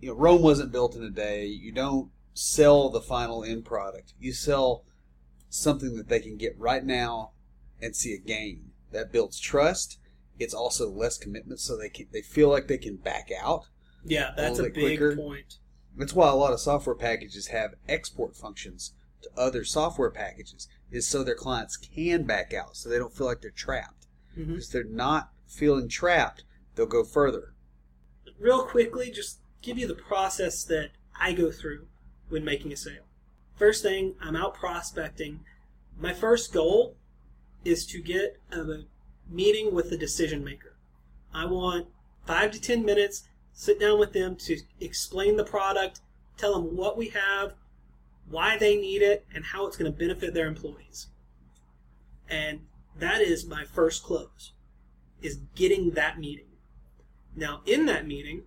You 0.00 0.10
know, 0.10 0.14
Rome 0.14 0.42
wasn't 0.42 0.72
built 0.72 0.94
in 0.94 1.02
a 1.02 1.10
day. 1.10 1.46
You 1.46 1.72
don't 1.72 2.10
sell 2.34 2.90
the 2.90 3.00
final 3.00 3.42
end 3.42 3.64
product. 3.64 4.12
You 4.20 4.32
sell 4.32 4.84
something 5.48 5.96
that 5.96 6.08
they 6.08 6.20
can 6.20 6.36
get 6.36 6.58
right 6.58 6.84
now 6.84 7.32
and 7.80 7.96
see 7.96 8.14
a 8.14 8.18
gain. 8.18 8.72
That 8.92 9.12
builds 9.12 9.40
trust. 9.40 9.98
It's 10.38 10.54
also 10.54 10.90
less 10.90 11.16
commitment, 11.16 11.60
so 11.60 11.76
they 11.76 11.88
can, 11.88 12.06
they 12.12 12.20
feel 12.20 12.50
like 12.50 12.68
they 12.68 12.78
can 12.78 12.96
back 12.96 13.30
out. 13.42 13.64
Yeah, 14.04 14.32
that's 14.36 14.58
a, 14.58 14.64
big 14.64 14.74
quicker. 14.74 15.16
point. 15.16 15.58
That's 15.96 16.12
why 16.12 16.28
a 16.28 16.34
lot 16.34 16.52
of 16.52 16.60
software 16.60 16.94
packages 16.94 17.48
have 17.48 17.74
export 17.88 18.36
functions 18.36 18.92
to 19.22 19.30
other 19.36 19.64
software 19.64 20.10
packages, 20.10 20.68
is 20.90 21.08
so 21.08 21.24
their 21.24 21.34
clients 21.34 21.78
can 21.78 22.24
back 22.24 22.52
out, 22.52 22.76
so 22.76 22.88
they 22.88 22.98
don't 22.98 23.14
feel 23.14 23.26
like 23.26 23.40
they're 23.40 23.50
trapped. 23.50 24.06
Mm-hmm. 24.38 24.52
Because 24.52 24.68
they're 24.68 24.84
not 24.84 25.30
feeling 25.46 25.88
trapped, 25.88 26.44
they'll 26.76 26.86
go 26.86 27.02
further. 27.02 27.54
Real 28.38 28.62
quickly, 28.62 29.10
just 29.10 29.40
give 29.62 29.78
you 29.78 29.88
the 29.88 29.94
process 29.94 30.62
that 30.64 30.90
I 31.18 31.32
go 31.32 31.50
through 31.50 31.86
when 32.28 32.44
making 32.44 32.72
a 32.72 32.76
sale. 32.76 33.06
First 33.56 33.82
thing, 33.82 34.14
I'm 34.20 34.36
out 34.36 34.54
prospecting. 34.54 35.40
My 35.98 36.12
first 36.12 36.52
goal 36.52 36.96
is 37.64 37.86
to 37.86 38.00
get 38.00 38.40
a 38.52 38.84
meeting 39.28 39.74
with 39.74 39.90
the 39.90 39.96
decision 39.96 40.44
maker. 40.44 40.76
I 41.32 41.46
want 41.46 41.88
five 42.26 42.52
to 42.52 42.60
ten 42.60 42.84
minutes, 42.84 43.24
sit 43.52 43.80
down 43.80 43.98
with 43.98 44.12
them 44.12 44.36
to 44.36 44.58
explain 44.80 45.36
the 45.36 45.44
product, 45.44 46.00
tell 46.36 46.52
them 46.52 46.76
what 46.76 46.98
we 46.98 47.08
have, 47.08 47.54
why 48.28 48.58
they 48.58 48.76
need 48.76 49.02
it, 49.02 49.24
and 49.34 49.44
how 49.44 49.66
it's 49.66 49.76
going 49.76 49.90
to 49.90 49.98
benefit 49.98 50.34
their 50.34 50.48
employees. 50.48 51.08
And 52.28 52.60
that 52.98 53.20
is 53.20 53.46
my 53.46 53.64
first 53.64 54.02
close, 54.02 54.52
is 55.22 55.38
getting 55.54 55.92
that 55.92 56.18
meeting. 56.18 56.45
Now, 57.36 57.60
in 57.66 57.84
that 57.86 58.06
meeting, 58.06 58.44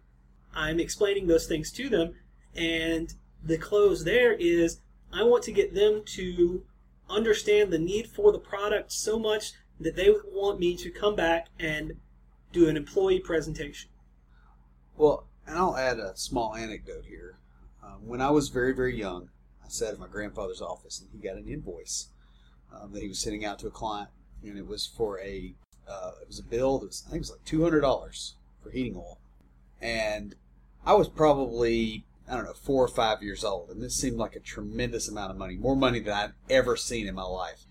I'm 0.54 0.80
explaining 0.80 1.28
those 1.28 1.46
things 1.46 1.72
to 1.74 1.90
them, 1.90 2.16
and 2.56 3.14
the 3.44 3.58
close 3.58 4.04
there 4.04 4.34
is 4.34 4.82
I 5.14 5.24
want 5.24 5.44
to 5.44 5.52
get 5.52 5.76
them 5.76 6.02
to 6.06 6.64
understand 7.10 7.72
the 7.72 7.80
need 7.80 8.08
for 8.08 8.32
the 8.32 8.40
product 8.40 8.92
so 8.92 9.20
much 9.20 9.54
that 9.80 9.96
they 9.96 10.14
want 10.32 10.60
me 10.60 10.76
to 10.78 10.90
come 10.90 11.16
back 11.16 11.48
and 11.60 11.94
do 12.52 12.68
an 12.68 12.76
employee 12.76 13.20
presentation. 13.20 13.90
Well, 14.98 15.28
and 15.48 15.58
I'll 15.58 15.78
add 15.78 16.00
a 16.00 16.18
small 16.18 16.56
anecdote 16.56 17.06
here. 17.08 17.38
Um, 17.84 18.06
when 18.06 18.22
I 18.22 18.32
was 18.32 18.50
very, 18.50 18.74
very 18.74 18.98
young, 18.98 19.30
I 19.64 19.70
sat 19.70 19.94
in 19.94 20.00
my 20.00 20.08
grandfather's 20.08 20.62
office 20.62 21.00
and 21.00 21.10
he 21.12 21.26
got 21.26 21.38
an 21.38 21.48
invoice 21.48 22.10
um, 22.74 22.92
that 22.94 23.02
he 23.02 23.08
was 23.08 23.20
sending 23.20 23.46
out 23.46 23.60
to 23.60 23.68
a 23.68 23.72
client, 23.72 24.10
and 24.44 24.58
it 24.58 24.68
was 24.68 24.86
for 24.86 25.20
a 25.20 25.54
uh, 25.88 26.12
it 26.22 26.28
was 26.28 26.40
a 26.40 26.44
bill 26.44 26.80
that 26.80 26.88
was 26.88 27.04
I 27.08 27.12
think 27.12 27.18
it 27.18 27.22
was 27.22 27.32
like 27.32 27.46
two 27.46 27.64
hundred 27.64 27.82
dollars 27.82 28.36
for 28.62 28.72
heating 28.72 28.96
oil. 28.96 29.20
And 29.82 30.36
I 30.86 30.94
was 30.94 31.08
probably, 31.08 32.06
I 32.30 32.36
don't 32.36 32.46
know, 32.46 32.54
four 32.54 32.84
or 32.84 32.88
five 32.88 33.24
years 33.24 33.44
old. 33.44 33.70
And 33.70 33.82
this 33.82 33.96
seemed 33.96 34.18
like 34.18 34.36
a 34.36 34.40
tremendous 34.40 35.08
amount 35.08 35.32
of 35.32 35.38
money, 35.38 35.56
more 35.56 35.76
money 35.76 36.00
than 36.00 36.14
I'd 36.14 36.34
ever 36.50 36.76
seen 36.76 37.08
in 37.08 37.16
my 37.16 37.24
life. 37.24 37.66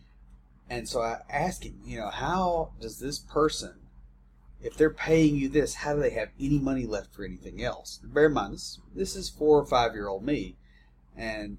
And 0.71 0.89
so 0.89 1.01
I 1.01 1.19
asked 1.31 1.65
him, 1.65 1.81
you 1.85 1.99
know, 1.99 2.11
how 2.11 2.73
does 2.81 2.99
this 2.99 3.19
person, 3.19 3.75
if 4.63 4.77
they're 4.77 4.91
paying 4.91 5.37
you 5.37 5.49
this, 5.49 5.77
how 5.77 5.95
do 5.95 6.01
they 6.01 6.11
have 6.11 6.29
any 6.39 6.59
money 6.59 6.85
left 6.85 7.15
for 7.15 7.25
anything 7.25 7.63
else? 7.63 8.01
Bear 8.03 8.27
in 8.27 8.35
mind, 8.35 8.55
this, 8.55 8.79
this 8.95 9.17
is 9.17 9.31
four 9.31 9.59
or 9.59 9.67
five 9.67 9.95
year 9.95 10.09
old 10.09 10.25
me. 10.25 10.57
And 11.17 11.59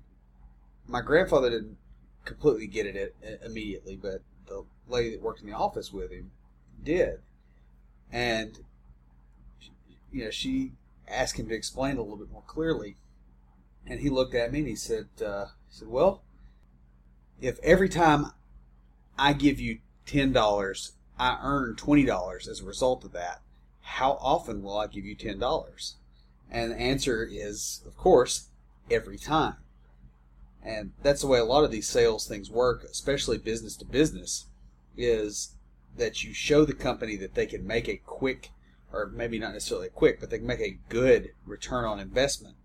my 0.88 1.02
grandfather 1.02 1.50
didn't 1.50 1.78
completely 2.26 2.68
get 2.68 2.86
it 2.86 3.16
immediately, 3.44 3.96
but 3.96 4.22
the 4.48 4.64
lady 4.88 5.12
that 5.12 5.22
worked 5.22 5.42
in 5.42 5.48
the 5.48 5.56
office 5.56 5.92
with 5.92 6.12
him 6.12 6.32
did. 6.84 7.20
And 8.12 8.60
you 10.12 10.26
know, 10.26 10.32
she 10.32 10.74
asked 11.08 11.38
him 11.38 11.48
to 11.50 11.56
explain 11.56 11.98
a 11.98 12.02
little 12.02 12.18
bit 12.18 12.32
more 12.32 12.44
clearly, 12.48 12.98
and 13.86 14.00
he 14.00 14.10
looked 14.10 14.36
at 14.36 14.52
me 14.52 14.60
and 14.60 14.68
he 14.68 14.76
said, 14.76 15.08
uh, 15.26 15.46
he 15.68 15.78
said, 15.78 15.88
well, 15.88 16.24
if 17.42 17.60
every 17.60 17.90
time 17.90 18.32
I 19.18 19.34
give 19.34 19.60
you 19.60 19.80
ten 20.06 20.32
dollars, 20.32 20.94
I 21.18 21.40
earn 21.42 21.76
twenty 21.76 22.06
dollars 22.06 22.48
as 22.48 22.62
a 22.62 22.66
result 22.66 23.04
of 23.04 23.12
that, 23.14 23.42
how 23.82 24.14
often 24.22 24.62
will 24.62 24.78
I 24.78 24.88
give 24.88 25.06
you 25.06 25.16
ten 25.16 25.40
dollars? 25.40 25.96
And 26.52 26.72
the 26.72 26.78
answer 26.78 27.28
is, 27.30 27.82
of 27.86 27.96
course, 27.96 28.50
every 28.90 29.18
time. 29.18 29.58
And 30.64 30.92
that's 31.04 31.22
the 31.22 31.28
way 31.28 31.40
a 31.40 31.46
lot 31.46 31.64
of 31.64 31.72
these 31.72 31.88
sales 31.88 32.28
things 32.28 32.50
work, 32.50 32.84
especially 32.84 33.38
business 33.38 33.76
to 33.78 33.86
business, 33.86 34.48
is 34.98 35.56
that 35.96 36.24
you 36.24 36.34
show 36.34 36.66
the 36.66 36.74
company 36.74 37.16
that 37.16 37.36
they 37.36 37.46
can 37.46 37.66
make 37.66 37.88
a 37.88 37.98
quick 37.98 38.50
or 38.92 39.08
maybe 39.08 39.40
not 39.40 39.54
necessarily 39.54 39.90
quick, 39.90 40.20
but 40.20 40.30
they 40.30 40.38
can 40.38 40.48
make 40.48 40.60
a 40.60 40.80
good 40.90 41.32
return 41.46 41.86
on 41.86 42.00
investment 42.00 42.56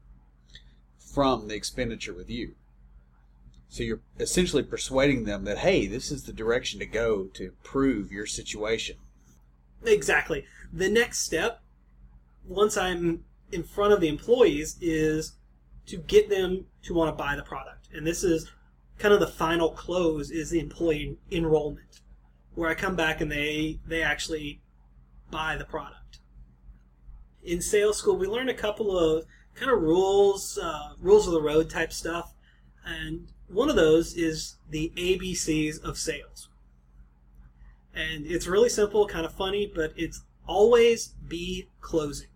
from 0.98 1.48
the 1.48 1.54
expenditure 1.54 2.14
with 2.14 2.30
you. 2.30 2.54
So 3.68 3.82
you're 3.82 4.00
essentially 4.18 4.62
persuading 4.62 5.24
them 5.24 5.44
that, 5.44 5.58
hey, 5.58 5.86
this 5.86 6.10
is 6.10 6.24
the 6.24 6.32
direction 6.32 6.78
to 6.80 6.86
go 6.86 7.24
to 7.34 7.44
improve 7.44 8.12
your 8.12 8.26
situation. 8.26 8.96
Exactly. 9.84 10.44
The 10.72 10.88
next 10.88 11.20
step, 11.20 11.60
once 12.44 12.76
I'm 12.76 13.24
in 13.52 13.64
front 13.64 13.92
of 13.92 14.00
the 14.00 14.08
employees, 14.08 14.76
is 14.80 15.36
to 15.86 15.96
get 15.96 16.30
them 16.30 16.66
to 16.82 16.94
want 16.94 17.08
to 17.08 17.22
buy 17.22 17.36
the 17.36 17.42
product. 17.42 17.88
And 17.92 18.06
this 18.06 18.24
is 18.24 18.50
kind 18.98 19.12
of 19.12 19.20
the 19.20 19.26
final 19.26 19.70
close 19.70 20.30
is 20.30 20.50
the 20.50 20.60
employee 20.60 21.18
enrollment, 21.30 22.00
where 22.54 22.70
I 22.70 22.74
come 22.74 22.96
back 22.96 23.20
and 23.20 23.30
they 23.30 23.80
they 23.86 24.02
actually 24.02 24.62
buy 25.30 25.56
the 25.56 25.64
product 25.64 26.03
in 27.44 27.60
sales 27.60 27.98
school, 27.98 28.16
we 28.16 28.26
learned 28.26 28.50
a 28.50 28.54
couple 28.54 28.98
of 28.98 29.24
kind 29.54 29.70
of 29.70 29.80
rules, 29.80 30.58
uh, 30.58 30.94
rules 31.00 31.26
of 31.26 31.32
the 31.32 31.42
road 31.42 31.70
type 31.70 31.92
stuff, 31.92 32.34
and 32.84 33.28
one 33.48 33.70
of 33.70 33.76
those 33.76 34.14
is 34.14 34.56
the 34.68 34.92
ABCs 34.96 35.82
of 35.82 35.98
sales. 35.98 36.48
And 37.94 38.26
it's 38.26 38.46
really 38.46 38.68
simple, 38.68 39.06
kind 39.06 39.24
of 39.24 39.32
funny, 39.32 39.70
but 39.72 39.92
it's 39.96 40.22
always 40.46 41.08
be 41.28 41.68
closing. 41.80 42.28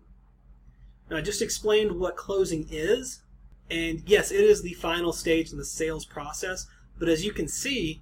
Now, 1.09 1.17
I 1.17 1.21
just 1.21 1.41
explained 1.41 1.99
what 1.99 2.15
closing 2.15 2.67
is, 2.69 3.23
and 3.69 4.03
yes, 4.05 4.31
it 4.31 4.41
is 4.41 4.61
the 4.61 4.73
final 4.73 5.11
stage 5.11 5.51
in 5.51 5.57
the 5.57 5.65
sales 5.65 6.05
process, 6.05 6.67
but 6.97 7.09
as 7.09 7.25
you 7.25 7.33
can 7.33 7.47
see, 7.47 8.01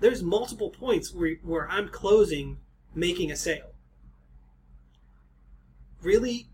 there's 0.00 0.22
multiple 0.22 0.70
points 0.70 1.14
where, 1.14 1.36
where 1.42 1.68
I'm 1.68 1.88
closing 1.88 2.58
making 2.94 3.30
a 3.30 3.36
sale 3.36 3.72
really, 6.02 6.48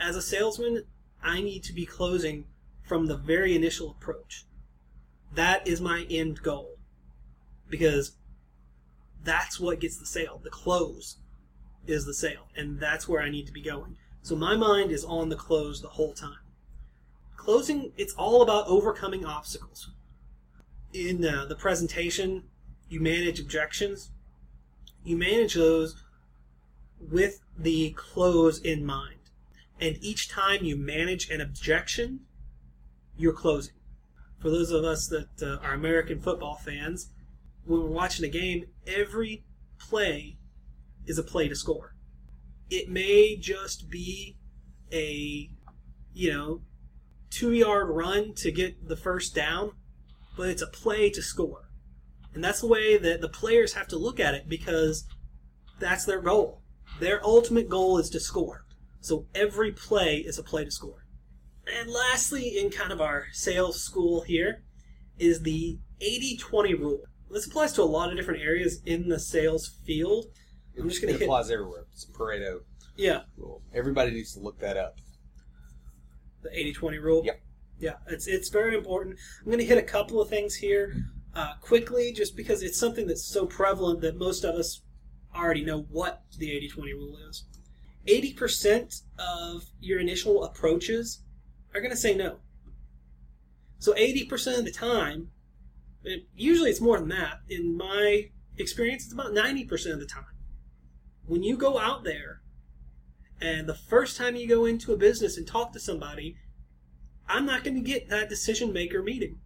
as 0.00 0.16
a 0.16 0.22
salesman, 0.22 0.84
I 1.22 1.40
need 1.40 1.62
to 1.64 1.72
be 1.72 1.86
closing 1.86 2.46
from 2.82 3.06
the 3.06 3.16
very 3.16 3.54
initial 3.54 3.90
approach. 3.90 4.44
That 5.34 5.66
is 5.66 5.80
my 5.80 6.06
end 6.10 6.42
goal. 6.42 6.76
Because 7.68 8.12
that's 9.24 9.58
what 9.58 9.80
gets 9.80 9.98
the 9.98 10.06
sale. 10.06 10.40
The 10.42 10.50
close 10.50 11.16
is 11.86 12.04
the 12.04 12.14
sale. 12.14 12.48
And 12.56 12.78
that's 12.78 13.08
where 13.08 13.22
I 13.22 13.30
need 13.30 13.46
to 13.46 13.52
be 13.52 13.62
going. 13.62 13.96
So 14.22 14.36
my 14.36 14.56
mind 14.56 14.90
is 14.90 15.04
on 15.04 15.28
the 15.28 15.36
close 15.36 15.80
the 15.80 15.88
whole 15.88 16.12
time. 16.12 16.38
Closing, 17.36 17.92
it's 17.96 18.14
all 18.14 18.42
about 18.42 18.68
overcoming 18.68 19.24
obstacles. 19.24 19.90
In 20.92 21.24
uh, 21.24 21.46
the 21.46 21.56
presentation, 21.56 22.44
you 22.88 23.00
manage 23.00 23.40
objections. 23.40 24.10
You 25.04 25.16
manage 25.16 25.54
those 25.54 26.01
with 27.10 27.40
the 27.58 27.90
close 27.90 28.58
in 28.58 28.84
mind. 28.84 29.20
And 29.80 29.98
each 30.00 30.28
time 30.28 30.64
you 30.64 30.76
manage 30.76 31.28
an 31.28 31.40
objection, 31.40 32.20
you're 33.16 33.32
closing. 33.32 33.74
For 34.38 34.50
those 34.50 34.70
of 34.70 34.84
us 34.84 35.08
that 35.08 35.42
uh, 35.42 35.64
are 35.64 35.74
American 35.74 36.20
football 36.20 36.56
fans, 36.56 37.10
when 37.64 37.82
we're 37.82 37.88
watching 37.88 38.24
a 38.24 38.28
game, 38.28 38.64
every 38.86 39.44
play 39.78 40.38
is 41.06 41.18
a 41.18 41.22
play 41.22 41.48
to 41.48 41.56
score. 41.56 41.94
It 42.70 42.88
may 42.88 43.36
just 43.36 43.90
be 43.90 44.36
a, 44.92 45.50
you 46.12 46.32
know, 46.32 46.62
two 47.30 47.52
yard 47.52 47.88
run 47.88 48.34
to 48.36 48.50
get 48.50 48.88
the 48.88 48.96
first 48.96 49.34
down, 49.34 49.72
but 50.36 50.48
it's 50.48 50.62
a 50.62 50.66
play 50.66 51.10
to 51.10 51.22
score. 51.22 51.68
And 52.34 52.42
that's 52.42 52.60
the 52.60 52.66
way 52.66 52.96
that 52.96 53.20
the 53.20 53.28
players 53.28 53.74
have 53.74 53.88
to 53.88 53.98
look 53.98 54.18
at 54.18 54.34
it 54.34 54.48
because 54.48 55.06
that's 55.78 56.04
their 56.04 56.20
goal. 56.20 56.61
Their 57.00 57.24
ultimate 57.24 57.68
goal 57.68 57.98
is 57.98 58.08
to 58.10 58.20
score. 58.20 58.64
So 59.00 59.26
every 59.34 59.72
play 59.72 60.18
is 60.18 60.38
a 60.38 60.42
play 60.42 60.64
to 60.64 60.70
score. 60.70 61.04
And 61.66 61.90
lastly, 61.90 62.58
in 62.58 62.70
kind 62.70 62.92
of 62.92 63.00
our 63.00 63.26
sales 63.32 63.82
school 63.82 64.22
here, 64.22 64.62
is 65.18 65.42
the 65.42 65.78
80 66.00 66.36
20 66.38 66.74
rule. 66.74 67.00
This 67.30 67.46
applies 67.46 67.72
to 67.74 67.82
a 67.82 67.84
lot 67.84 68.10
of 68.10 68.16
different 68.16 68.42
areas 68.42 68.80
in 68.84 69.08
the 69.08 69.18
sales 69.20 69.76
field. 69.86 70.26
I'm 70.78 70.88
just 70.88 71.00
going 71.00 71.10
it 71.10 71.14
to 71.14 71.18
hit. 71.20 71.26
applies 71.26 71.50
everywhere. 71.50 71.84
It's 71.92 72.06
Pareto 72.06 72.60
Yeah, 72.96 73.22
rule. 73.36 73.62
Everybody 73.74 74.10
needs 74.10 74.32
to 74.34 74.40
look 74.40 74.58
that 74.60 74.76
up. 74.76 74.96
the 76.42 76.50
80 76.58 76.72
20 76.72 76.98
rule. 76.98 77.22
Yep. 77.24 77.40
Yeah, 77.78 77.94
it's, 78.08 78.26
it's 78.26 78.48
very 78.48 78.76
important. 78.76 79.16
I'm 79.40 79.46
going 79.46 79.58
to 79.58 79.64
hit 79.64 79.78
a 79.78 79.82
couple 79.82 80.20
of 80.20 80.28
things 80.28 80.54
here 80.54 80.94
uh, 81.34 81.54
quickly 81.60 82.12
just 82.12 82.36
because 82.36 82.62
it's 82.62 82.78
something 82.78 83.06
that's 83.06 83.24
so 83.24 83.44
prevalent 83.46 84.00
that 84.02 84.16
most 84.16 84.44
of 84.44 84.54
us 84.54 84.82
already 85.34 85.64
know 85.64 85.82
what 85.90 86.22
the 86.38 86.50
80 86.52 86.68
20 86.68 86.92
rule 86.94 87.18
is. 87.28 87.44
80% 88.08 89.02
of 89.18 89.64
your 89.80 90.00
initial 90.00 90.44
approaches 90.44 91.22
are 91.74 91.80
going 91.80 91.92
to 91.92 91.96
say 91.96 92.14
no. 92.14 92.38
So 93.78 93.94
80% 93.94 94.58
of 94.58 94.64
the 94.64 94.72
time, 94.72 95.28
it, 96.04 96.26
usually 96.34 96.70
it's 96.70 96.80
more 96.80 96.98
than 96.98 97.08
that. 97.10 97.40
In 97.48 97.76
my 97.76 98.30
experience, 98.56 99.04
it's 99.04 99.12
about 99.12 99.32
90% 99.32 99.92
of 99.92 100.00
the 100.00 100.06
time. 100.06 100.24
When 101.26 101.42
you 101.42 101.56
go 101.56 101.78
out 101.78 102.04
there 102.04 102.42
and 103.40 103.68
the 103.68 103.74
first 103.74 104.16
time 104.16 104.36
you 104.36 104.48
go 104.48 104.64
into 104.64 104.92
a 104.92 104.96
business 104.96 105.36
and 105.36 105.46
talk 105.46 105.72
to 105.72 105.80
somebody, 105.80 106.36
I'm 107.28 107.46
not 107.46 107.64
going 107.64 107.76
to 107.76 107.80
get 107.80 108.08
that 108.08 108.28
decision 108.28 108.72
maker 108.72 109.02
meeting. 109.02 109.38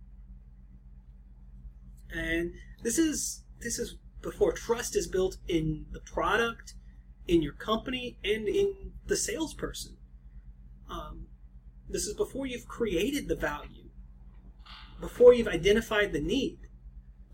And 2.10 2.52
this 2.82 2.98
is 2.98 3.42
this 3.60 3.78
is 3.78 3.96
before 4.26 4.50
trust 4.50 4.96
is 4.96 5.06
built 5.06 5.36
in 5.46 5.86
the 5.92 6.00
product, 6.00 6.74
in 7.28 7.42
your 7.42 7.52
company, 7.52 8.18
and 8.24 8.48
in 8.48 8.74
the 9.06 9.16
salesperson. 9.16 9.96
Um, 10.90 11.28
this 11.88 12.06
is 12.06 12.14
before 12.14 12.44
you've 12.44 12.66
created 12.66 13.28
the 13.28 13.36
value, 13.36 13.88
before 15.00 15.32
you've 15.32 15.46
identified 15.46 16.12
the 16.12 16.20
need. 16.20 16.58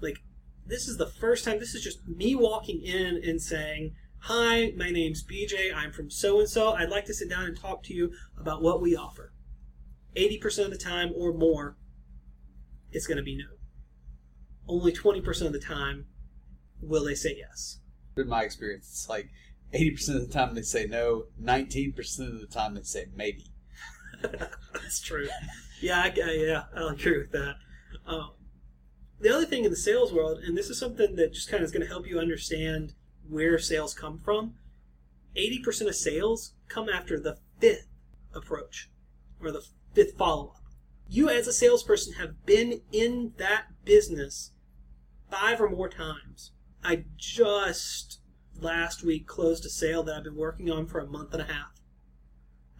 Like 0.02 0.18
this 0.66 0.86
is 0.86 0.98
the 0.98 1.06
first 1.06 1.46
time. 1.46 1.58
This 1.58 1.74
is 1.74 1.82
just 1.82 2.06
me 2.06 2.34
walking 2.34 2.82
in 2.82 3.18
and 3.24 3.40
saying, 3.40 3.94
"Hi, 4.24 4.72
my 4.76 4.90
name's 4.90 5.24
BJ. 5.24 5.72
I'm 5.74 5.92
from 5.92 6.10
so 6.10 6.40
and 6.40 6.48
so. 6.48 6.74
I'd 6.74 6.90
like 6.90 7.06
to 7.06 7.14
sit 7.14 7.30
down 7.30 7.46
and 7.46 7.58
talk 7.58 7.82
to 7.84 7.94
you 7.94 8.12
about 8.38 8.60
what 8.60 8.82
we 8.82 8.94
offer." 8.94 9.32
80% 10.14 10.66
of 10.66 10.70
the 10.70 10.76
time 10.76 11.10
or 11.16 11.32
more, 11.32 11.78
it's 12.90 13.06
going 13.06 13.16
to 13.16 13.22
be 13.22 13.34
no. 13.34 13.46
Only 14.68 14.92
20% 14.92 15.46
of 15.46 15.54
the 15.54 15.58
time 15.58 16.04
will 16.82 17.04
they 17.04 17.14
say 17.14 17.36
yes. 17.38 17.78
In 18.16 18.28
my 18.28 18.42
experience, 18.42 18.88
it's 18.90 19.08
like 19.08 19.28
80% 19.72 20.16
of 20.16 20.26
the 20.26 20.32
time 20.32 20.54
they 20.54 20.62
say 20.62 20.86
no, 20.86 21.24
19% 21.42 21.96
of 22.20 22.40
the 22.40 22.46
time 22.46 22.74
they 22.74 22.82
say 22.82 23.06
maybe. 23.16 23.46
That's 24.22 25.00
true. 25.00 25.28
Yeah, 25.80 26.00
I, 26.02 26.06
I- 26.08 26.32
yeah, 26.32 26.64
I'll 26.76 26.88
agree 26.88 27.18
with 27.18 27.32
that. 27.32 27.54
Um, 28.06 28.32
the 29.20 29.34
other 29.34 29.46
thing 29.46 29.64
in 29.64 29.70
the 29.70 29.76
sales 29.76 30.12
world, 30.12 30.40
and 30.44 30.56
this 30.58 30.68
is 30.68 30.78
something 30.78 31.14
that 31.16 31.32
just 31.32 31.48
kind 31.50 31.62
of 31.62 31.66
is 31.66 31.72
going 31.72 31.82
to 31.82 31.88
help 31.88 32.06
you 32.06 32.18
understand 32.18 32.94
where 33.28 33.58
sales 33.58 33.94
come 33.94 34.18
from. 34.18 34.54
80% 35.36 35.86
of 35.88 35.94
sales 35.94 36.52
come 36.68 36.88
after 36.88 37.18
the 37.18 37.38
fifth 37.60 37.88
approach 38.34 38.90
or 39.40 39.50
the 39.50 39.64
fifth 39.94 40.16
follow 40.18 40.48
up. 40.48 40.56
You, 41.08 41.28
as 41.28 41.46
a 41.46 41.52
salesperson, 41.52 42.14
have 42.14 42.44
been 42.44 42.80
in 42.90 43.32
that 43.38 43.66
business 43.84 44.52
five 45.30 45.60
or 45.60 45.68
more 45.70 45.88
times. 45.88 46.52
I 46.84 47.04
just 47.16 48.20
last 48.60 49.04
week 49.04 49.26
closed 49.26 49.64
a 49.64 49.70
sale 49.70 50.02
that 50.04 50.16
I've 50.16 50.24
been 50.24 50.36
working 50.36 50.70
on 50.70 50.86
for 50.86 50.98
a 50.98 51.06
month 51.06 51.32
and 51.32 51.42
a 51.42 51.46
half. 51.46 51.80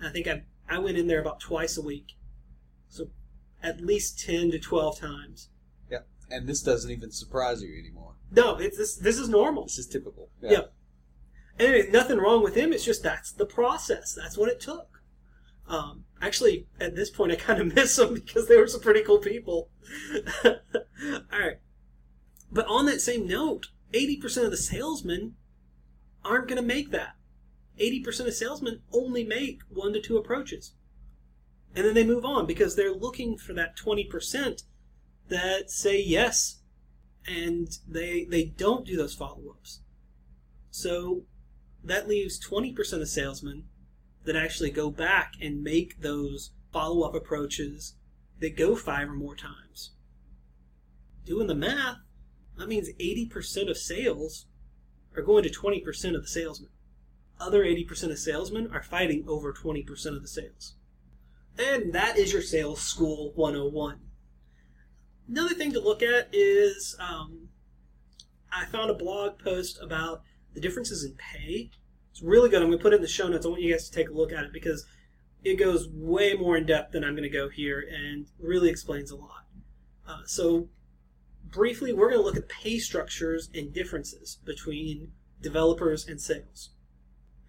I 0.03 0.11
think 0.11 0.26
I 0.26 0.42
I 0.68 0.78
went 0.78 0.98
in 0.98 1.07
there 1.07 1.20
about 1.20 1.40
twice 1.40 1.76
a 1.76 1.82
week, 1.82 2.16
so 2.88 3.11
at 3.62 3.80
least 3.80 4.20
ten 4.20 4.50
to 4.50 4.59
twelve 4.59 4.98
times. 4.98 5.50
Yeah. 5.90 6.00
And 6.30 6.48
this 6.48 6.62
doesn't 6.62 6.90
even 6.90 7.11
surprise 7.11 7.62
you 7.62 7.78
anymore. 7.78 8.14
No, 8.30 8.57
it's 8.57 8.78
this. 8.78 8.96
This 8.96 9.18
is 9.18 9.28
normal. 9.28 9.64
This 9.64 9.78
is 9.78 9.86
typical. 9.86 10.30
Yeah. 10.40 10.62
And 11.59 11.68
there's 11.68 11.92
nothing 11.92 12.18
wrong 12.18 12.42
with 12.42 12.57
him. 12.57 12.72
It's 12.72 12.84
just 12.84 13.03
that's 13.03 13.32
the 13.32 13.46
process. 13.46 14.14
That's 14.14 14.38
what 14.38 14.48
it 14.48 14.61
took. 14.61 15.03
Um, 15.68 16.05
actually, 16.20 16.66
at 16.80 16.96
this 16.96 17.11
point, 17.11 17.32
I 17.32 17.36
kind 17.36 17.61
of 17.61 17.74
miss 17.74 17.96
them 17.96 18.14
because 18.14 18.48
they 18.48 18.57
were 18.57 18.66
some 18.66 18.80
pretty 18.80 19.03
cool 19.03 19.18
people. 19.18 19.70
All 20.44 20.53
right. 21.32 21.59
But 22.50 22.66
on 22.66 22.86
that 22.86 23.00
same 23.00 23.26
note, 23.26 23.68
80% 23.93 24.45
of 24.45 24.51
the 24.51 24.57
salesmen 24.57 25.34
aren't 26.24 26.49
going 26.49 26.61
to 26.61 26.66
make 26.66 26.90
that. 26.90 27.14
80% 27.80 28.26
of 28.26 28.34
salesmen 28.34 28.80
only 28.93 29.24
make 29.24 29.61
one 29.68 29.93
to 29.93 30.01
two 30.01 30.16
approaches. 30.16 30.74
And 31.74 31.86
then 31.86 31.95
they 31.95 32.05
move 32.05 32.24
on 32.24 32.47
because 32.47 32.76
they're 32.76 32.95
looking 32.95 33.38
for 33.38 33.55
that 33.55 33.76
20% 33.76 34.62
that 35.28 35.70
say 35.70 36.01
yes 36.01 36.61
and 37.26 37.68
they 37.88 38.24
they 38.24 38.45
don't 38.45 38.86
do 38.86 38.97
those 38.97 39.14
follow-ups. 39.14 39.80
So 40.70 41.22
that 41.84 42.09
leaves 42.09 42.45
20% 42.45 43.01
of 43.01 43.09
salesmen 43.09 43.64
that 44.24 44.36
actually 44.36 44.70
go 44.70 44.90
back 44.90 45.32
and 45.40 45.62
make 45.62 46.01
those 46.01 46.53
follow 46.72 47.07
up 47.07 47.14
approaches 47.14 47.95
that 48.40 48.57
go 48.57 48.76
five 48.76 49.09
or 49.09 49.14
more 49.14 49.36
times. 49.36 49.93
Doing 51.24 51.47
the 51.47 51.55
math, 51.55 51.99
that 52.62 52.68
means 52.68 52.90
80% 53.00 53.68
of 53.68 53.76
sales 53.76 54.46
are 55.16 55.22
going 55.22 55.42
to 55.42 55.50
20% 55.50 56.14
of 56.14 56.22
the 56.22 56.28
salesmen. 56.28 56.70
Other 57.40 57.64
80% 57.64 58.12
of 58.12 58.18
salesmen 58.20 58.70
are 58.72 58.84
fighting 58.84 59.24
over 59.26 59.52
20% 59.52 59.88
of 60.06 60.22
the 60.22 60.28
sales. 60.28 60.76
And 61.58 61.92
that 61.92 62.16
is 62.16 62.32
your 62.32 62.40
Sales 62.40 62.80
School 62.80 63.32
101. 63.34 63.98
Another 65.28 65.54
thing 65.56 65.72
to 65.72 65.80
look 65.80 66.04
at 66.04 66.28
is 66.32 66.94
um, 67.00 67.48
I 68.52 68.66
found 68.66 68.90
a 68.90 68.94
blog 68.94 69.40
post 69.40 69.80
about 69.82 70.22
the 70.54 70.60
differences 70.60 71.02
in 71.02 71.14
pay. 71.14 71.72
It's 72.12 72.22
really 72.22 72.48
good. 72.48 72.62
I'm 72.62 72.68
going 72.68 72.78
to 72.78 72.82
put 72.82 72.92
it 72.92 72.96
in 72.96 73.02
the 73.02 73.08
show 73.08 73.26
notes. 73.26 73.44
I 73.44 73.48
want 73.48 73.62
you 73.62 73.72
guys 73.72 73.90
to 73.90 73.92
take 73.92 74.08
a 74.08 74.14
look 74.14 74.30
at 74.30 74.44
it 74.44 74.52
because 74.52 74.86
it 75.42 75.56
goes 75.56 75.88
way 75.88 76.34
more 76.34 76.56
in 76.56 76.66
depth 76.66 76.92
than 76.92 77.02
I'm 77.02 77.16
going 77.16 77.28
to 77.28 77.28
go 77.28 77.48
here 77.48 77.84
and 77.92 78.28
really 78.38 78.70
explains 78.70 79.10
a 79.10 79.16
lot. 79.16 79.46
Uh, 80.06 80.20
so, 80.26 80.68
briefly, 81.45 81.93
we're 81.93 82.11
going 82.11 82.20
to 82.20 82.24
look 82.24 82.36
at 82.36 82.49
pay 82.49 82.78
structures 82.78 83.49
and 83.55 83.72
differences 83.72 84.38
between 84.45 85.12
developers 85.40 86.07
and 86.07 86.20
sales. 86.20 86.70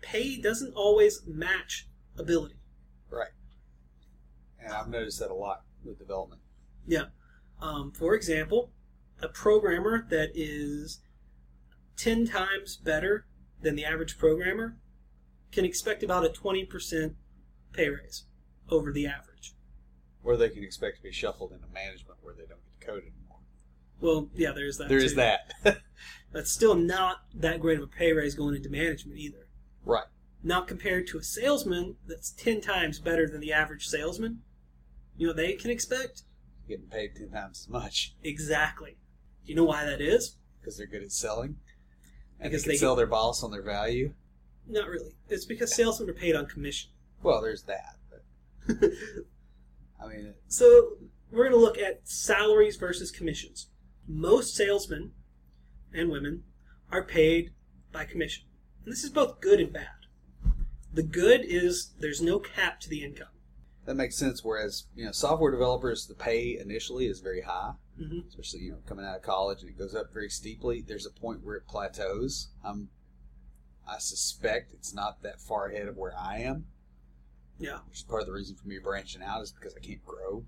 Pay 0.01 0.41
doesn't 0.41 0.73
always 0.73 1.21
match 1.25 1.87
ability. 2.17 2.55
Right. 3.09 3.31
And 4.59 4.73
I've 4.73 4.89
noticed 4.89 5.19
that 5.19 5.31
a 5.31 5.35
lot 5.35 5.63
with 5.83 5.99
development. 5.99 6.41
Yeah. 6.85 7.05
Um, 7.61 7.91
for 7.91 8.13
example, 8.15 8.71
a 9.21 9.29
programmer 9.29 10.05
that 10.09 10.31
is 10.33 11.01
10 11.97 12.27
times 12.27 12.75
better 12.75 13.25
than 13.61 13.75
the 13.75 13.85
average 13.85 14.17
programmer 14.17 14.77
can 15.51 15.63
expect 15.63 16.03
about 16.03 16.25
a 16.25 16.29
20% 16.29 17.15
pay 17.71 17.89
raise 17.89 18.25
over 18.69 18.91
the 18.91 19.07
average. 19.07 19.53
Or 20.23 20.37
they 20.37 20.49
can 20.49 20.63
expect 20.63 20.97
to 20.97 21.03
be 21.03 21.11
shuffled 21.11 21.51
into 21.51 21.67
management 21.73 22.19
where 22.21 22.33
they 22.33 22.45
don't 22.45 22.59
get 22.63 22.79
to 22.79 22.85
code 22.85 23.03
anymore. 23.03 23.22
Well, 24.03 24.29
yeah, 24.35 24.51
there's 24.51 24.77
that. 24.77 24.89
There 24.89 24.99
too. 24.99 25.05
is 25.05 25.15
that. 25.15 25.53
That's 26.33 26.51
still 26.51 26.75
not 26.75 27.19
that 27.33 27.61
great 27.61 27.77
of 27.77 27.83
a 27.83 27.87
pay 27.87 28.11
raise 28.11 28.35
going 28.35 28.55
into 28.55 28.69
management 28.69 29.17
either. 29.17 29.47
right. 29.85 30.03
Not 30.45 30.67
compared 30.67 31.07
to 31.07 31.17
a 31.17 31.23
salesman 31.23 31.95
that's 32.05 32.31
10 32.31 32.59
times 32.59 32.99
better 32.99 33.29
than 33.29 33.39
the 33.39 33.53
average 33.53 33.87
salesman. 33.87 34.41
You 35.15 35.27
know 35.27 35.29
what 35.29 35.37
they 35.37 35.53
can 35.53 35.71
expect? 35.71 36.23
Getting 36.67 36.87
paid 36.87 37.15
ten 37.15 37.29
times 37.29 37.61
as 37.61 37.69
much 37.69 38.13
Exactly. 38.23 38.97
Do 39.45 39.51
you 39.51 39.55
know 39.55 39.63
why 39.63 39.85
that 39.85 40.01
is? 40.01 40.35
because 40.59 40.77
they're 40.77 40.87
good 40.87 41.03
at 41.03 41.11
selling, 41.13 41.55
and 42.41 42.51
Because 42.51 42.63
they 42.63 42.71
can 42.71 42.73
they 42.73 42.77
sell 42.77 42.95
their 42.97 43.07
boss 43.07 43.41
on 43.43 43.51
their 43.51 43.61
value. 43.61 44.13
Not 44.67 44.87
really. 44.89 45.11
It's 45.29 45.45
because 45.45 45.73
salesmen 45.73 46.09
are 46.09 46.13
paid 46.13 46.35
on 46.35 46.45
commission. 46.45 46.89
Well, 47.21 47.41
there's 47.41 47.63
that. 47.63 47.95
But, 48.09 48.77
I 50.03 50.07
mean, 50.07 50.33
So 50.49 50.97
we're 51.31 51.49
going 51.49 51.51
to 51.57 51.57
look 51.65 51.77
at 51.77 52.01
salaries 52.07 52.75
versus 52.75 53.11
commissions. 53.11 53.67
Most 54.07 54.55
salesmen 54.55 55.11
and 55.93 56.09
women 56.09 56.43
are 56.91 57.03
paid 57.03 57.51
by 57.91 58.05
commission. 58.05 58.45
And 58.83 58.91
this 58.91 59.03
is 59.03 59.09
both 59.09 59.39
good 59.41 59.59
and 59.59 59.71
bad. 59.71 59.87
The 60.93 61.03
good 61.03 61.41
is 61.43 61.93
there's 61.99 62.21
no 62.21 62.39
cap 62.39 62.79
to 62.81 62.89
the 62.89 63.03
income. 63.03 63.29
that 63.85 63.95
makes 63.95 64.15
sense. 64.17 64.43
Whereas 64.43 64.85
you 64.95 65.05
know, 65.05 65.11
software 65.11 65.51
developers, 65.51 66.05
the 66.05 66.13
pay 66.15 66.57
initially 66.59 67.07
is 67.07 67.19
very 67.19 67.41
high, 67.41 67.73
hmm 67.97 68.19
especially 68.27 68.61
you 68.61 68.71
know 68.71 68.77
coming 68.87 69.05
out 69.05 69.15
of 69.15 69.21
college, 69.23 69.61
and 69.61 69.69
it 69.69 69.77
goes 69.77 69.95
up 69.95 70.13
very 70.13 70.29
steeply. 70.29 70.83
There's 70.85 71.05
a 71.05 71.11
point 71.19 71.43
where 71.43 71.55
it 71.55 71.67
plateaus. 71.67 72.49
Um, 72.63 72.89
I 73.87 73.97
suspect 73.97 74.73
it's 74.73 74.93
not 74.93 75.23
that 75.23 75.41
far 75.41 75.67
ahead 75.69 75.87
of 75.87 75.97
where 75.97 76.13
I 76.17 76.39
am. 76.39 76.65
Yeah. 77.59 77.79
Which 77.87 77.97
is 77.99 78.03
part 78.03 78.21
of 78.21 78.27
the 78.27 78.33
reason 78.33 78.55
for 78.55 78.67
me 78.67 78.77
branching 78.79 79.21
out 79.23 79.41
is 79.41 79.51
because 79.51 79.75
I 79.75 79.79
can't 79.85 80.03
grow 80.05 80.45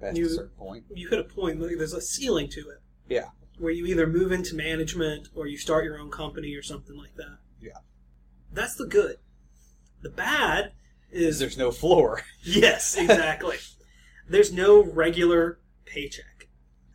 past 0.00 0.16
You- 0.16 0.26
a 0.26 0.30
certain 0.30 0.56
point. 0.56 0.84
You 0.94 1.08
hit 1.08 1.18
a 1.18 1.24
point, 1.24 1.60
like, 1.60 1.76
there's 1.78 1.92
a 1.92 2.00
ceiling 2.00 2.48
to 2.50 2.60
it. 2.70 2.78
Yeah. 3.08 3.30
Where 3.58 3.72
you 3.72 3.86
either 3.86 4.06
move 4.06 4.30
into 4.32 4.54
management 4.54 5.28
or 5.34 5.46
you 5.46 5.58
start 5.58 5.84
your 5.84 5.98
own 5.98 6.10
company 6.10 6.54
or 6.54 6.62
something 6.62 6.96
like 6.96 7.14
that. 7.16 7.38
Yeah. 7.60 7.78
That's 8.52 8.76
the 8.76 8.86
good. 8.86 9.16
The 10.02 10.10
bad 10.10 10.72
is 11.10 11.38
there's 11.38 11.58
no 11.58 11.70
floor. 11.70 12.22
Yes, 12.42 12.96
exactly. 12.96 13.56
There's 14.28 14.52
no 14.52 14.82
regular 14.82 15.58
paycheck. 15.84 16.48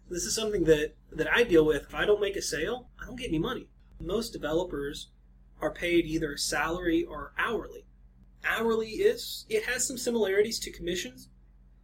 This 0.10 0.24
is 0.24 0.36
something 0.36 0.64
that, 0.66 0.95
that 1.12 1.32
I 1.32 1.43
deal 1.43 1.66
with. 1.66 1.84
If 1.84 1.95
I 1.95 2.06
don't 2.06 2.22
make 2.22 2.36
a 2.36 2.41
sale, 2.41 2.89
I 3.01 3.06
don't 3.06 3.18
get 3.20 3.28
any 3.30 3.39
money. 3.39 3.68
Most 3.99 4.32
developers 4.32 5.10
are 5.62 5.72
paid 5.72 6.06
either 6.06 6.34
a 6.34 6.38
salary 6.38 7.04
or 7.04 7.34
hourly. 7.38 7.86
Hourly 8.45 8.89
is 8.89 9.45
it 9.49 9.64
has 9.66 9.88
some 9.88 9.97
similarities 9.97 10.60
to 10.60 10.72
commissions. 10.72 11.30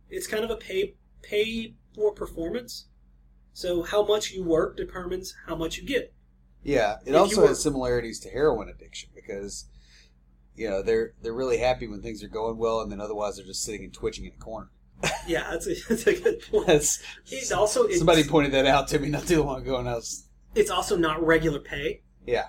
It's 0.10 0.28
kind 0.28 0.44
of 0.44 0.50
a 0.52 0.56
pay 0.58 0.96
pay 1.22 1.76
for 1.96 2.14
performance. 2.14 2.88
So 3.54 3.84
how 3.84 4.06
much 4.06 4.32
you 4.32 4.44
work 4.44 4.78
determines 4.78 5.36
how 5.48 5.56
much 5.56 5.78
you 5.78 5.86
get. 5.86 6.14
Yeah, 6.64 6.98
it 7.06 7.12
If 7.12 7.16
also 7.16 7.48
has 7.48 7.62
similarities 7.62 8.20
to 8.22 8.30
heroin 8.30 8.70
addiction 8.70 9.10
because 9.16 9.66
you 10.56 10.70
know 10.70 10.82
they're 10.82 11.14
they're 11.22 11.34
really 11.34 11.58
happy 11.58 11.88
when 11.88 12.02
things 12.02 12.24
are 12.24 12.28
going 12.28 12.58
well, 12.58 12.82
and 12.82 12.92
then 12.92 13.00
otherwise 13.02 13.38
they're 13.38 13.46
just 13.46 13.64
sitting 13.64 13.84
and 13.84 13.94
twitching 13.94 14.26
in 14.26 14.34
a 14.34 14.44
corner. 14.44 14.70
Yeah, 15.28 15.48
that's 15.52 15.68
a, 15.68 15.76
that's 15.88 16.08
a 16.08 16.20
good 16.20 16.42
point. 16.52 16.68
That's 16.68 17.02
It 17.32 17.52
also 17.52 17.84
it's, 17.84 17.98
somebody 18.00 18.24
pointed 18.24 18.52
that 18.54 18.66
out 18.66 18.88
to 18.90 19.00
me 19.00 19.10
not 19.10 19.28
too 19.28 19.44
long 19.44 19.62
ago, 19.62 19.78
and 19.78 19.88
I 19.88 19.96
was 19.96 20.28
it's 20.56 20.72
also 20.72 20.98
not 20.98 21.24
regular 21.26 21.60
pay. 21.60 22.02
yeah 22.26 22.48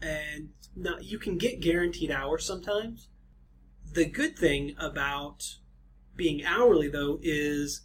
and 0.00 0.50
now 0.74 0.96
you 1.00 1.18
can 1.18 1.38
get 1.38 1.60
guaranteed 1.60 2.10
hours 2.10 2.44
sometimes. 2.44 3.08
The 3.92 4.06
good 4.06 4.36
thing 4.38 4.74
about 4.78 5.58
being 6.16 6.44
hourly 6.44 6.88
though 6.88 7.18
is 7.22 7.82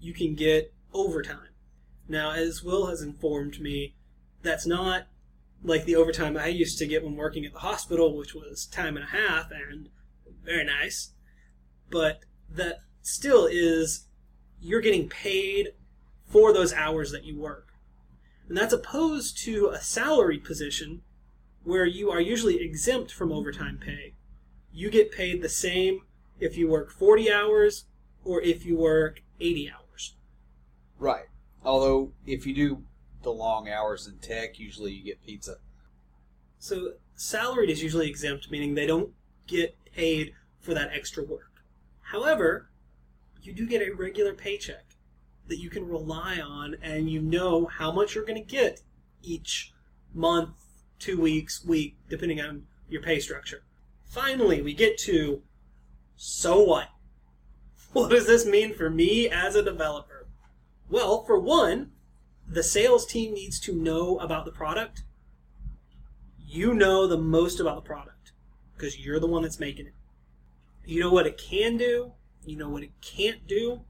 you 0.00 0.14
can 0.14 0.34
get 0.34 0.72
overtime. 0.92 1.48
Now, 2.08 2.32
as 2.32 2.62
Will 2.62 2.86
has 2.86 3.02
informed 3.02 3.60
me, 3.60 3.94
that's 4.42 4.66
not 4.66 5.06
like 5.62 5.84
the 5.84 5.96
overtime 5.96 6.36
I 6.36 6.46
used 6.46 6.78
to 6.78 6.86
get 6.86 7.04
when 7.04 7.16
working 7.16 7.44
at 7.44 7.52
the 7.52 7.60
hospital, 7.60 8.16
which 8.16 8.34
was 8.34 8.66
time 8.66 8.96
and 8.96 9.04
a 9.04 9.08
half 9.08 9.50
and 9.50 9.90
very 10.44 10.64
nice. 10.64 11.12
But 11.90 12.20
that 12.48 12.80
still 13.02 13.46
is 13.46 14.06
you're 14.60 14.80
getting 14.80 15.08
paid 15.08 15.68
for 16.24 16.52
those 16.52 16.72
hours 16.72 17.12
that 17.12 17.24
you 17.24 17.38
work. 17.38 17.68
And 18.48 18.56
that's 18.56 18.72
opposed 18.72 19.38
to 19.44 19.68
a 19.68 19.80
salary 19.80 20.38
position 20.38 21.02
where 21.62 21.84
you 21.84 22.10
are 22.10 22.20
usually 22.20 22.60
exempt 22.60 23.12
from 23.12 23.32
overtime 23.32 23.78
pay. 23.78 24.14
You 24.72 24.90
get 24.90 25.12
paid 25.12 25.42
the 25.42 25.48
same 25.48 26.00
if 26.38 26.56
you 26.56 26.68
work 26.68 26.90
40 26.90 27.30
hours 27.30 27.84
or 28.24 28.40
if 28.40 28.64
you 28.64 28.76
work 28.76 29.22
80 29.40 29.70
hours. 29.70 29.79
Right. 31.00 31.26
Although 31.64 32.12
if 32.26 32.46
you 32.46 32.54
do 32.54 32.84
the 33.22 33.32
long 33.32 33.68
hours 33.68 34.06
in 34.06 34.18
tech, 34.18 34.58
usually 34.58 34.92
you 34.92 35.04
get 35.04 35.24
pizza. 35.24 35.56
So 36.58 36.92
salaried 37.14 37.70
is 37.70 37.82
usually 37.82 38.08
exempt, 38.08 38.50
meaning 38.50 38.74
they 38.74 38.86
don't 38.86 39.10
get 39.46 39.76
paid 39.94 40.34
for 40.60 40.74
that 40.74 40.90
extra 40.94 41.24
work. 41.24 41.50
However, 42.02 42.70
you 43.42 43.52
do 43.52 43.66
get 43.66 43.82
a 43.82 43.94
regular 43.94 44.34
paycheck 44.34 44.84
that 45.48 45.58
you 45.58 45.70
can 45.70 45.88
rely 45.88 46.38
on 46.38 46.76
and 46.82 47.10
you 47.10 47.20
know 47.20 47.66
how 47.66 47.90
much 47.90 48.14
you're 48.14 48.24
going 48.24 48.42
to 48.42 48.48
get 48.48 48.80
each 49.22 49.72
month, 50.14 50.50
two 50.98 51.20
weeks, 51.20 51.64
week, 51.64 51.96
depending 52.08 52.40
on 52.40 52.64
your 52.88 53.02
pay 53.02 53.18
structure. 53.18 53.62
Finally, 54.04 54.62
we 54.62 54.74
get 54.74 54.98
to 54.98 55.42
so 56.16 56.62
what? 56.62 56.88
What 57.92 58.10
does 58.10 58.28
this 58.28 58.46
mean 58.46 58.72
for 58.72 58.88
me 58.88 59.28
as 59.28 59.56
a 59.56 59.64
developer? 59.64 60.09
Well, 60.90 61.24
for 61.24 61.38
one, 61.38 61.92
the 62.46 62.62
sales 62.62 63.06
team 63.06 63.32
needs 63.32 63.58
to 63.60 63.74
know 63.74 64.18
about 64.18 64.44
the 64.44 64.50
product 64.52 65.04
you 66.50 66.74
know 66.74 67.06
the 67.06 67.16
most 67.16 67.60
about 67.60 67.76
the 67.76 67.86
product 67.88 68.32
because 68.74 68.98
you're 68.98 69.20
the 69.20 69.26
one 69.26 69.42
that's 69.42 69.60
making 69.60 69.86
it. 69.86 69.94
You 70.84 71.00
know 71.00 71.12
what 71.12 71.26
it 71.26 71.38
can 71.38 71.76
do, 71.76 72.12
you 72.44 72.56
know 72.56 72.68
what 72.68 72.82
it 72.82 72.90
can't 73.00 73.46
do, 73.46 73.82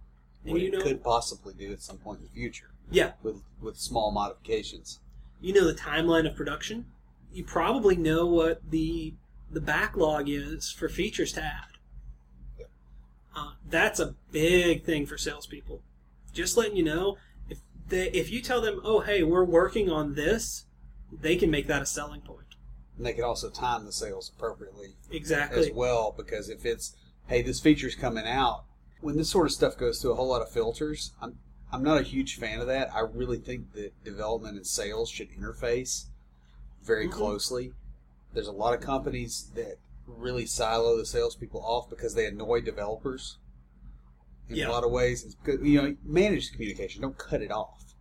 and 0.44 0.52
What 0.52 0.60
you 0.60 0.72
it 0.72 0.82
could 0.82 1.02
possibly 1.02 1.54
do 1.54 1.72
at 1.72 1.80
some 1.80 1.96
point 1.96 2.18
in 2.18 2.24
the 2.24 2.30
future 2.30 2.72
yeah, 2.90 3.12
with 3.22 3.42
with 3.60 3.78
small 3.78 4.10
modifications. 4.10 5.00
you 5.40 5.54
know 5.54 5.66
the 5.66 5.74
timeline 5.74 6.28
of 6.28 6.36
production. 6.36 6.86
You 7.32 7.44
probably 7.44 7.96
know 7.96 8.26
what 8.26 8.60
the 8.70 9.14
the 9.50 9.60
backlog 9.60 10.28
is 10.28 10.70
for 10.70 10.88
features 10.88 11.32
to 11.32 11.42
add. 11.42 11.78
Yeah. 12.58 12.66
Uh, 13.34 13.52
that's 13.68 14.00
a 14.00 14.14
big 14.32 14.84
thing 14.84 15.06
for 15.06 15.16
salespeople. 15.16 15.80
Just 16.32 16.56
letting 16.56 16.76
you 16.76 16.82
know, 16.84 17.16
if 17.48 17.58
they 17.88 18.08
if 18.10 18.30
you 18.30 18.40
tell 18.40 18.60
them, 18.60 18.80
oh 18.84 19.00
hey, 19.00 19.22
we're 19.22 19.44
working 19.44 19.90
on 19.90 20.14
this, 20.14 20.64
they 21.12 21.36
can 21.36 21.50
make 21.50 21.66
that 21.66 21.82
a 21.82 21.86
selling 21.86 22.20
point. 22.20 22.36
And 22.96 23.06
they 23.06 23.12
can 23.14 23.24
also 23.24 23.48
time 23.50 23.84
the 23.84 23.92
sales 23.92 24.30
appropriately 24.36 24.94
Exactly. 25.10 25.70
as 25.70 25.74
well 25.74 26.14
because 26.16 26.48
if 26.50 26.66
it's 26.66 26.94
hey 27.28 27.40
this 27.42 27.58
feature's 27.60 27.94
coming 27.94 28.26
out 28.26 28.64
when 29.00 29.16
this 29.16 29.30
sort 29.30 29.46
of 29.46 29.52
stuff 29.52 29.78
goes 29.78 30.00
through 30.02 30.12
a 30.12 30.14
whole 30.16 30.28
lot 30.28 30.42
of 30.42 30.50
filters 30.50 31.12
i'm 31.22 31.38
i'm 31.72 31.82
not 31.82 31.98
a 31.98 32.02
huge 32.04 32.36
fan 32.36 32.60
of 32.60 32.66
that 32.66 32.94
i 32.94 33.00
really 33.00 33.38
think 33.38 33.72
that 33.72 33.92
development 34.04 34.56
and 34.56 34.66
sales 34.66 35.08
should 35.08 35.30
interface 35.30 36.06
very 36.82 37.08
Mhm. 37.08 37.12
closely 37.12 37.72
there's 38.34 38.48
a 38.48 38.52
lot 38.52 38.74
of 38.74 38.80
companies 38.82 39.50
that 39.54 39.78
really 40.06 40.44
silo 40.44 40.96
the 40.98 41.06
salespeople 41.06 41.62
off 41.64 41.88
because 41.88 42.14
they 42.14 42.26
annoy 42.26 42.60
developers 42.60 43.38
in 44.50 44.56
Yeah. 44.56 44.68
a 44.68 44.72
lot 44.72 44.84
of 44.84 44.90
ways. 44.90 45.24
It's 45.24 45.34
because 45.34 45.60
you 45.62 45.80
know 45.80 45.96
manage 46.04 46.48
the 46.48 46.54
communication. 46.54 47.02
Don't 47.02 47.16
cut 47.18 47.40
it 47.42 47.50
off. 47.50 47.94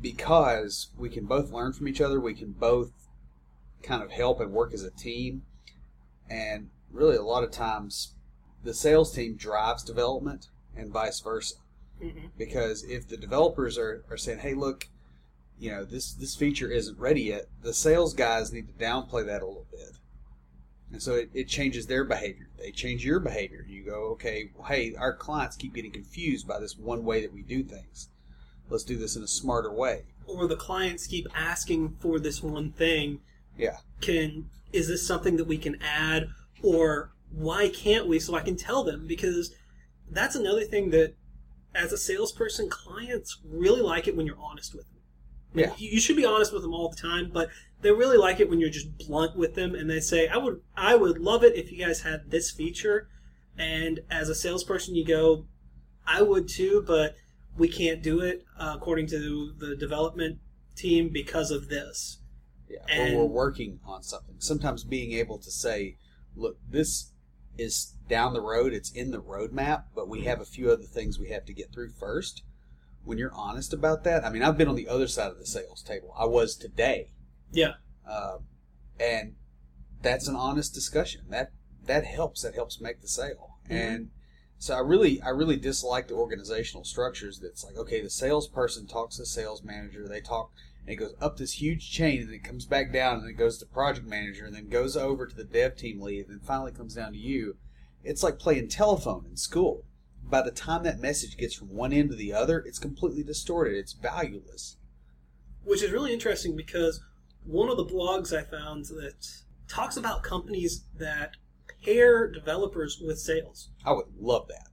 Because 0.00 0.88
we 0.98 1.08
can 1.08 1.26
both 1.26 1.50
learn 1.52 1.72
from 1.72 1.86
each 1.88 2.00
other. 2.00 2.20
We 2.20 2.34
can 2.34 2.52
both 2.52 2.90
kind 3.82 4.02
of 4.02 4.10
help 4.10 4.40
and 4.40 4.52
work 4.52 4.74
as 4.74 4.82
a 4.82 4.90
team. 4.90 5.42
And 6.28 6.70
really 6.90 7.16
a 7.16 7.22
lot 7.22 7.44
of 7.44 7.50
times 7.50 8.14
the 8.62 8.74
sales 8.74 9.12
team 9.14 9.36
drives 9.36 9.82
development 9.82 10.48
and 10.76 10.92
vice 10.92 11.20
versa. 11.20 11.56
Hmm 12.00 12.08
because 12.36 12.82
if 12.84 13.06
the 13.06 13.16
developers 13.16 13.78
are, 13.78 14.04
are 14.10 14.16
saying 14.16 14.40
hey 14.40 14.54
look 14.54 14.88
you 15.58 15.70
know 15.70 15.84
this 15.84 16.12
this 16.14 16.34
feature 16.34 16.68
isn't 16.68 16.98
ready 16.98 17.22
yet 17.22 17.44
the 17.62 17.72
sales 17.72 18.12
guys 18.14 18.52
need 18.52 18.66
to 18.66 18.84
downplay 18.84 19.24
that 19.24 19.40
a 19.42 19.46
little 19.46 19.66
bit 19.70 19.98
and 20.92 21.02
so 21.02 21.14
it, 21.14 21.30
it 21.32 21.48
changes 21.48 21.86
their 21.86 22.04
behavior. 22.04 22.48
They 22.58 22.70
change 22.70 23.04
your 23.04 23.18
behavior. 23.18 23.64
You 23.68 23.82
go 23.82 24.10
okay 24.12 24.50
well, 24.54 24.68
hey 24.68 24.94
our 24.94 25.14
clients 25.14 25.56
keep 25.56 25.74
getting 25.74 25.90
confused 25.90 26.46
by 26.46 26.60
this 26.60 26.76
one 26.76 27.04
way 27.04 27.22
that 27.22 27.32
we 27.32 27.42
do 27.42 27.62
things. 27.62 28.08
Let's 28.68 28.84
do 28.84 28.96
this 28.96 29.16
in 29.16 29.22
a 29.22 29.28
smarter 29.28 29.72
way. 29.72 30.04
Or 30.26 30.46
the 30.46 30.56
clients 30.56 31.06
keep 31.06 31.26
asking 31.34 31.96
for 32.00 32.18
this 32.18 32.42
one 32.42 32.72
thing. 32.72 33.20
Yeah. 33.56 33.78
Can 34.00 34.50
is 34.72 34.88
this 34.88 35.06
something 35.06 35.36
that 35.36 35.46
we 35.46 35.58
can 35.58 35.80
add? 35.82 36.28
Or 36.62 37.10
why 37.30 37.68
can't 37.68 38.06
we? 38.06 38.20
So 38.20 38.34
i 38.34 38.40
can 38.40 38.56
tell 38.56 38.84
them 38.84 39.06
because 39.06 39.54
that's 40.10 40.36
another 40.36 40.64
thing 40.64 40.90
that 40.90 41.14
as 41.74 41.92
a 41.92 41.98
salesperson 41.98 42.68
clients 42.68 43.40
really 43.48 43.80
like 43.80 44.06
it 44.06 44.14
when 44.14 44.26
you're 44.26 44.38
honest 44.38 44.74
with 44.74 44.84
them 44.84 44.91
Yeah. 45.54 45.72
you 45.76 45.90
you 45.90 46.00
should 46.00 46.16
be 46.16 46.24
honest 46.24 46.52
with 46.52 46.62
them 46.62 46.72
all 46.74 46.88
the 46.88 46.96
time 46.96 47.30
but 47.32 47.48
they 47.80 47.90
really 47.90 48.16
like 48.16 48.40
it 48.40 48.48
when 48.48 48.60
you're 48.60 48.70
just 48.70 48.96
blunt 48.98 49.36
with 49.36 49.54
them 49.54 49.74
and 49.74 49.88
they 49.90 50.00
say 50.00 50.28
i 50.28 50.36
would 50.36 50.60
i 50.76 50.94
would 50.94 51.18
love 51.18 51.44
it 51.44 51.54
if 51.56 51.70
you 51.72 51.78
guys 51.84 52.02
had 52.02 52.30
this 52.30 52.50
feature 52.50 53.08
and 53.58 54.00
as 54.10 54.28
a 54.28 54.34
salesperson 54.34 54.94
you 54.94 55.04
go 55.04 55.46
i 56.06 56.22
would 56.22 56.48
too 56.48 56.82
but 56.86 57.16
we 57.58 57.68
can't 57.68 58.02
do 58.02 58.20
it 58.20 58.44
uh, 58.58 58.72
according 58.76 59.06
to 59.06 59.52
the 59.58 59.76
development 59.76 60.38
team 60.74 61.10
because 61.12 61.50
of 61.50 61.68
this 61.68 62.18
Yeah, 62.68 62.78
And- 62.88 63.14
or 63.14 63.18
we're 63.26 63.34
working 63.44 63.78
on 63.84 64.02
something. 64.02 64.36
Sometimes 64.38 64.84
being 64.84 65.12
able 65.12 65.38
to 65.38 65.50
say 65.50 65.96
look, 66.34 66.56
this 66.66 67.12
is 67.58 67.94
down 68.08 68.32
the 68.32 68.40
road. 68.40 68.72
It's 68.72 68.90
in 68.90 69.10
the 69.10 69.20
roadmap, 69.20 69.84
but 69.94 70.08
we 70.08 70.22
have 70.22 70.40
a 70.40 70.46
few 70.46 70.70
other 70.70 70.84
things 70.84 71.18
we 71.18 71.28
have 71.28 71.44
to 71.44 71.52
get 71.52 71.70
through 71.74 71.90
first. 71.90 72.42
When 73.04 73.18
you're 73.18 73.32
honest 73.34 73.72
about 73.72 74.04
that, 74.04 74.24
I 74.24 74.30
mean, 74.30 74.42
I've 74.42 74.56
been 74.56 74.68
on 74.68 74.76
the 74.76 74.88
other 74.88 75.08
side 75.08 75.30
of 75.30 75.38
the 75.38 75.46
sales 75.46 75.82
table. 75.82 76.14
I 76.16 76.24
was 76.26 76.56
today, 76.56 77.12
Yeah. 77.50 77.74
uh, 78.06 78.38
and 79.00 79.34
that's 80.00 80.28
an 80.28 80.36
honest 80.36 80.74
discussion. 80.74 81.22
That 81.28 81.52
that 81.84 82.04
helps. 82.04 82.42
That 82.42 82.54
helps 82.54 82.80
make 82.80 83.00
the 83.00 83.08
sale. 83.08 83.58
Mhm. 83.68 83.70
And 83.70 84.10
so 84.56 84.74
I 84.74 84.78
really, 84.78 85.20
I 85.20 85.30
really 85.30 85.56
dislike 85.56 86.06
the 86.06 86.14
organizational 86.14 86.84
structures. 86.84 87.40
That's 87.40 87.64
like, 87.64 87.76
okay, 87.76 88.00
the 88.00 88.08
salesperson 88.10 88.86
talks 88.86 89.16
to 89.16 89.22
the 89.22 89.26
sales 89.26 89.64
manager. 89.64 90.06
They 90.06 90.20
talk, 90.20 90.52
and 90.82 90.90
it 90.90 90.96
goes 90.96 91.14
up 91.20 91.36
this 91.38 91.60
huge 91.60 91.90
chain, 91.90 92.22
and 92.22 92.30
it 92.32 92.44
comes 92.44 92.66
back 92.66 92.92
down, 92.92 93.18
and 93.18 93.28
it 93.28 93.32
goes 93.32 93.58
to 93.58 93.66
project 93.66 94.06
manager, 94.06 94.46
and 94.46 94.54
then 94.54 94.68
goes 94.68 94.96
over 94.96 95.26
to 95.26 95.34
the 95.34 95.42
dev 95.42 95.76
team 95.76 96.00
lead, 96.00 96.28
and 96.28 96.38
then 96.38 96.46
finally 96.46 96.70
comes 96.70 96.94
down 96.94 97.12
to 97.14 97.18
you. 97.18 97.56
It's 98.04 98.22
like 98.22 98.38
playing 98.38 98.68
telephone 98.68 99.26
in 99.26 99.36
school. 99.36 99.84
By 100.22 100.42
the 100.42 100.50
time 100.50 100.82
that 100.84 100.98
message 101.00 101.36
gets 101.36 101.54
from 101.54 101.68
one 101.68 101.92
end 101.92 102.10
to 102.10 102.16
the 102.16 102.32
other, 102.32 102.60
it's 102.60 102.78
completely 102.78 103.22
distorted. 103.22 103.76
It's 103.76 103.92
valueless. 103.92 104.76
Which 105.64 105.82
is 105.82 105.90
really 105.92 106.12
interesting 106.12 106.56
because 106.56 107.00
one 107.44 107.68
of 107.68 107.76
the 107.76 107.84
blogs 107.84 108.36
I 108.36 108.42
found 108.42 108.86
that 108.86 109.26
talks 109.68 109.96
about 109.96 110.22
companies 110.22 110.84
that 110.98 111.36
pair 111.84 112.30
developers 112.30 113.00
with 113.04 113.18
sales. 113.18 113.70
I 113.84 113.92
would 113.92 114.06
love 114.18 114.48
that. 114.48 114.68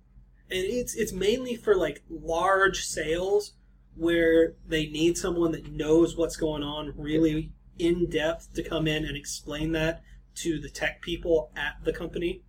and 0.52 0.64
it's 0.66 0.96
it's 0.96 1.12
mainly 1.14 1.56
for 1.56 1.76
like 1.76 2.04
large 2.10 2.84
sales 2.84 3.54
where 3.96 4.54
they 4.68 4.88
need 4.88 5.18
someone 5.18 5.52
that 5.52 5.72
knows 5.72 6.16
what's 6.16 6.38
going 6.38 6.64
on 6.64 6.94
really 6.98 7.52
in 7.78 8.10
depth 8.10 8.54
to 8.54 8.64
come 8.64 8.88
in 8.88 9.04
and 9.06 9.16
explain 9.18 9.72
that 9.74 10.02
to 10.36 10.60
the 10.60 10.70
tech 10.70 11.02
people 11.02 11.52
at 11.56 11.74
the 11.84 11.94
company 11.94 12.44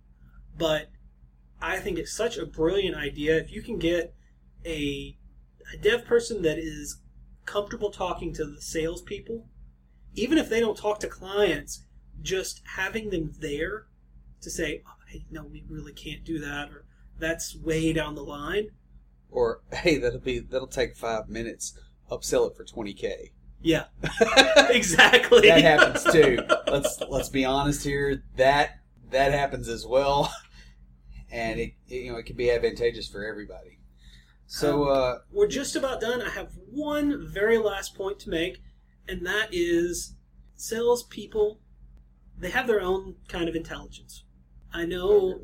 but 0.57 0.89
i 1.61 1.77
think 1.77 1.97
it's 1.97 2.13
such 2.13 2.37
a 2.37 2.45
brilliant 2.45 2.95
idea 2.95 3.37
if 3.37 3.51
you 3.51 3.61
can 3.61 3.77
get 3.77 4.13
a, 4.65 5.17
a 5.73 5.77
dev 5.77 6.05
person 6.05 6.41
that 6.41 6.57
is 6.57 7.01
comfortable 7.45 7.91
talking 7.91 8.33
to 8.33 8.45
the 8.45 8.61
salespeople 8.61 9.47
even 10.13 10.37
if 10.37 10.49
they 10.49 10.59
don't 10.59 10.77
talk 10.77 10.99
to 10.99 11.07
clients 11.07 11.85
just 12.21 12.61
having 12.75 13.09
them 13.09 13.31
there 13.39 13.85
to 14.41 14.49
say 14.49 14.81
oh, 14.87 14.91
hey, 15.07 15.25
no 15.31 15.43
we 15.43 15.63
really 15.67 15.93
can't 15.93 16.23
do 16.23 16.37
that 16.39 16.69
or 16.69 16.85
that's 17.21 17.55
way 17.55 17.93
down 17.93 18.15
the 18.15 18.23
line. 18.23 18.67
Or 19.29 19.61
hey, 19.71 19.97
that'll 19.97 20.19
be 20.19 20.39
that'll 20.39 20.67
take 20.67 20.97
five 20.97 21.29
minutes. 21.29 21.79
Upsell 22.11 22.51
it 22.51 22.57
for 22.57 22.65
twenty 22.65 22.93
k. 22.93 23.31
Yeah, 23.61 23.85
exactly. 24.69 25.47
that 25.47 25.61
happens 25.61 26.03
too. 26.11 26.39
Let's 26.67 26.99
let's 27.07 27.29
be 27.29 27.45
honest 27.45 27.85
here. 27.85 28.23
That 28.35 28.79
that 29.11 29.31
happens 29.31 29.69
as 29.69 29.85
well, 29.85 30.33
and 31.31 31.59
it, 31.59 31.73
it 31.87 31.95
you 31.95 32.11
know 32.11 32.17
it 32.17 32.25
can 32.25 32.35
be 32.35 32.51
advantageous 32.51 33.07
for 33.07 33.25
everybody. 33.25 33.79
So 34.47 34.83
uh, 34.83 35.19
We're 35.31 35.47
just 35.47 35.75
about 35.77 36.01
done. 36.01 36.21
I 36.21 36.29
have 36.29 36.49
one 36.69 37.25
very 37.25 37.57
last 37.57 37.95
point 37.95 38.19
to 38.19 38.29
make, 38.29 38.61
and 39.07 39.25
that 39.25 39.47
is 39.53 40.15
salespeople. 40.55 41.59
They 42.37 42.49
have 42.49 42.67
their 42.67 42.81
own 42.81 43.15
kind 43.29 43.47
of 43.47 43.55
intelligence. 43.55 44.25
I 44.73 44.85
know. 44.85 45.39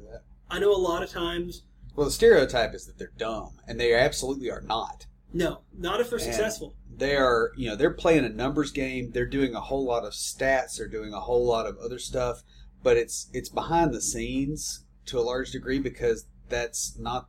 I 0.49 0.59
know 0.59 0.73
a 0.73 0.77
lot 0.77 1.03
of 1.03 1.09
times. 1.09 1.63
well, 1.95 2.05
the 2.05 2.11
stereotype 2.11 2.73
is 2.73 2.85
that 2.85 2.97
they're 2.97 3.11
dumb, 3.17 3.59
and 3.67 3.79
they 3.79 3.93
absolutely 3.93 4.49
are 4.51 4.61
not. 4.61 5.05
No, 5.33 5.61
not 5.77 5.99
if 5.99 6.09
they're 6.09 6.19
And 6.19 6.25
successful. 6.25 6.75
They 6.95 7.15
are, 7.15 7.51
you 7.57 7.69
know, 7.69 7.75
they're 7.75 7.93
playing 7.93 8.25
a 8.25 8.29
numbers 8.29 8.71
game. 8.71 9.11
They're 9.11 9.25
doing 9.25 9.53
a 9.53 9.59
whole 9.61 9.85
lot 9.85 10.03
of 10.05 10.13
stats. 10.13 10.77
They're 10.77 10.87
doing 10.87 11.13
a 11.13 11.19
whole 11.19 11.45
lot 11.45 11.65
of 11.65 11.77
other 11.77 11.99
stuff, 11.99 12.41
but 12.81 12.97
it's 12.97 13.29
it's 13.33 13.49
behind 13.49 13.93
the 13.93 14.01
scenes 14.01 14.85
to 15.07 15.19
a 15.19 15.21
large 15.21 15.51
degree 15.51 15.79
because 15.79 16.25
that's 16.49 16.97
not. 16.97 17.27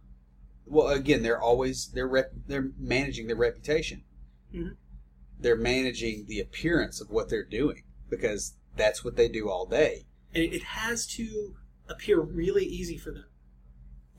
Well, 0.67 0.89
again, 0.89 1.23
they're 1.23 1.41
always 1.41 1.89
they're 1.95 2.07
rep, 2.09 2.31
they're 2.47 2.71
managing 2.79 3.27
their 3.27 3.37
reputation. 3.37 4.05
Mhm. 4.55 4.77
They're 5.41 5.57
managing 5.57 6.27
the 6.27 6.41
appearance 6.41 7.01
of 7.01 7.11
what 7.11 7.29
they're 7.29 7.45
doing 7.45 7.85
because 8.11 8.55
that's 8.77 9.03
what 9.05 9.17
they 9.17 9.29
do 9.29 9.49
all 9.51 9.67
day. 9.67 10.05
and 10.35 10.45
it 10.53 10.63
has 10.63 11.07
to 11.07 11.57
appear 11.89 12.21
really 12.21 12.65
easy 12.67 12.99
for 12.99 13.11
them. 13.13 13.25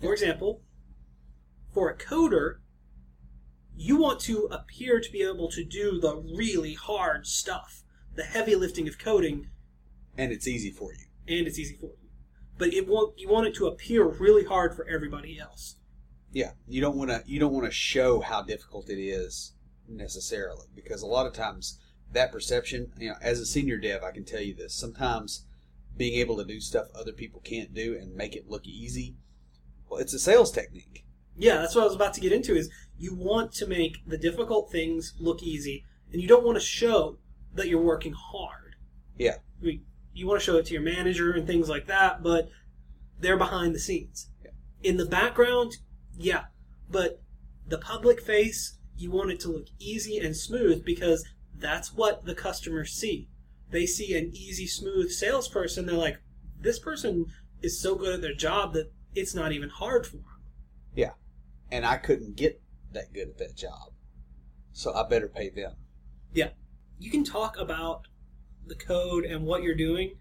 For 0.01 0.11
example, 0.11 0.63
for 1.71 1.87
a 1.87 1.95
coder, 1.95 2.61
you 3.75 3.95
want 3.97 4.19
to 4.21 4.47
appear 4.51 4.99
to 4.99 5.11
be 5.11 5.21
able 5.21 5.49
to 5.51 5.63
do 5.63 5.99
the 5.99 6.15
really 6.15 6.73
hard 6.73 7.27
stuff, 7.27 7.83
the 8.15 8.23
heavy 8.23 8.55
lifting 8.55 8.87
of 8.87 8.97
coding, 8.97 9.51
And 10.17 10.31
it's 10.31 10.47
easy 10.47 10.71
for 10.71 10.91
you. 10.93 11.05
and 11.27 11.45
it's 11.45 11.59
easy 11.59 11.75
for 11.75 11.91
you. 11.91 11.98
But 12.59 12.73
it 12.73 12.87
want, 12.87 13.17
you 13.17 13.29
want 13.29 13.47
it 13.47 13.55
to 13.55 13.67
appear 13.67 14.05
really 14.05 14.43
hard 14.43 14.75
for 14.75 14.87
everybody 14.87 15.39
else. 15.39 15.77
Yeah, 16.31 16.51
you 16.67 16.81
don't 16.81 16.97
want 16.97 17.09
to 17.09 17.23
you 17.25 17.39
don't 17.39 17.53
want 17.53 17.65
to 17.65 17.71
show 17.71 18.19
how 18.19 18.43
difficult 18.43 18.89
it 18.89 19.01
is 19.01 19.53
necessarily 19.87 20.67
because 20.75 21.01
a 21.01 21.07
lot 21.07 21.25
of 21.25 21.33
times 21.33 21.79
that 22.11 22.31
perception, 22.31 22.91
you 22.99 23.09
know, 23.09 23.15
as 23.21 23.39
a 23.39 23.45
senior 23.45 23.77
dev, 23.77 24.03
I 24.03 24.11
can 24.11 24.25
tell 24.25 24.41
you 24.41 24.53
this. 24.53 24.75
Sometimes 24.75 25.45
being 25.97 26.19
able 26.19 26.37
to 26.37 26.45
do 26.45 26.59
stuff 26.59 26.87
other 26.93 27.13
people 27.13 27.41
can't 27.41 27.73
do 27.73 27.97
and 27.99 28.13
make 28.13 28.35
it 28.35 28.49
look 28.49 28.67
easy, 28.67 29.15
well, 29.89 29.99
it's 29.99 30.13
a 30.13 30.19
sales 30.19 30.51
technique. 30.51 31.05
Yeah, 31.35 31.55
that's 31.55 31.73
what 31.73 31.83
I 31.83 31.87
was 31.87 31.95
about 31.95 32.13
to 32.15 32.21
get 32.21 32.33
into 32.33 32.55
is 32.55 32.69
you 32.97 33.15
want 33.15 33.53
to 33.53 33.65
make 33.65 34.05
the 34.05 34.17
difficult 34.17 34.69
things 34.69 35.15
look 35.17 35.41
easy 35.41 35.85
and 36.11 36.21
you 36.21 36.27
don't 36.27 36.45
want 36.45 36.57
to 36.57 36.63
show 36.63 37.17
that 37.53 37.69
you're 37.69 37.81
working 37.81 38.13
hard. 38.13 38.75
Yeah. 39.17 39.37
I 39.61 39.65
mean, 39.65 39.85
you 40.13 40.27
want 40.27 40.39
to 40.39 40.45
show 40.45 40.57
it 40.57 40.65
to 40.67 40.73
your 40.73 40.81
manager 40.81 41.31
and 41.31 41.45
things 41.47 41.69
like 41.69 41.87
that, 41.87 42.23
but 42.23 42.49
they're 43.19 43.37
behind 43.37 43.75
the 43.75 43.79
scenes. 43.79 44.29
Yeah. 44.43 44.51
In 44.83 44.97
the 44.97 45.05
background, 45.05 45.73
yeah, 46.17 46.45
but 46.89 47.21
the 47.67 47.77
public 47.77 48.21
face, 48.21 48.77
you 48.95 49.11
want 49.11 49.31
it 49.31 49.39
to 49.41 49.49
look 49.49 49.67
easy 49.79 50.17
and 50.17 50.35
smooth 50.35 50.83
because 50.83 51.25
that's 51.55 51.93
what 51.93 52.25
the 52.25 52.35
customers 52.35 52.91
see. 52.91 53.29
They 53.71 53.85
see 53.85 54.17
an 54.17 54.31
easy, 54.33 54.67
smooth 54.67 55.11
salesperson. 55.11 55.85
They're 55.85 55.95
like, 55.95 56.17
this 56.59 56.79
person 56.79 57.25
is 57.61 57.81
so 57.81 57.95
good 57.95 58.15
at 58.15 58.21
their 58.21 58.33
job 58.33 58.73
that 58.73 58.91
it's 59.15 59.35
not 59.35 59.51
even 59.51 59.69
hard 59.69 60.05
for 60.05 60.17
them. 60.17 60.25
Yeah. 60.95 61.11
And 61.71 61.85
I 61.85 61.97
couldn't 61.97 62.35
get 62.35 62.61
that 62.93 63.13
good 63.13 63.29
at 63.29 63.37
that 63.37 63.55
job, 63.55 63.93
so 64.73 64.93
I 64.93 65.07
better 65.07 65.27
pay 65.27 65.49
them. 65.49 65.73
Yeah. 66.33 66.49
You 66.97 67.11
can 67.11 67.23
talk 67.23 67.57
about 67.57 68.07
the 68.69 68.75
code 68.75 69.25
and 69.25 69.45
what 69.45 69.63
you're 69.63 69.75
doing 69.75 70.15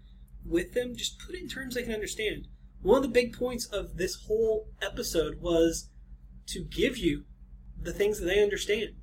with 0.45 0.73
them. 0.73 0.95
Just 0.95 1.19
put 1.19 1.35
it 1.35 1.41
in 1.41 1.47
terms 1.47 1.75
they 1.75 1.83
can 1.83 1.93
understand. 1.93 2.47
One 2.81 2.97
of 2.97 3.03
the 3.03 3.09
big 3.09 3.37
points 3.37 3.65
of 3.65 3.97
this 3.97 4.25
whole 4.27 4.67
episode 4.81 5.41
was 5.41 5.89
to 6.47 6.63
give 6.63 6.97
you 6.97 7.25
the 7.81 7.93
things 7.93 8.19
that 8.19 8.25
they 8.25 8.41
understand, 8.41 8.95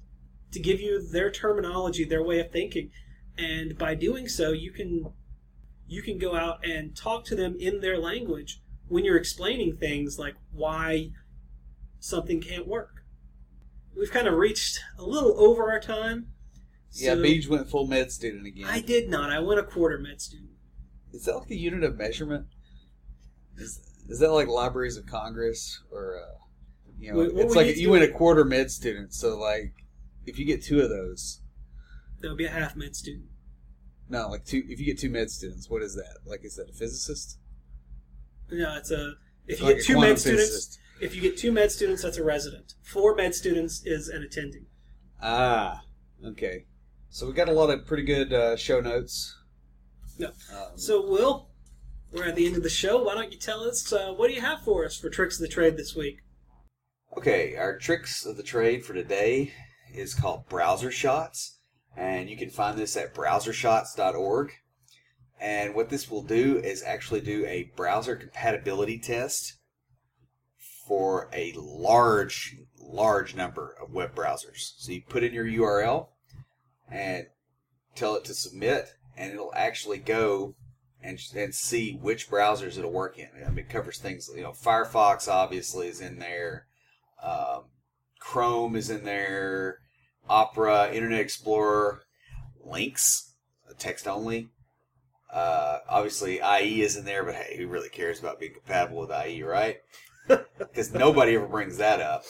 to 0.53 0.61
give 0.61 0.81
you 0.81 1.07
their 1.07 1.31
terminology, 1.31 2.05
their 2.05 2.23
way 2.23 2.41
of 2.41 2.51
thinking, 2.51 2.91
and 3.39 3.77
by 3.77 3.95
doing 3.95 4.29
so, 4.29 4.53
you 4.53 4.73
can 4.73 5.13
you 5.87 6.03
can 6.03 6.19
go 6.19 6.35
out 6.35 6.67
and 6.67 6.97
talk 6.97 7.25
to 7.27 7.37
them 7.37 7.55
in 7.61 7.81
their 7.81 7.99
language 7.99 8.61
when 8.89 9.05
you're 9.05 9.17
explaining 9.17 9.77
things 9.77 10.19
like 10.19 10.35
why 10.53 11.11
something 12.01 12.41
can't 12.41 12.67
work. 12.67 13.03
We've 13.97 14.11
kind 14.11 14.27
of 14.27 14.35
reached 14.35 14.81
a 14.99 15.05
little 15.05 15.39
over 15.39 15.71
our 15.71 15.81
time. 15.81 16.29
Yeah, 16.93 17.15
so- 17.15 17.23
BJ 17.23 17.49
went 17.49 17.69
full 17.69 17.87
med 17.87 18.11
student 18.13 18.47
again. 18.47 18.67
I 18.69 18.81
did 18.81 19.09
not. 19.09 19.31
I 19.31 19.39
went 19.41 19.61
a 19.61 19.65
quarter 19.65 19.99
med 19.99 20.21
student. 20.21 20.51
Is 21.13 21.25
that 21.25 21.37
like 21.37 21.51
a 21.51 21.57
unit 21.57 21.83
of 21.85 21.97
measurement? 21.97 22.47
Is, 23.57 23.81
is 24.09 24.19
that 24.21 24.33
like 24.33 24.49
Libraries 24.49 24.97
of 24.97 25.07
Congress 25.07 25.83
or 25.91 26.17
uh, 26.19 26.39
you 26.99 27.13
know? 27.13 27.19
What 27.19 27.45
it's 27.45 27.55
like 27.55 27.77
you 27.77 27.91
went 27.91 28.05
a 28.05 28.09
quarter 28.13 28.45
med 28.45 28.71
student, 28.71 29.15
so 29.15 29.39
like 29.39 29.73
if 30.27 30.39
you 30.39 30.45
get 30.45 30.63
two 30.63 30.81
of 30.81 30.91
those, 30.91 31.41
That 32.21 32.29
would 32.29 32.39
be 32.39 32.45
a 32.47 32.51
half 32.51 32.77
med 32.77 32.95
student. 32.97 33.27
no, 34.09 34.29
like 34.29 34.45
two. 34.45 34.63
If 34.69 34.79
you 34.81 34.87
get 34.87 34.99
two 34.99 35.11
med 35.11 35.31
students, 35.31 35.71
what 35.71 35.83
is 35.83 35.95
that? 35.95 36.19
Like, 36.27 36.45
is 36.45 36.57
that 36.57 36.69
a 36.69 36.73
physicist? 36.73 37.39
No, 38.51 38.77
it's 38.77 38.91
a. 38.91 39.15
If 39.47 39.61
you 39.61 39.67
Like 39.67 39.77
get 39.77 39.85
two 39.87 40.01
med 40.01 40.19
students, 40.19 40.45
physicist. 40.51 40.79
if 41.01 41.15
you 41.15 41.23
get 41.23 41.39
two 41.39 41.53
med 41.53 41.71
students, 41.73 42.03
that's 42.03 42.19
a 42.19 42.25
resident. 42.25 42.75
Four 42.83 43.15
med 43.15 43.35
students 43.35 43.83
is 43.87 44.09
an 44.09 44.23
attending. 44.23 44.67
Ah, 45.23 45.81
okay. 46.25 46.67
So 47.17 47.27
we 47.27 47.33
got 47.33 47.49
a 47.49 47.53
lot 47.53 47.71
of 47.71 47.87
pretty 47.87 48.03
good 48.03 48.31
uh, 48.35 48.57
show 48.57 48.79
notes. 48.79 49.35
Yeah. 50.19 50.33
Um, 50.55 50.77
So, 50.77 51.01
Will, 51.01 51.49
we're 52.13 52.27
at 52.27 52.37
the 52.37 52.47
end 52.47 52.59
of 52.59 52.63
the 52.63 52.69
show. 52.69 53.03
Why 53.03 53.15
don't 53.15 53.33
you 53.33 53.39
tell 53.39 53.63
us 53.63 53.91
uh, 53.91 54.13
what 54.13 54.29
do 54.29 54.35
you 54.35 54.43
have 54.43 54.61
for 54.61 54.85
us 54.85 54.99
for 54.99 55.09
tricks 55.09 55.37
of 55.37 55.41
the 55.41 55.49
trade 55.49 55.79
this 55.79 55.97
week? 55.97 56.19
Okay, 57.17 57.57
our 57.57 57.79
tricks 57.79 58.27
of 58.27 58.37
the 58.37 58.43
trade 58.43 58.85
for 58.85 58.93
today 58.93 59.55
is 59.95 60.13
called 60.13 60.47
Browsershots, 60.51 61.55
and 61.97 62.29
you 62.29 62.37
can 62.37 62.51
find 62.51 62.77
this 62.77 62.99
at 62.99 63.15
browsershots.org. 63.15 64.53
And 65.41 65.75
what 65.75 65.89
this 65.89 66.11
will 66.11 66.23
do 66.23 66.59
is 66.59 66.83
actually 66.83 67.23
do 67.23 67.47
a 67.47 67.73
browser 67.77 68.17
compatibility 68.17 68.99
test 68.99 69.55
for 70.87 71.31
a 71.33 71.55
large, 71.57 72.57
large 72.79 73.35
number 73.35 73.75
of 73.83 73.95
web 73.95 74.15
browsers. 74.15 74.75
So 74.77 74.93
you 74.93 75.01
put 75.09 75.25
in 75.25 75.33
your 75.33 75.47
URL 75.47 76.09
and 76.91 77.27
tell 77.95 78.15
it 78.17 78.25
to 78.27 78.35
submit, 78.35 78.89
and 79.17 79.33
it'll 79.33 79.55
actually 79.55 79.99
go 79.99 80.55
and 81.03 81.19
and 81.35 81.55
see 81.55 81.99
which 82.01 82.31
browsers 82.31 82.79
it'll 82.79 82.93
work 82.93 83.19
in. 83.19 83.29
I 83.45 83.49
mean, 83.49 83.61
it 83.61 83.71
covers 83.71 83.99
things. 83.99 84.31
You 84.35 84.43
know, 84.43 84.53
Firefox 84.53 85.29
obviously 85.29 85.89
is 85.89 86.01
in 86.01 86.19
there. 86.19 86.67
Um, 87.23 87.65
Chrome 88.21 88.77
is 88.77 88.91
in 88.91 89.05
there. 89.05 89.79
Opera, 90.29 90.91
Internet 90.93 91.21
Explorer, 91.21 92.03
Links, 92.65 93.35
text 93.79 94.09
only. 94.09 94.49
Uh, 95.33 95.79
obviously, 95.89 96.41
IE 96.41 96.81
is 96.81 96.97
in 96.97 97.05
there, 97.05 97.25
but 97.25 97.35
hey, 97.35 97.57
who 97.57 97.69
really 97.69 97.89
cares 97.89 98.19
about 98.19 98.41
being 98.41 98.55
compatible 98.55 98.99
with 98.99 99.11
IE, 99.11 99.43
right? 99.43 99.79
Because 100.59 100.93
nobody 100.93 101.37
ever 101.37 101.47
brings 101.47 101.77
that 101.77 102.01
up. 102.01 102.25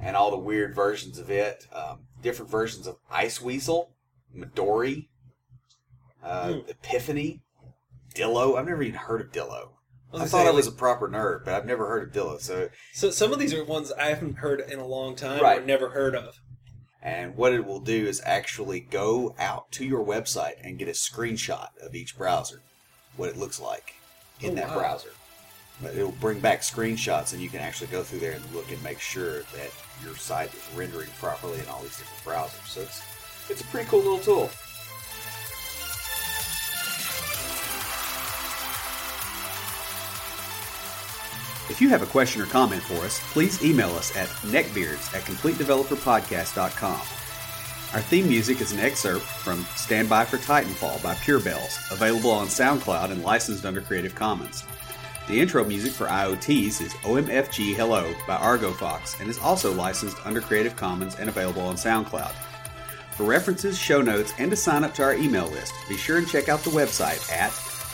And 0.00 0.14
all 0.14 0.30
the 0.30 0.38
weird 0.38 0.74
versions 0.74 1.18
of 1.18 1.30
it, 1.30 1.64
um, 1.72 2.07
different 2.22 2.50
versions 2.50 2.86
of 2.86 2.96
Iceweasel, 3.12 3.88
Midori, 4.36 5.08
uh, 6.22 6.52
Hmm. 6.52 6.58
Epiphany, 6.68 7.42
Dillo. 8.14 8.58
I've 8.58 8.66
never 8.66 8.82
even 8.82 8.98
heard 8.98 9.20
of 9.20 9.32
Dillo. 9.32 9.70
I 10.12 10.22
I 10.22 10.26
thought 10.26 10.38
gonna 10.38 10.48
I 10.48 10.52
say, 10.52 10.56
was 10.56 10.66
a 10.66 10.72
proper 10.72 11.08
nerd, 11.08 11.44
but 11.44 11.54
I've 11.54 11.66
never 11.66 11.86
heard 11.86 12.08
of 12.08 12.14
Dillo. 12.14 12.40
So, 12.40 12.70
So 12.94 13.10
some 13.10 13.32
of 13.32 13.38
these 13.38 13.52
are 13.52 13.62
ones 13.64 13.92
I 13.92 14.06
haven't 14.06 14.36
heard 14.38 14.60
in 14.60 14.78
a 14.78 14.86
long 14.86 15.14
time 15.16 15.42
Right. 15.42 15.60
or 15.60 15.64
never 15.64 15.90
heard 15.90 16.14
of. 16.16 16.40
and 17.00 17.36
what 17.36 17.52
it 17.52 17.64
will 17.64 17.78
do 17.78 18.06
is 18.08 18.20
actually 18.24 18.80
go 18.80 19.32
out 19.38 19.70
to 19.70 19.84
your 19.84 20.04
website 20.04 20.54
and 20.62 20.78
get 20.80 20.88
a 20.88 20.92
screenshot 20.92 21.68
of 21.80 21.94
each 21.94 22.18
browser, 22.18 22.60
what 23.16 23.28
it 23.28 23.36
looks 23.36 23.60
like 23.60 23.94
in 24.40 24.50
Oh, 24.50 24.54
that 24.56 24.68
wow. 24.70 24.78
browser. 24.78 25.10
But 25.80 25.94
it'll 25.94 26.10
bring 26.10 26.40
back 26.40 26.62
screenshots, 26.62 27.32
and 27.32 27.40
you 27.40 27.48
can 27.48 27.60
actually 27.60 27.86
go 27.86 28.02
through 28.02 28.18
there 28.18 28.32
and 28.32 28.44
look 28.52 28.68
and 28.72 28.82
make 28.82 28.98
sure 28.98 29.42
that 29.42 29.70
your 30.04 30.16
site 30.16 30.52
is 30.54 30.68
rendering 30.74 31.08
properly 31.18 31.58
in 31.60 31.66
all 31.68 31.82
these 31.82 31.98
different 31.98 32.36
browsers. 32.36 32.66
So 32.66 32.80
it's 32.82 33.02
it's 33.50 33.60
a 33.62 33.64
pretty 33.64 33.88
cool 33.88 34.00
little 34.00 34.18
tool. 34.18 34.50
If 41.70 41.82
you 41.82 41.90
have 41.90 42.02
a 42.02 42.06
question 42.06 42.40
or 42.40 42.46
comment 42.46 42.82
for 42.82 43.04
us, 43.04 43.20
please 43.32 43.62
email 43.62 43.90
us 43.90 44.16
at 44.16 44.28
neckbeards 44.50 45.14
at 45.14 45.22
completedeveloperpodcast.com. 45.22 47.00
Our 47.94 48.02
theme 48.02 48.28
music 48.28 48.60
is 48.60 48.72
an 48.72 48.80
excerpt 48.80 49.24
from 49.24 49.64
Stand 49.76 50.08
By 50.08 50.24
for 50.24 50.38
Titanfall 50.38 51.02
by 51.02 51.14
Pure 51.14 51.40
Bells, 51.40 51.78
available 51.90 52.30
on 52.30 52.46
SoundCloud 52.46 53.10
and 53.10 53.22
licensed 53.22 53.64
under 53.64 53.80
Creative 53.80 54.14
Commons. 54.14 54.64
The 55.28 55.40
intro 55.40 55.62
music 55.62 55.92
for 55.92 56.06
IoTs 56.06 56.80
is 56.80 56.94
OMFG 57.04 57.74
Hello 57.74 58.10
by 58.26 58.38
Argofox 58.38 59.20
and 59.20 59.28
is 59.28 59.38
also 59.38 59.74
licensed 59.74 60.16
under 60.24 60.40
Creative 60.40 60.74
Commons 60.74 61.16
and 61.16 61.28
available 61.28 61.60
on 61.60 61.76
SoundCloud. 61.76 62.32
For 63.10 63.24
references, 63.24 63.78
show 63.78 64.00
notes, 64.00 64.32
and 64.38 64.50
to 64.50 64.56
sign 64.56 64.84
up 64.84 64.94
to 64.94 65.02
our 65.02 65.12
email 65.12 65.46
list, 65.48 65.74
be 65.86 65.98
sure 65.98 66.16
and 66.16 66.26
check 66.26 66.48
out 66.48 66.60
the 66.60 66.70
website 66.70 67.30
at 67.30 67.50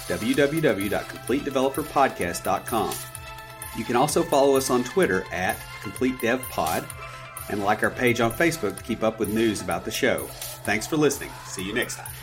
www.completedeveloperpodcast.com. 0.07 2.95
You 3.77 3.85
can 3.85 3.97
also 3.97 4.23
follow 4.23 4.57
us 4.57 4.71
on 4.71 4.85
Twitter 4.85 5.25
at 5.33 5.57
CompleteDevPod 5.83 6.87
and 7.49 7.65
like 7.65 7.83
our 7.83 7.91
page 7.91 8.21
on 8.21 8.31
Facebook 8.31 8.77
to 8.77 8.83
keep 8.85 9.03
up 9.03 9.19
with 9.19 9.35
news 9.35 9.61
about 9.61 9.85
the 9.85 9.91
show. 9.91 10.29
Thanks 10.63 10.87
for 10.87 10.97
listening. 10.97 11.33
See 11.47 11.65
you 11.65 11.75
next 11.75 11.97
time. 11.97 12.14